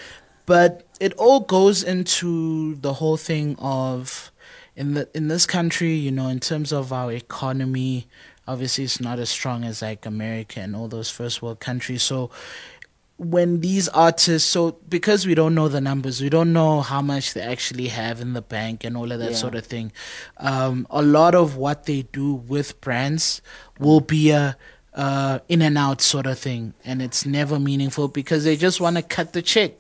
but 0.46 0.72
it 1.00 1.14
all 1.18 1.42
goes 1.42 1.84
into 1.84 2.76
the 2.82 2.94
whole 2.94 3.18
thing 3.18 3.56
of 3.60 4.32
in 4.80 4.94
the 4.96 5.04
in 5.14 5.28
this 5.28 5.46
country 5.46 5.94
you 5.94 6.12
know 6.18 6.28
in 6.36 6.40
terms 6.40 6.72
of 6.72 6.94
our 6.94 7.12
economy 7.12 8.08
obviously 8.48 8.84
it's 8.86 9.00
not 9.08 9.20
as 9.20 9.30
strong 9.30 9.64
as 9.66 9.82
like 9.82 10.06
america 10.06 10.60
and 10.62 10.76
all 10.76 10.88
those 10.88 11.10
first 11.10 11.42
world 11.44 11.60
countries. 11.60 12.02
So 12.02 12.32
when 13.18 13.60
these 13.60 13.90
artists 13.90 14.50
so 14.50 14.62
because 14.88 15.28
we 15.28 15.36
don't 15.36 15.54
know 15.54 15.68
the 15.68 15.82
numbers 15.82 16.22
we 16.22 16.30
don't 16.30 16.54
know 16.54 16.80
how 16.80 17.02
much 17.02 17.34
they 17.34 17.42
actually 17.42 17.90
have 17.90 18.22
in 18.22 18.32
the 18.32 18.42
bank 18.42 18.86
and 18.86 18.96
all 18.96 19.12
of 19.12 19.20
that 19.20 19.32
Yeah. 19.32 19.44
sort 19.46 19.56
of 19.56 19.66
thing 19.66 19.92
um, 20.38 20.88
a 20.90 21.02
lot 21.02 21.36
of 21.36 21.58
what 21.58 21.84
they 21.86 22.04
do 22.04 22.34
with 22.34 22.80
brands 22.80 23.42
will 23.78 24.00
be 24.00 24.32
a 24.32 24.56
uh, 24.94 25.40
in 25.50 25.62
and 25.62 25.78
out 25.78 26.02
sort 26.02 26.26
of 26.26 26.38
thing. 26.40 26.74
And 26.84 27.02
it's 27.02 27.26
never 27.26 27.60
meaningful 27.60 28.08
because 28.08 28.44
they 28.44 28.58
just 28.58 28.82
want 28.82 28.98
to 28.98 29.04
cut 29.04 29.34
the 29.34 29.42
check 29.42 29.74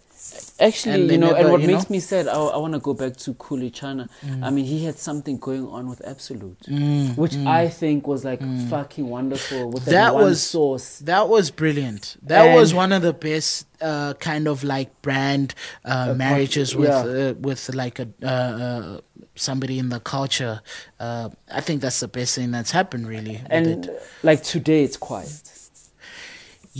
Actually, 0.60 1.02
And 1.04 1.12
you 1.12 1.18
know, 1.18 1.34
and 1.36 1.52
what 1.52 1.62
makes 1.62 1.90
know? 1.90 1.94
me 1.94 2.00
sad, 2.00 2.28
I, 2.28 2.34
I 2.38 2.58
want 2.58 2.74
to 2.74 2.80
go 2.80 2.94
back 2.94 3.16
to 3.18 3.34
Kuli 3.36 3.72
Chana. 3.72 4.10
I 4.44 4.50
mean, 4.50 4.66
he 4.66 4.84
had 4.84 4.98
something 5.00 5.38
going 5.38 5.66
on 5.68 5.88
with 5.90 6.02
Absolut, 6.06 6.60
Mm, 6.64 7.16
which 7.18 7.36
I 7.36 7.70
think 7.70 8.08
was 8.08 8.26
like 8.26 8.42
fucking 8.70 9.08
wonderful 9.08 9.72
with 9.72 9.86
that, 9.86 10.14
was- 10.14 10.42
source. 10.44 11.00
That 11.00 11.30
was 11.30 11.50
brilliant. 11.52 12.18
That 12.24 12.54
was 12.56 12.74
one 12.74 12.92
of 12.92 13.02
the 13.02 13.14
best 13.14 13.68
uh, 13.82 14.14
kind 14.16 14.48
of 14.48 14.64
like 14.64 15.02
brand 15.02 15.56
uh, 15.86 16.14
marriages 16.16 16.76
with 16.76 16.90
yeah. 16.90 17.30
uh, 17.30 17.34
with 17.40 17.74
like 17.74 18.00
a 18.00 18.08
uh, 18.22 18.28
uh, 18.28 19.00
somebody 19.36 19.80
in 19.80 19.90
the 19.90 20.00
culture. 20.02 20.62
Uh, 21.00 21.30
I 21.50 21.62
think 21.62 21.82
that's 21.82 22.02
the 22.02 22.08
best 22.10 22.36
thing 22.36 22.52
that's 22.52 22.72
happened 22.72 23.08
really. 23.08 23.42
And 23.50 23.90
like 24.24 24.44
today, 24.44 24.84
it's 24.84 24.98
quiet. 24.98 25.32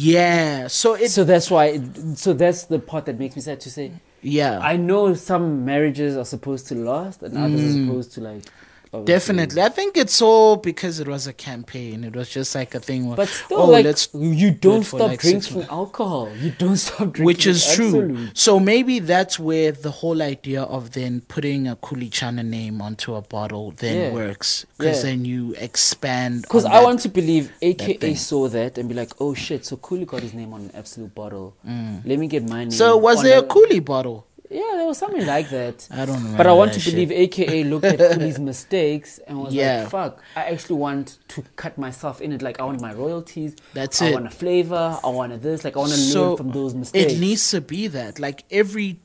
Yeah, 0.02 0.68
so 0.68 0.94
it 0.94 1.10
So 1.12 1.26
that's 1.26 1.52
why. 1.52 1.66
It, 1.66 2.18
so 2.18 2.32
that's 2.32 2.64
the 2.64 2.80
part 2.80 3.06
that 3.08 3.20
makes 3.20 3.36
me 3.36 3.42
sad 3.42 3.60
to 3.62 3.70
say. 3.70 3.92
yeah 4.22 4.60
I 4.60 4.78
know 4.78 5.14
some 5.14 5.66
marriages 5.66 6.16
are 6.16 6.24
supposed 6.24 6.68
to 6.68 6.76
last, 6.76 7.22
and 7.22 7.38
others 7.38 7.76
are 7.76 7.80
mm. 7.80 7.86
supposed 7.86 8.14
to 8.14 8.22
like. 8.22 8.44
Obviously- 8.92 9.14
definitely. 9.36 9.62
I 9.62 9.70
think 9.70 9.98
it's 9.98 10.20
all 10.22 10.56
because 10.56 11.00
it 11.00 11.08
was 11.08 11.28
a 11.28 11.34
campaign. 11.34 12.04
It 12.04 12.16
was 12.16 12.30
just 12.30 12.56
like 12.56 12.74
a 12.74 12.80
thing. 12.80 13.08
Where, 13.08 13.18
But 13.18 13.28
still, 13.30 13.60
oh, 13.62 13.66
like 13.70 13.86
let's 13.86 14.10
you 14.14 14.50
don't 14.52 14.84
stop 14.84 15.00
like, 15.02 15.20
drinking 15.20 15.64
alcohol. 15.70 16.30
You 16.42 16.52
don't 16.58 16.78
stop 16.78 16.98
drinking. 17.14 17.26
which 17.26 17.46
is 17.46 17.72
true. 17.76 18.28
So 18.34 18.60
maybe 18.60 18.98
that's 19.00 19.38
where 19.38 19.72
the 19.72 19.92
whole 19.92 20.22
idea 20.24 20.64
of 20.64 20.92
then 20.94 21.22
putting 21.28 21.68
a 21.68 21.76
Kulichana 21.76 22.44
name 22.44 22.82
onto 22.82 23.14
a 23.14 23.22
bottle 23.22 23.74
then 23.78 23.98
Yeah. 23.98 24.14
works 24.14 24.66
because 24.78 24.98
Yeah. 24.98 25.12
then 25.12 25.26
you 25.26 25.54
expand. 25.58 26.42
Because 26.44 26.66
I 26.66 26.74
that. 26.80 26.84
want 26.84 27.00
to 27.02 27.10
believe 27.10 27.52
AKA 27.62 28.16
saw 28.16 28.48
that 28.50 28.78
and 28.78 28.90
be 28.90 28.96
like, 28.96 29.12
oh 29.20 29.34
shit, 29.36 29.66
so 29.66 29.78
Kuli 29.78 30.06
got 30.06 30.22
his 30.22 30.34
name 30.34 30.52
on 30.54 30.62
an 30.62 30.72
Absolut 30.74 31.14
bottle. 31.14 31.54
Let 31.64 32.18
me 32.18 32.28
get 32.28 32.48
my 32.50 32.60
name. 32.60 32.70
Mm. 32.70 32.74
So 32.74 32.98
was 32.98 33.22
there 33.22 33.40
a 33.40 33.44
Kuli 33.44 33.80
bottle? 33.82 34.26
Yeah, 34.50 34.64
there 34.74 34.86
was 34.88 34.98
something 34.98 35.26
like 35.28 35.50
that. 35.52 35.88
I 35.92 36.06
don't 36.06 36.24
know. 36.32 36.36
But 36.38 36.48
I 36.48 36.54
want 36.54 36.74
to 36.74 36.80
shit. 36.80 36.94
believe 36.94 37.12
AKA 37.12 37.64
looked 37.66 37.86
at 37.86 38.00
Kuli's 38.00 38.40
mistakes 38.52 39.20
and 39.28 39.40
was 39.44 39.54
Yeah. 39.54 39.82
like, 39.84 39.92
fuck, 39.92 40.24
I 40.36 40.46
actually 40.46 40.78
want 40.78 41.20
to 41.30 41.44
cut 41.56 41.78
myself 41.78 42.20
in 42.20 42.32
it. 42.32 42.42
Like, 42.42 42.60
I 42.60 42.64
want 42.64 42.82
my 42.82 42.94
royalties. 42.94 43.56
That's 43.74 44.02
I 44.02 44.08
it. 44.08 44.14
want 44.14 44.26
a 44.28 44.32
flavor. 44.32 44.98
I 45.04 45.10
want 45.10 45.40
this. 45.44 45.64
Like, 45.64 45.76
I 45.76 45.80
want 45.80 45.92
to 45.92 45.98
So 45.98 46.30
learn 46.30 46.38
from 46.38 46.52
those 46.52 46.74
mistakes. 46.74 47.14
it 47.14 47.20
needs 47.20 47.50
to 47.52 47.62
be 47.62 47.88
that. 47.90 48.18
Like 48.20 48.44
every 48.50 49.00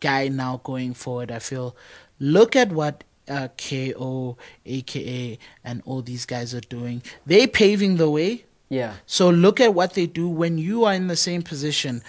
guy 0.00 0.28
now 0.28 0.60
going 0.64 0.94
forward, 0.94 1.30
I 1.30 1.38
feel. 1.38 1.76
Look 2.18 2.56
at 2.56 2.72
what 2.72 3.04
uh, 3.28 3.48
KO, 3.56 4.36
AKA, 4.66 5.38
and 5.62 5.82
all 5.86 6.02
these 6.02 6.26
guys 6.26 6.54
are 6.54 6.60
doing. 6.60 7.02
They 7.24 7.46
paving 7.46 7.98
the 7.98 8.10
way. 8.10 8.44
yeah. 8.68 8.94
So 9.06 9.30
look 9.30 9.60
at 9.60 9.74
what 9.74 9.94
they 9.94 10.06
do 10.06 10.28
when 10.28 10.58
you 10.58 10.84
are 10.84 10.94
in 10.94 11.06
the 11.06 11.14
same 11.16 11.42
position. 11.42 12.02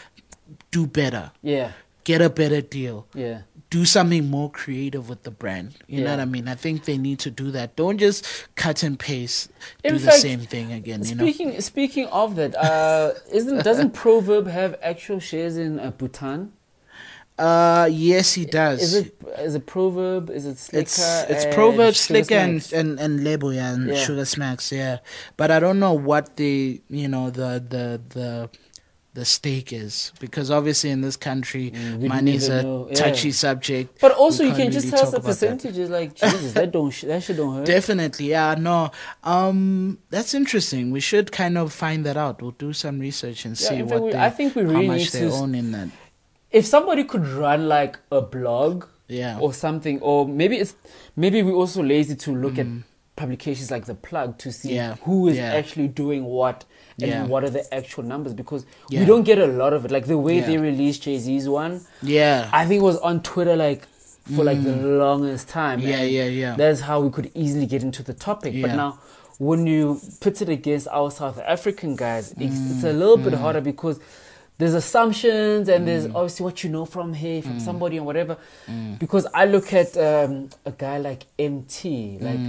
Do 0.72 0.88
better. 0.88 1.32
Yeah. 1.44 1.74
Get 2.04 2.22
a 2.22 2.30
better 2.30 2.62
deal. 2.62 3.08
Yeah. 3.14 3.42
do 3.70 3.86
something 3.86 4.28
more 4.30 4.50
creative 4.50 5.10
with 5.10 5.22
the 5.24 5.30
brand. 5.32 5.76
You 5.88 6.04
know 6.04 6.10
what 6.10 6.20
I 6.20 6.26
mean? 6.26 6.48
I 6.48 6.56
think 6.56 6.86
they 6.86 6.98
need 6.98 7.20
to 7.20 7.30
do 7.30 7.52
that. 7.52 7.76
Don't 7.76 8.00
just 8.00 8.26
cut 8.56 8.82
and 8.82 8.98
paste, 8.98 9.52
In 9.84 9.94
do 9.94 10.00
the 10.00 10.08
fact, 10.08 10.22
same 10.22 10.40
thing 10.42 10.72
again. 10.72 11.04
You 11.06 11.14
know? 11.16 11.24
Speaking 11.26 11.62
speaking 11.62 12.06
of 12.08 12.36
that, 12.36 12.56
uh, 12.58 13.14
isn't 13.32 13.64
doesn't 13.64 13.92
Proverb 13.94 14.48
have 14.48 14.76
actual 14.82 15.20
shares 15.20 15.56
in 15.58 15.80
uh, 15.80 15.92
Bhutan? 15.92 16.54
Uh, 17.38 17.88
yes, 17.90 18.34
he 18.34 18.44
does. 18.46 18.82
Is 18.82 18.94
it 18.96 19.16
is 19.40 19.56
it 19.56 19.66
Proverb? 19.66 20.30
Is 20.30 20.46
it 20.46 20.58
Slikour? 20.58 20.82
It's 20.82 21.00
it's 21.30 21.46
and 21.46 21.54
Proverbs, 21.54 22.06
Sugar 22.06 22.20
Slikour, 22.22 22.38
and, 22.44 22.74
and 22.74 23.00
and 23.00 23.24
Label, 23.24 23.54
yeah, 23.54 23.74
and 23.74 23.88
Yeah. 23.90 23.96
Sugar 23.96 24.26
Smacks, 24.26 24.72
yeah. 24.74 24.98
But 25.38 25.50
I 25.52 25.60
don't 25.60 25.80
know 25.80 25.94
what 25.94 26.36
the 26.36 26.82
you 26.90 27.08
know 27.08 27.30
the 27.30 27.64
the 27.70 28.02
the 28.10 28.50
the 29.16 29.26
stake 29.26 29.74
is 29.74 30.14
because 30.20 30.52
obviously 30.52 30.92
in 30.92 31.02
this 31.02 31.18
country 31.18 31.72
Mm, 31.72 32.08
money 32.08 32.36
is 32.36 32.48
a 32.48 32.62
know, 32.64 32.88
yeah. 32.90 32.96
touchy 32.96 33.32
subject. 33.32 34.00
But 34.00 34.12
also, 34.12 34.44
you 34.44 34.54
can 34.54 34.72
just 34.72 34.86
really 34.86 34.98
tell 34.98 35.06
us 35.08 35.12
the 35.12 35.18
about 35.18 35.26
that. 35.26 35.32
percentages. 35.32 35.90
Like 35.90 36.14
Jesus, 36.16 36.54
that 36.54 36.72
don't 36.72 36.92
sh- 36.92 37.04
that 37.04 37.24
shit 37.24 37.38
don't 37.38 37.56
hurt. 37.56 37.66
Definitely, 37.66 38.28
yeah, 38.30 38.56
no. 38.58 38.92
Um, 39.24 39.98
that's 40.10 40.34
interesting. 40.34 40.92
We 40.92 41.00
should 41.00 41.32
kind 41.32 41.58
of 41.58 41.74
find 41.74 42.06
that 42.06 42.18
out. 42.18 42.42
We'll 42.42 42.52
do 42.52 42.72
some 42.72 43.00
research 43.00 43.46
and 43.46 43.60
Yeah, 43.60 43.68
see 43.70 43.82
what 43.84 44.04
we- 44.04 44.12
they, 44.12 44.20
I 44.20 44.30
think 44.30 44.56
we 44.56 44.62
really 44.62 44.74
how 44.76 44.82
need 44.82 44.88
much 44.88 45.12
they 45.12 45.22
to 45.22 45.32
own 45.32 45.56
in 45.56 45.72
that. 45.72 45.90
if 46.52 46.66
somebody 46.66 47.04
could 47.04 47.26
run 47.28 47.68
like 47.68 48.00
a 48.12 48.22
blog 48.22 48.86
Yeah, 49.08 49.40
or 49.40 49.54
something, 49.54 50.00
or 50.02 50.28
maybe 50.28 50.58
it's 50.58 50.76
maybe 51.16 51.42
we're 51.42 51.54
also 51.56 51.82
lazy 51.84 52.16
to 52.16 52.36
look 52.36 52.60
at 52.60 52.68
publications 53.16 53.70
like 53.72 53.86
the 53.86 53.96
plug 53.96 54.38
to 54.40 54.52
see 54.52 54.70
Mm. 54.70 54.76
Yeah, 54.76 54.96
who 55.04 55.28
is 55.28 55.38
yeah. 55.38 55.54
actually 55.54 55.88
doing 55.90 56.24
what 56.26 56.64
and 57.04 57.12
Yeah. 57.12 57.26
what 57.26 57.44
are 57.44 57.50
the 57.50 57.64
actual 57.74 58.04
numbers 58.04 58.34
because 58.34 58.66
Yeah. 58.90 59.00
we 59.02 59.06
don't 59.06 59.24
get 59.24 59.38
a 59.40 59.48
lot 59.48 59.74
of 59.74 59.86
it. 59.86 59.92
Like 59.92 60.06
the 60.08 60.18
way 60.18 60.38
Yeah. 60.40 60.48
they 60.48 60.58
released 60.58 61.04
Jay 61.04 61.18
Z's 61.18 61.48
one, 61.50 61.82
yeah, 62.02 62.50
I 62.52 62.66
think 62.66 62.82
it 62.82 62.86
was 62.86 62.98
on 62.98 63.22
Twitter 63.22 63.56
like 63.56 63.88
for 64.36 64.44
like 64.44 64.62
the 64.64 64.76
longest 64.76 65.50
time. 65.50 65.80
Mm. 65.82 65.88
yeah, 65.88 65.98
and 66.02 66.12
yeah, 66.12 66.26
yeah. 66.26 66.56
That's 66.56 66.82
how 66.82 67.02
we 67.02 67.10
could 67.10 67.32
easily 67.34 67.66
get 67.66 67.82
into 67.84 68.04
the 68.04 68.14
topic. 68.14 68.54
But 68.62 68.76
now, 68.76 69.00
when 69.40 69.66
you 69.66 70.00
put 70.20 70.42
it 70.42 70.50
against 70.50 70.88
our 70.90 71.10
South 71.10 71.40
African 71.40 71.96
guys, 71.96 72.32
it's, 72.38 72.56
it's 72.72 72.84
Mm, 72.84 72.90
a 72.90 72.94
little 72.94 73.18
bit 73.18 73.34
harder 73.34 73.62
because 73.62 74.00
there's 74.60 74.74
assumptions 74.74 75.70
and 75.70 75.88
there's 75.88 76.06
Mm. 76.08 76.16
obviously 76.16 76.44
what 76.44 76.64
you 76.64 76.70
know 76.70 76.86
from 76.86 77.14
here, 77.14 77.42
from 77.42 77.60
somebody 77.60 77.96
and 77.98 78.06
whatever. 78.06 78.38
Because 79.00 79.26
I 79.34 79.46
look 79.46 79.74
at 79.74 79.98
um, 79.98 80.50
a 80.66 80.72
guy 80.72 80.98
like 81.00 81.26
Emtee, 81.40 82.22
like 82.22 82.40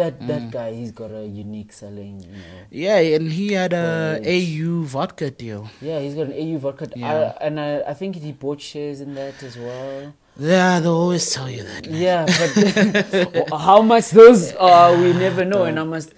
Mm. 0.00 0.18
that 0.18 0.26
that 0.30 0.50
guy, 0.50 0.72
he's 0.72 0.92
got 0.92 1.10
a 1.10 1.24
unique 1.26 1.72
selling, 1.72 2.20
you 2.20 2.32
know. 2.32 2.60
yeah, 2.70 2.98
and 3.16 3.30
he 3.32 3.52
had 3.52 3.72
a 3.72 4.20
AU 4.36 4.82
vodka 4.94 5.30
deal. 5.30 5.68
Yeah, 5.80 5.98
he's 6.00 6.14
got 6.14 6.26
an 6.32 6.32
AU 6.42 6.58
vodka, 6.58 6.88
Yeah. 6.96 7.12
I, 7.40 7.46
and 7.46 7.60
I, 7.60 7.80
I 7.92 7.94
think 7.94 8.16
he 8.16 8.32
bought 8.32 8.60
shares 8.60 9.00
in 9.00 9.14
that 9.14 9.42
as 9.42 9.56
well. 9.56 10.12
Yeah, 10.38 10.80
they'll 10.80 10.94
always 11.04 11.30
tell 11.30 11.50
you 11.50 11.62
that. 11.64 11.90
man. 11.90 12.00
Yeah, 12.08 12.26
but 12.40 13.48
how 13.68 13.82
much 13.82 14.10
those 14.10 14.52
are, 14.54 14.96
we 14.96 15.12
never 15.12 15.44
know, 15.44 15.64
and 15.64 15.78
I 15.78 15.84
must. 15.84 16.12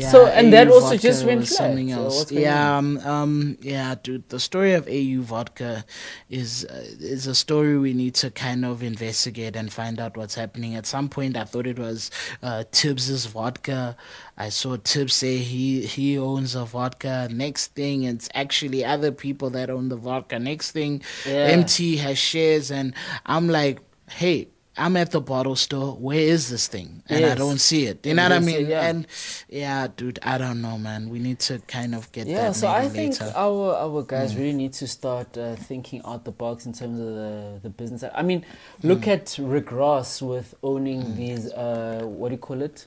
Yeah, 0.00 0.10
so 0.10 0.26
and 0.26 0.52
that 0.52 0.68
also 0.68 0.96
just 0.96 1.24
went 1.24 1.46
something 1.48 1.90
So 1.90 1.96
else. 2.04 2.18
what's 2.18 2.32
yeah, 2.32 2.76
um, 2.78 2.98
um, 2.98 3.58
yeah, 3.60 3.94
dude. 4.02 4.28
The 4.28 4.38
story 4.38 4.74
of 4.74 4.86
AU 4.88 5.22
vodka 5.22 5.84
is 6.30 6.64
uh, 6.64 6.84
is 7.00 7.26
a 7.26 7.34
story 7.34 7.78
we 7.78 7.92
need 7.94 8.14
to 8.16 8.30
kind 8.30 8.64
of 8.64 8.82
investigate 8.82 9.56
and 9.56 9.72
find 9.72 9.98
out 9.98 10.16
what's 10.16 10.34
happening. 10.34 10.76
At 10.76 10.86
some 10.86 11.08
point, 11.08 11.36
I 11.36 11.44
thought 11.44 11.66
it 11.66 11.78
was 11.78 12.10
uh, 12.42 12.64
Tibbs's 12.70 13.26
vodka. 13.26 13.96
I 14.36 14.50
saw 14.50 14.76
Tibbs 14.76 15.14
say 15.14 15.38
he 15.38 15.84
he 15.86 16.18
owns 16.18 16.54
a 16.54 16.64
vodka. 16.64 17.28
Next 17.30 17.74
thing, 17.74 18.04
it's 18.04 18.28
actually 18.34 18.84
other 18.84 19.10
people 19.10 19.50
that 19.50 19.68
own 19.70 19.88
the 19.88 19.96
vodka. 19.96 20.38
Next 20.38 20.70
thing, 20.72 21.02
Yeah. 21.26 21.50
Emtee 21.56 21.98
has 21.98 22.18
shares, 22.18 22.70
and 22.70 22.94
I'm 23.26 23.48
like, 23.48 23.80
hey. 24.10 24.48
I'm 24.78 24.96
at 24.96 25.10
the 25.10 25.20
bottle 25.20 25.56
store. 25.56 25.94
Where 25.94 26.20
is 26.20 26.48
this 26.50 26.66
thing? 26.68 27.02
And 27.08 27.24
I 27.26 27.34
don't 27.34 27.58
see 27.58 27.86
it. 27.86 28.06
You 28.06 28.14
know 28.14 28.22
what 28.22 28.32
I 28.32 28.38
mean? 28.38 28.60
it, 28.62 28.68
yeah. 28.68 28.88
And 28.88 29.06
yeah, 29.48 29.88
dude, 29.94 30.18
I 30.22 30.38
don't 30.38 30.60
know, 30.62 30.78
man. 30.78 31.08
We 31.10 31.18
need 31.18 31.38
to 31.40 31.58
kind 31.66 31.94
of 31.94 32.10
get 32.12 32.26
Yeah, 32.28 32.48
that 32.48 32.56
so 32.56 32.68
I 32.68 32.88
think 32.88 33.20
later. 33.20 33.32
our 33.36 33.74
our 33.74 34.02
guys 34.02 34.34
Mm. 34.34 34.38
really 34.38 34.52
need 34.64 34.72
to 34.74 34.86
start 34.86 35.36
uh, 35.36 35.56
thinking 35.56 36.00
out 36.04 36.24
the 36.24 36.32
box 36.32 36.64
in 36.66 36.72
terms 36.72 36.98
of 37.00 37.06
the 37.06 37.60
the 37.62 37.70
business. 37.70 38.04
I 38.14 38.22
mean, 38.22 38.44
look 38.82 39.02
Mm. 39.02 39.14
at 39.14 39.36
Rick 39.40 39.72
Ross 39.72 40.22
with 40.22 40.54
owning 40.62 41.16
these 41.16 41.44
uh, 41.52 42.02
what 42.04 42.28
do 42.30 42.34
you 42.34 42.38
call 42.48 42.62
it? 42.62 42.86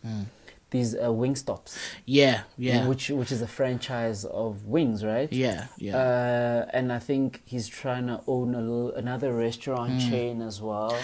These 0.72 0.96
uh, 0.96 1.12
wing 1.12 1.36
stops, 1.36 1.78
yeah, 2.06 2.36
Mm. 2.36 2.44
yeah, 2.58 2.88
which 2.88 3.10
which 3.10 3.30
is 3.34 3.42
a 3.42 3.48
franchise 3.48 4.24
of 4.24 4.52
wings, 4.68 5.04
right? 5.04 5.28
yeah, 5.34 5.66
yeah. 5.78 5.98
Uh, 5.98 6.78
and 6.78 6.94
I 6.94 7.00
think 7.00 7.42
he's 7.44 7.68
trying 7.68 8.08
to 8.08 8.22
own 8.26 8.56
a 8.56 8.62
little, 8.62 8.92
another 8.96 9.34
restaurant 9.34 9.92
Mm. 10.00 10.10
chain 10.10 10.42
as 10.42 10.62
well. 10.62 10.96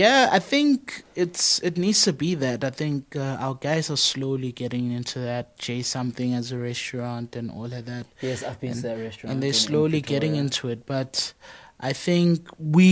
Yeah, 0.00 0.28
I 0.32 0.38
think 0.52 1.02
it's 1.14 1.58
it 1.68 1.76
needs 1.76 2.02
to 2.08 2.12
be 2.12 2.34
that. 2.36 2.64
I 2.64 2.70
think 2.70 3.14
uh, 3.16 3.36
our 3.46 3.54
guys 3.68 3.90
are 3.90 3.96
slowly 4.12 4.52
getting 4.52 4.90
into 4.98 5.18
that. 5.20 5.44
J 5.58 5.82
something 5.82 6.34
as 6.40 6.52
a 6.52 6.58
restaurant 6.58 7.36
and 7.36 7.50
all 7.50 7.70
of 7.78 7.84
that. 7.92 8.06
Yes, 8.20 8.42
I've 8.42 8.60
been 8.60 8.74
to 8.74 8.82
that 8.88 8.98
restaurant. 8.98 9.30
and 9.32 9.42
they're 9.42 9.48
in- 9.56 9.62
in 9.62 9.66
slowly 9.68 10.00
getting 10.00 10.34
into 10.36 10.68
it 10.74 10.80
but 10.86 11.32
i 11.90 11.92
think 11.92 12.48
we 12.76 12.88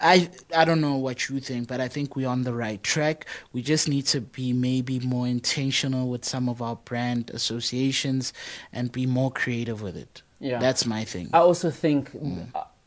i 0.00 0.16
i 0.56 0.64
don't 0.64 0.80
know 0.80 0.96
what 1.06 1.28
you 1.28 1.40
think 1.40 1.68
but 1.68 1.78
i 1.86 1.88
think 1.94 2.16
we're 2.16 2.32
on 2.36 2.42
the 2.48 2.54
right 2.54 2.82
track 2.82 3.26
we 3.52 3.60
just 3.72 3.86
need 3.94 4.06
to 4.06 4.18
be 4.20 4.46
maybe 4.54 4.96
more 5.00 5.26
intentional 5.28 6.08
with 6.12 6.24
some 6.24 6.48
of 6.48 6.62
our 6.62 6.76
brand 6.90 7.30
associations 7.34 8.32
and 8.72 8.90
be 8.92 9.04
more 9.06 9.30
creative 9.42 9.78
with 9.82 9.96
it 9.96 10.22
Yeah. 10.40 10.58
that's 10.66 10.84
my 10.86 11.04
thing 11.04 11.26
I 11.34 11.40
also 11.48 11.70
think 11.70 12.02
Mm. 12.12 12.46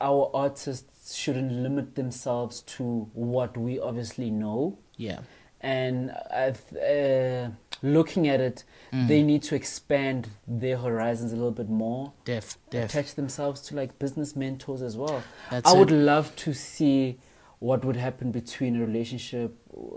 our 0.10 0.24
artists 0.34 0.93
shouldn't 1.16 1.52
limit 1.52 1.96
themselves 1.96 2.62
to 2.62 3.10
what 3.14 3.58
we 3.58 3.80
obviously 3.80 4.30
know. 4.30 4.78
yeah 4.98 5.20
And 5.62 6.12
uh, 6.12 7.50
looking 7.82 8.28
at 8.28 8.40
it, 8.42 8.64
Mm. 8.92 9.08
they 9.08 9.24
need 9.24 9.42
to 9.50 9.56
expand 9.56 10.28
their 10.48 10.78
horizons 10.78 11.32
a 11.34 11.36
little 11.36 11.52
bit 11.64 11.70
more. 11.70 12.12
def 12.26 12.58
def 12.70 12.90
Attach 12.94 13.16
themselves 13.16 13.62
to 13.68 13.76
like 13.76 13.98
business 13.98 14.36
mentors 14.36 14.82
as 14.84 14.96
well. 14.98 15.24
That's 15.50 15.68
I 15.70 15.74
would 15.80 15.90
love 15.92 16.28
to 16.46 16.54
see 16.54 17.18
what 17.60 17.84
would 17.86 17.96
happen 17.96 18.32
between 18.32 18.76
a 18.76 18.86
relationship 18.86 19.52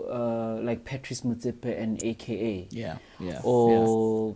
uh, 0.09 0.55
like 0.69 0.79
Patrice 0.85 1.21
Motsepe 1.21 1.71
and 1.83 2.01
AKA. 2.03 2.67
yeah 2.71 2.97
yeah 3.19 3.29
yeah. 3.29 3.41
or 3.43 4.35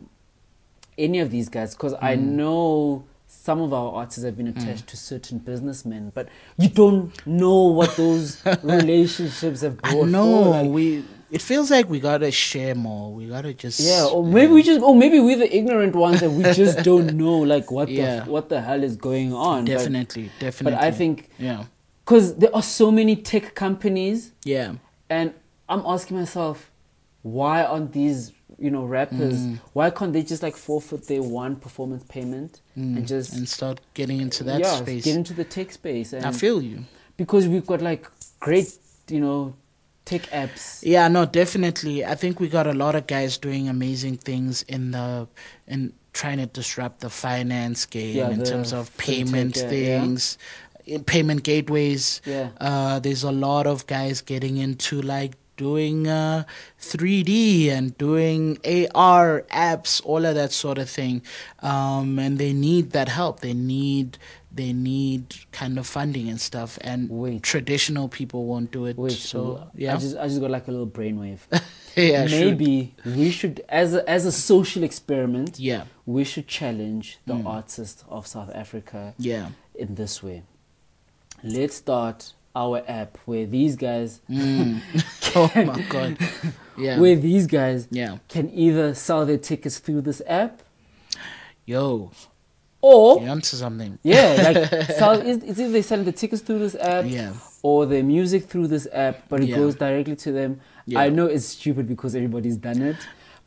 any 0.97 1.19
of 1.19 1.29
these 1.31 1.49
guys 1.49 1.73
because 1.75 1.93
I 2.11 2.15
Mm. 2.17 2.21
know 2.39 3.03
some 3.33 3.61
of 3.61 3.73
our 3.73 3.93
artists 3.93 4.23
have 4.23 4.37
been 4.37 4.51
hmm. 4.51 4.59
attached 4.59 4.87
to 4.87 4.97
certain 4.97 5.39
businessmen, 5.39 6.11
but 6.13 6.27
you 6.57 6.67
don't 6.67 7.25
know 7.25 7.63
what 7.63 7.95
those 7.95 8.45
relationships 8.63 9.61
have 9.61 9.77
brought. 9.77 9.93
forth, 9.93 10.11
like- 10.11 10.69
we 10.69 11.03
it 11.31 11.41
feels 11.41 11.71
like 11.71 11.89
we 11.89 12.01
gotta 12.01 12.29
share 12.29 12.75
more 12.75 13.13
we 13.13 13.25
gotta 13.27 13.53
just 13.53 13.79
yeah, 13.79 14.05
or 14.05 14.23
maybe 14.23 14.51
we 14.51 14.61
just, 14.61 14.81
or 14.81 14.93
maybe 14.93 15.21
we're 15.21 15.37
the 15.37 15.55
ignorant 15.55 15.95
ones 15.95 16.19
that 16.19 16.29
we 16.29 16.43
just 16.43 16.83
don't 16.83 17.13
know, 17.13 17.37
like 17.39 17.71
what 17.71 17.87
Yeah. 17.87 18.25
the 18.25 18.31
what 18.31 18.49
the 18.49 18.61
hell 18.61 18.83
is 18.83 18.97
going 18.97 19.33
on. 19.33 19.63
But- 19.63 19.71
definitely 19.71 20.23
but, 20.23 20.45
definitely 20.45 20.79
I 20.79 20.91
think 20.91 21.29
yeah 21.39 21.63
because 22.03 22.35
there 22.35 22.53
are 22.53 22.61
so 22.61 22.91
many 22.91 23.15
tech 23.15 23.55
companies, 23.55 24.33
yeah 24.43 24.73
and 25.09 25.33
I'm 25.69 25.83
asking 25.85 26.17
myself, 26.17 26.69
why 27.21 27.63
aren't 27.63 27.93
these 27.93 28.33
you 28.61 28.69
know 28.71 28.85
rappers? 28.85 29.37
Mm. 29.39 29.59
Why 29.73 29.89
can't 29.89 30.13
they 30.13 30.23
just 30.23 30.43
like 30.43 30.55
forfeit 30.55 31.07
their 31.07 31.23
one 31.23 31.55
performance 31.55 32.03
payment 32.15 32.61
Mm, 32.77 32.95
and 32.97 33.07
just 33.07 33.33
and 33.33 33.49
start 33.49 33.81
getting 33.93 34.21
into 34.21 34.43
that 34.45 34.59
yeah, 34.61 34.75
space 34.75 35.03
get 35.03 35.15
into 35.17 35.33
the 35.33 35.43
tech 35.43 35.69
space. 35.73 36.13
And 36.13 36.25
i 36.25 36.31
feel 36.31 36.61
you 36.61 36.85
because 37.17 37.47
we've 37.47 37.67
got 37.67 37.81
like 37.81 38.07
great, 38.39 38.69
you 39.09 39.19
know, 39.19 39.53
tech 40.05 40.21
apps. 40.43 40.79
Yeah, 40.83 41.07
no, 41.09 41.25
definitely. 41.25 42.05
I 42.05 42.15
think 42.15 42.39
we 42.39 42.47
got 42.47 42.67
a 42.67 42.73
lot 42.73 42.95
of 42.95 43.07
guys 43.07 43.37
doing 43.37 43.67
amazing 43.67 44.17
things 44.17 44.63
in 44.63 44.91
the 44.91 45.27
in 45.67 45.93
trying 46.13 46.37
to 46.37 46.45
disrupt 46.45 46.99
the 47.01 47.09
finance 47.09 47.85
game 47.85 48.15
Yeah, 48.17 48.29
in 48.29 48.43
terms 48.43 48.71
of 48.73 48.95
payment 48.97 49.55
yeah, 49.57 49.63
yeah. 49.63 49.69
things, 50.01 50.37
in 50.85 51.03
payment 51.03 51.43
gateways. 51.43 52.21
Yeah. 52.25 52.49
Uh, 52.59 52.99
there's 52.99 53.23
a 53.23 53.31
lot 53.31 53.67
of 53.67 53.85
guys 53.87 54.21
getting 54.21 54.57
into 54.57 55.01
like 55.01 55.33
doing 55.61 56.07
uh, 56.07 56.43
3D 56.79 57.69
and 57.69 57.97
doing 57.97 58.57
AR 58.95 59.45
apps, 59.51 60.01
all 60.05 60.25
of 60.25 60.33
that 60.35 60.51
sort 60.51 60.77
of 60.83 60.89
thing. 60.89 61.21
Um, 61.71 62.17
and 62.19 62.37
they 62.43 62.53
need 62.53 62.85
that 62.97 63.09
help. 63.19 63.39
They 63.41 63.53
need 63.53 64.17
they 64.53 64.73
need 64.73 65.23
kind 65.53 65.79
of 65.79 65.85
funding 65.87 66.27
and 66.27 66.39
stuff. 66.41 66.77
And 66.81 67.09
Wait. 67.09 67.41
traditional 67.41 68.07
people 68.09 68.41
won't 68.51 68.69
do 68.71 68.85
it. 68.89 68.97
Wait, 68.97 69.13
so 69.13 69.39
yeah, 69.75 69.93
I 69.93 69.97
just 69.97 70.17
I 70.17 70.27
just 70.27 70.41
got 70.41 70.51
like 70.57 70.67
a 70.67 70.71
little 70.75 70.91
brainwave. 70.97 71.39
yeah. 71.95 72.25
Maybe 72.25 72.93
we 73.05 73.31
should, 73.31 73.55
as 73.69 73.93
a, 73.95 74.01
as 74.09 74.25
a 74.25 74.31
social 74.31 74.83
experiment, 74.83 75.57
Yeah, 75.59 75.83
we 76.05 76.23
should 76.31 76.47
challenge 76.59 77.19
the 77.25 77.35
Mm. 77.35 77.45
artists 77.57 78.03
of 78.09 78.27
South 78.27 78.51
Africa 78.63 79.13
yeah. 79.17 79.49
in 79.83 79.95
this 79.95 80.21
way. 80.23 80.43
Let's 81.43 81.75
start 81.85 82.33
our 82.55 82.83
app 82.87 83.17
where 83.25 83.45
these 83.45 83.75
guys, 83.75 84.21
Mm. 84.29 84.81
oh 85.35 85.51
my 85.55 85.81
god. 85.89 86.17
Yeah. 86.77 86.99
where 86.99 87.15
these 87.15 87.47
guys 87.47 87.87
yeah. 87.91 88.17
can 88.27 88.49
either 88.53 88.93
sell 88.95 89.25
their 89.25 89.37
tickets 89.37 89.77
through 89.79 90.01
this 90.01 90.21
app 90.27 90.61
Yo, 91.65 92.11
or 92.81 93.21
you 93.21 93.27
onto 93.29 93.55
something. 93.55 93.99
yeah, 94.03 94.41
like 94.43 94.83
sell, 94.97 95.11
it's 95.21 95.43
it's 95.43 95.59
either 95.59 95.71
they 95.71 95.81
sell 95.81 96.03
the 96.03 96.11
tickets 96.11 96.41
through 96.41 96.59
this 96.59 96.75
app 96.75 97.05
Yeah. 97.07 97.33
or 97.61 97.85
their 97.85 98.03
music 98.03 98.45
through 98.45 98.67
this 98.67 98.87
app, 98.91 99.27
but 99.29 99.41
it 99.41 99.49
Yeah. 99.49 99.57
goes 99.57 99.75
directly 99.75 100.15
to 100.17 100.31
them. 100.31 100.59
Yeah. 100.87 100.99
I 100.99 101.09
know 101.09 101.27
it's 101.27 101.45
stupid 101.45 101.87
because 101.87 102.15
everybody's 102.15 102.57
done 102.57 102.81
it, 102.81 102.97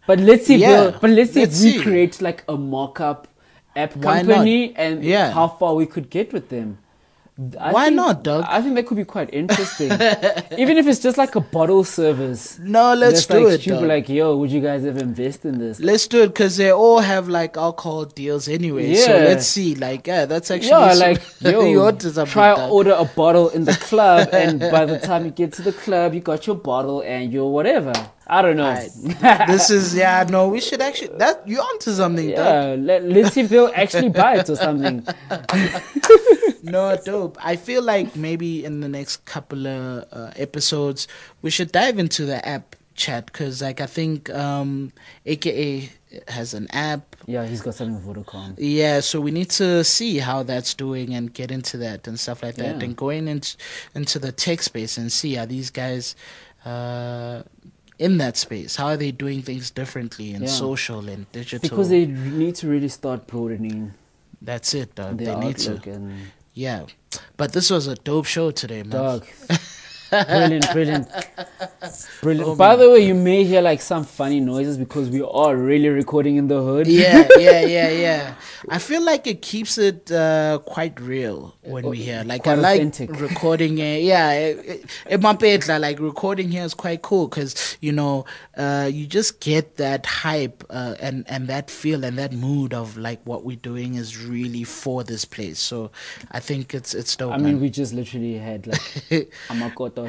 but 0.06 0.20
let's 0.20 0.46
see. 0.46 0.54
if 0.54 0.60
Yeah, 0.60 0.80
we'll- 0.82 0.98
but 1.00 1.10
let's 1.10 1.32
see 1.32 1.40
let's 1.40 1.58
if 1.62 1.64
we 1.64 1.78
see. 1.78 1.82
create 1.82 2.22
like 2.22 2.44
a 2.48 2.56
mock-up 2.56 3.26
app 3.74 3.96
Why 3.96 4.22
not? 4.22 4.26
company 4.34 4.74
and 4.76 5.02
Yeah. 5.04 5.32
how 5.32 5.48
far 5.48 5.74
we 5.74 5.86
could 5.86 6.08
get 6.10 6.32
with 6.32 6.48
them. 6.48 6.78
I 7.58 7.72
Why 7.72 7.84
think- 7.86 7.96
not, 7.96 8.22
dog? 8.22 8.44
I 8.46 8.62
think 8.62 8.76
that 8.76 8.86
could 8.86 8.96
be 8.96 9.04
quite 9.04 9.28
interesting. 9.34 9.90
Even 10.56 10.78
if 10.78 10.86
it's 10.86 11.00
just 11.00 11.18
like 11.18 11.34
a 11.34 11.40
bottle 11.40 11.82
service. 11.82 12.60
No, 12.60 12.94
let's 12.94 13.26
do 13.26 13.48
like 13.48 13.54
it. 13.58 13.62
People 13.64 13.86
like, 13.86 14.08
yo, 14.08 14.36
would 14.36 14.52
you 14.52 14.60
guys 14.60 14.84
ever 14.84 15.00
invest 15.00 15.44
in 15.44 15.58
this? 15.58 15.80
Let's 15.80 16.06
do 16.06 16.22
it 16.22 16.28
because 16.28 16.56
they 16.58 16.70
all 16.70 17.00
have 17.00 17.28
like 17.28 17.56
alcohol 17.56 18.04
deals 18.04 18.46
anyway. 18.46 18.94
So 18.94 19.16
Yeah. 19.16 19.24
let's 19.24 19.46
see. 19.46 19.74
Like, 19.74 20.06
yeah, 20.06 20.26
that's 20.26 20.48
actually 20.52 20.68
Yeah, 20.68 20.92
so- 20.92 21.00
like 21.00 21.22
yo, 21.40 21.64
you 21.66 21.82
onto 21.82 22.10
something, 22.10 22.32
try 22.32 22.54
dog. 22.54 22.70
order 22.70 22.92
a 22.96 23.04
bottle 23.04 23.48
in 23.48 23.64
the 23.64 23.72
club, 23.74 24.28
and 24.32 24.60
by 24.60 24.84
the 24.84 24.98
time 25.10 25.24
you 25.24 25.32
get 25.32 25.52
to 25.54 25.62
the 25.62 25.72
club, 25.72 26.14
you 26.14 26.20
got 26.20 26.46
your 26.46 26.56
bottle 26.56 27.00
and 27.02 27.32
your 27.32 27.52
whatever. 27.52 27.92
I 28.26 28.42
don't 28.42 28.56
know. 28.56 28.66
Alright. 28.66 28.90
this 29.46 29.70
is 29.70 29.94
yeah. 29.94 30.24
No, 30.28 30.48
we 30.48 30.60
should 30.60 30.80
actually 30.80 31.16
that 31.18 31.46
you 31.46 31.60
onto 31.60 31.92
something. 31.92 32.30
yeah, 32.30 32.74
let, 32.78 33.04
let's 33.04 33.34
see 33.34 33.42
if 33.42 33.48
they'll 33.50 33.70
actually 33.74 34.08
buy 34.08 34.36
it 34.38 34.48
or 34.48 34.56
something. 34.56 35.06
No, 36.62 36.96
dope. 37.04 37.36
I 37.44 37.56
feel 37.56 37.82
like 37.82 38.16
maybe 38.16 38.64
in 38.64 38.80
the 38.80 38.88
next 38.88 39.26
couple 39.26 39.66
of 39.66 40.06
uh, 40.10 40.30
episodes 40.36 41.06
we 41.42 41.50
should 41.50 41.70
dive 41.72 41.98
into 41.98 42.24
the 42.24 42.46
app 42.48 42.74
chat 42.94 43.26
because, 43.26 43.60
like, 43.60 43.82
I 43.82 43.86
think 43.86 44.30
um, 44.30 44.90
AKA 45.26 45.90
has 46.28 46.54
an 46.54 46.68
app. 46.70 47.16
Yeah, 47.26 47.44
he's 47.44 47.60
got 47.60 47.74
something 47.74 47.94
with 48.06 48.16
Vodacom. 48.16 48.54
Yeah, 48.56 49.00
so 49.00 49.20
we 49.20 49.30
need 49.30 49.50
to 49.50 49.84
see 49.84 50.18
how 50.18 50.42
that's 50.42 50.72
doing 50.72 51.12
and 51.12 51.32
get 51.34 51.50
into 51.50 51.76
that 51.78 52.06
and 52.08 52.18
stuff 52.18 52.42
like 52.42 52.54
that, 52.54 52.76
Yeah. 52.78 52.84
and 52.84 52.96
going 52.96 53.28
into 53.28 53.56
into 53.94 54.18
the 54.18 54.32
tech 54.32 54.62
space 54.62 54.96
and 54.96 55.12
see 55.12 55.36
are 55.36 55.44
these 55.46 55.68
guys 55.70 56.16
uh, 56.64 57.42
in 57.98 58.18
that 58.18 58.36
space? 58.36 58.76
How 58.76 58.86
are 58.88 58.96
they 58.96 59.10
doing 59.12 59.42
things 59.42 59.70
differently 59.70 60.32
in 60.34 60.42
Yeah. 60.42 60.48
social 60.48 61.08
and 61.08 61.30
digital? 61.32 61.68
Because 61.68 61.88
they 61.88 62.06
need 62.06 62.54
to 62.56 62.68
really 62.68 62.88
start 62.88 63.26
broadening 63.26 63.94
that's 64.42 64.74
it, 64.74 64.94
dog. 64.94 65.18
They 65.18 65.34
need 65.36 65.56
to. 65.58 65.80
and 65.90 66.12
Yeah, 66.52 66.86
but 67.36 67.52
this 67.52 67.70
was 67.70 67.86
a 67.86 67.94
dope 67.94 68.26
show 68.26 68.50
today, 68.50 68.82
man. 68.82 68.90
dog. 68.90 69.26
brilliant, 70.10 70.72
brilliant, 70.72 71.08
brilliant. 72.22 72.48
Oh, 72.48 72.54
By 72.56 72.70
man. 72.70 72.78
the 72.78 72.90
way, 72.90 73.06
you 73.06 73.14
may 73.14 73.44
hear 73.44 73.60
like 73.60 73.80
some 73.80 74.04
funny 74.04 74.40
noises 74.40 74.76
because 74.76 75.10
we 75.10 75.22
are 75.22 75.56
really 75.56 75.88
recording 75.88 76.36
in 76.36 76.48
the 76.48 76.62
hood. 76.62 76.86
yeah, 76.86 77.26
yeah, 77.38 77.60
yeah, 77.66 77.88
yeah. 77.90 78.34
I 78.68 78.78
feel 78.78 79.02
like 79.02 79.26
it 79.26 79.42
keeps 79.42 79.78
it 79.78 80.10
uh, 80.10 80.60
quite 80.64 81.00
real 81.00 81.54
when 81.62 81.86
we 81.86 81.98
hear. 81.98 82.22
Like 82.24 82.46
I 82.46 82.54
like 82.54 82.80
authentic. 82.80 83.20
recording. 83.20 83.80
Uh, 83.80 83.84
yeah, 83.84 84.32
it, 84.32 84.84
it, 85.06 85.20
it 85.22 85.68
like 85.80 86.00
recording 86.00 86.50
here 86.50 86.64
is 86.64 86.74
quite 86.74 87.02
cool 87.02 87.28
because 87.28 87.76
you 87.80 87.92
know 87.92 88.24
uh, 88.56 88.88
you 88.92 89.06
just 89.06 89.40
get 89.40 89.76
that 89.76 90.06
hype 90.06 90.64
uh, 90.70 90.94
and 91.00 91.24
and 91.28 91.48
that 91.48 91.70
feel 91.70 92.04
and 92.04 92.18
that 92.18 92.32
mood 92.32 92.72
of 92.74 92.96
like 92.96 93.20
what 93.24 93.44
we're 93.44 93.56
doing 93.56 93.94
is 93.94 94.24
really 94.24 94.64
for 94.64 95.04
this 95.04 95.24
place. 95.24 95.58
So 95.58 95.90
I 96.32 96.40
think 96.40 96.74
it's 96.74 96.94
it's 96.94 97.16
dope. 97.16 97.32
I 97.32 97.36
mean, 97.36 97.54
man. 97.54 97.60
we 97.60 97.70
just 97.70 97.92
literally 97.92 98.38
had 98.38 98.66
like 98.66 98.80
amakota 99.48 100.03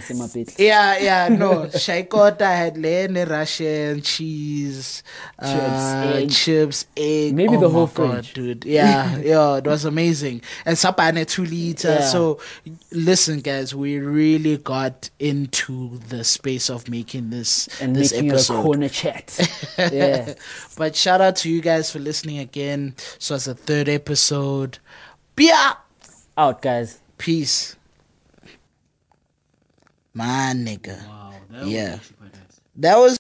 Yeah, 0.58 0.98
yeah, 1.00 1.28
no. 1.30 1.66
Shaikota 1.68 2.42
had 2.42 2.78
len 2.78 3.14
Russian 3.28 4.02
cheese, 4.02 5.04
uh, 5.40 6.14
egg. 6.16 6.32
chips, 6.32 6.86
egg. 6.96 7.34
Maybe 7.34 7.56
oh 7.56 7.60
the 7.60 7.70
whole 7.70 7.88
God, 7.88 8.26
fridge. 8.26 8.34
dude. 8.34 8.66
Yeah, 8.66 9.18
yeah, 9.18 9.58
it 9.58 9.66
was 9.66 9.86
amazing. 9.86 10.42
And 10.66 10.76
sapane 10.78 11.26
two 11.28 11.46
liter. 11.46 11.90
Yeah. 12.00 12.02
So, 12.08 12.40
listen, 12.92 13.40
guys, 13.42 13.74
we 13.76 14.00
really 14.00 14.58
got 14.58 15.10
into 15.20 16.00
the 16.10 16.24
space 16.24 16.70
of 16.70 16.90
making 16.90 17.30
this 17.30 17.68
and 17.82 17.96
this 17.96 18.12
making 18.14 18.32
episode. 18.32 18.60
a 18.60 18.64
corner 18.64 18.90
chat. 18.90 19.38
yeah. 19.78 20.34
But 20.78 20.96
shout 20.96 21.22
out 21.22 21.36
to 21.38 21.50
you 21.50 21.62
guys 21.62 21.92
for 21.92 22.00
listening 22.00 22.40
again. 22.40 22.96
So 23.20 23.36
it's 23.36 23.46
the 23.46 23.56
third 23.56 23.90
episode. 23.90 24.80
Bia, 25.36 25.78
Out, 26.38 26.62
guys. 26.62 27.00
peace, 27.18 27.76
my 30.16 30.54
nigga. 30.56 30.98
Wow. 31.08 31.34
Yeah. 31.66 32.00
That 32.78 32.98
was 32.98 33.14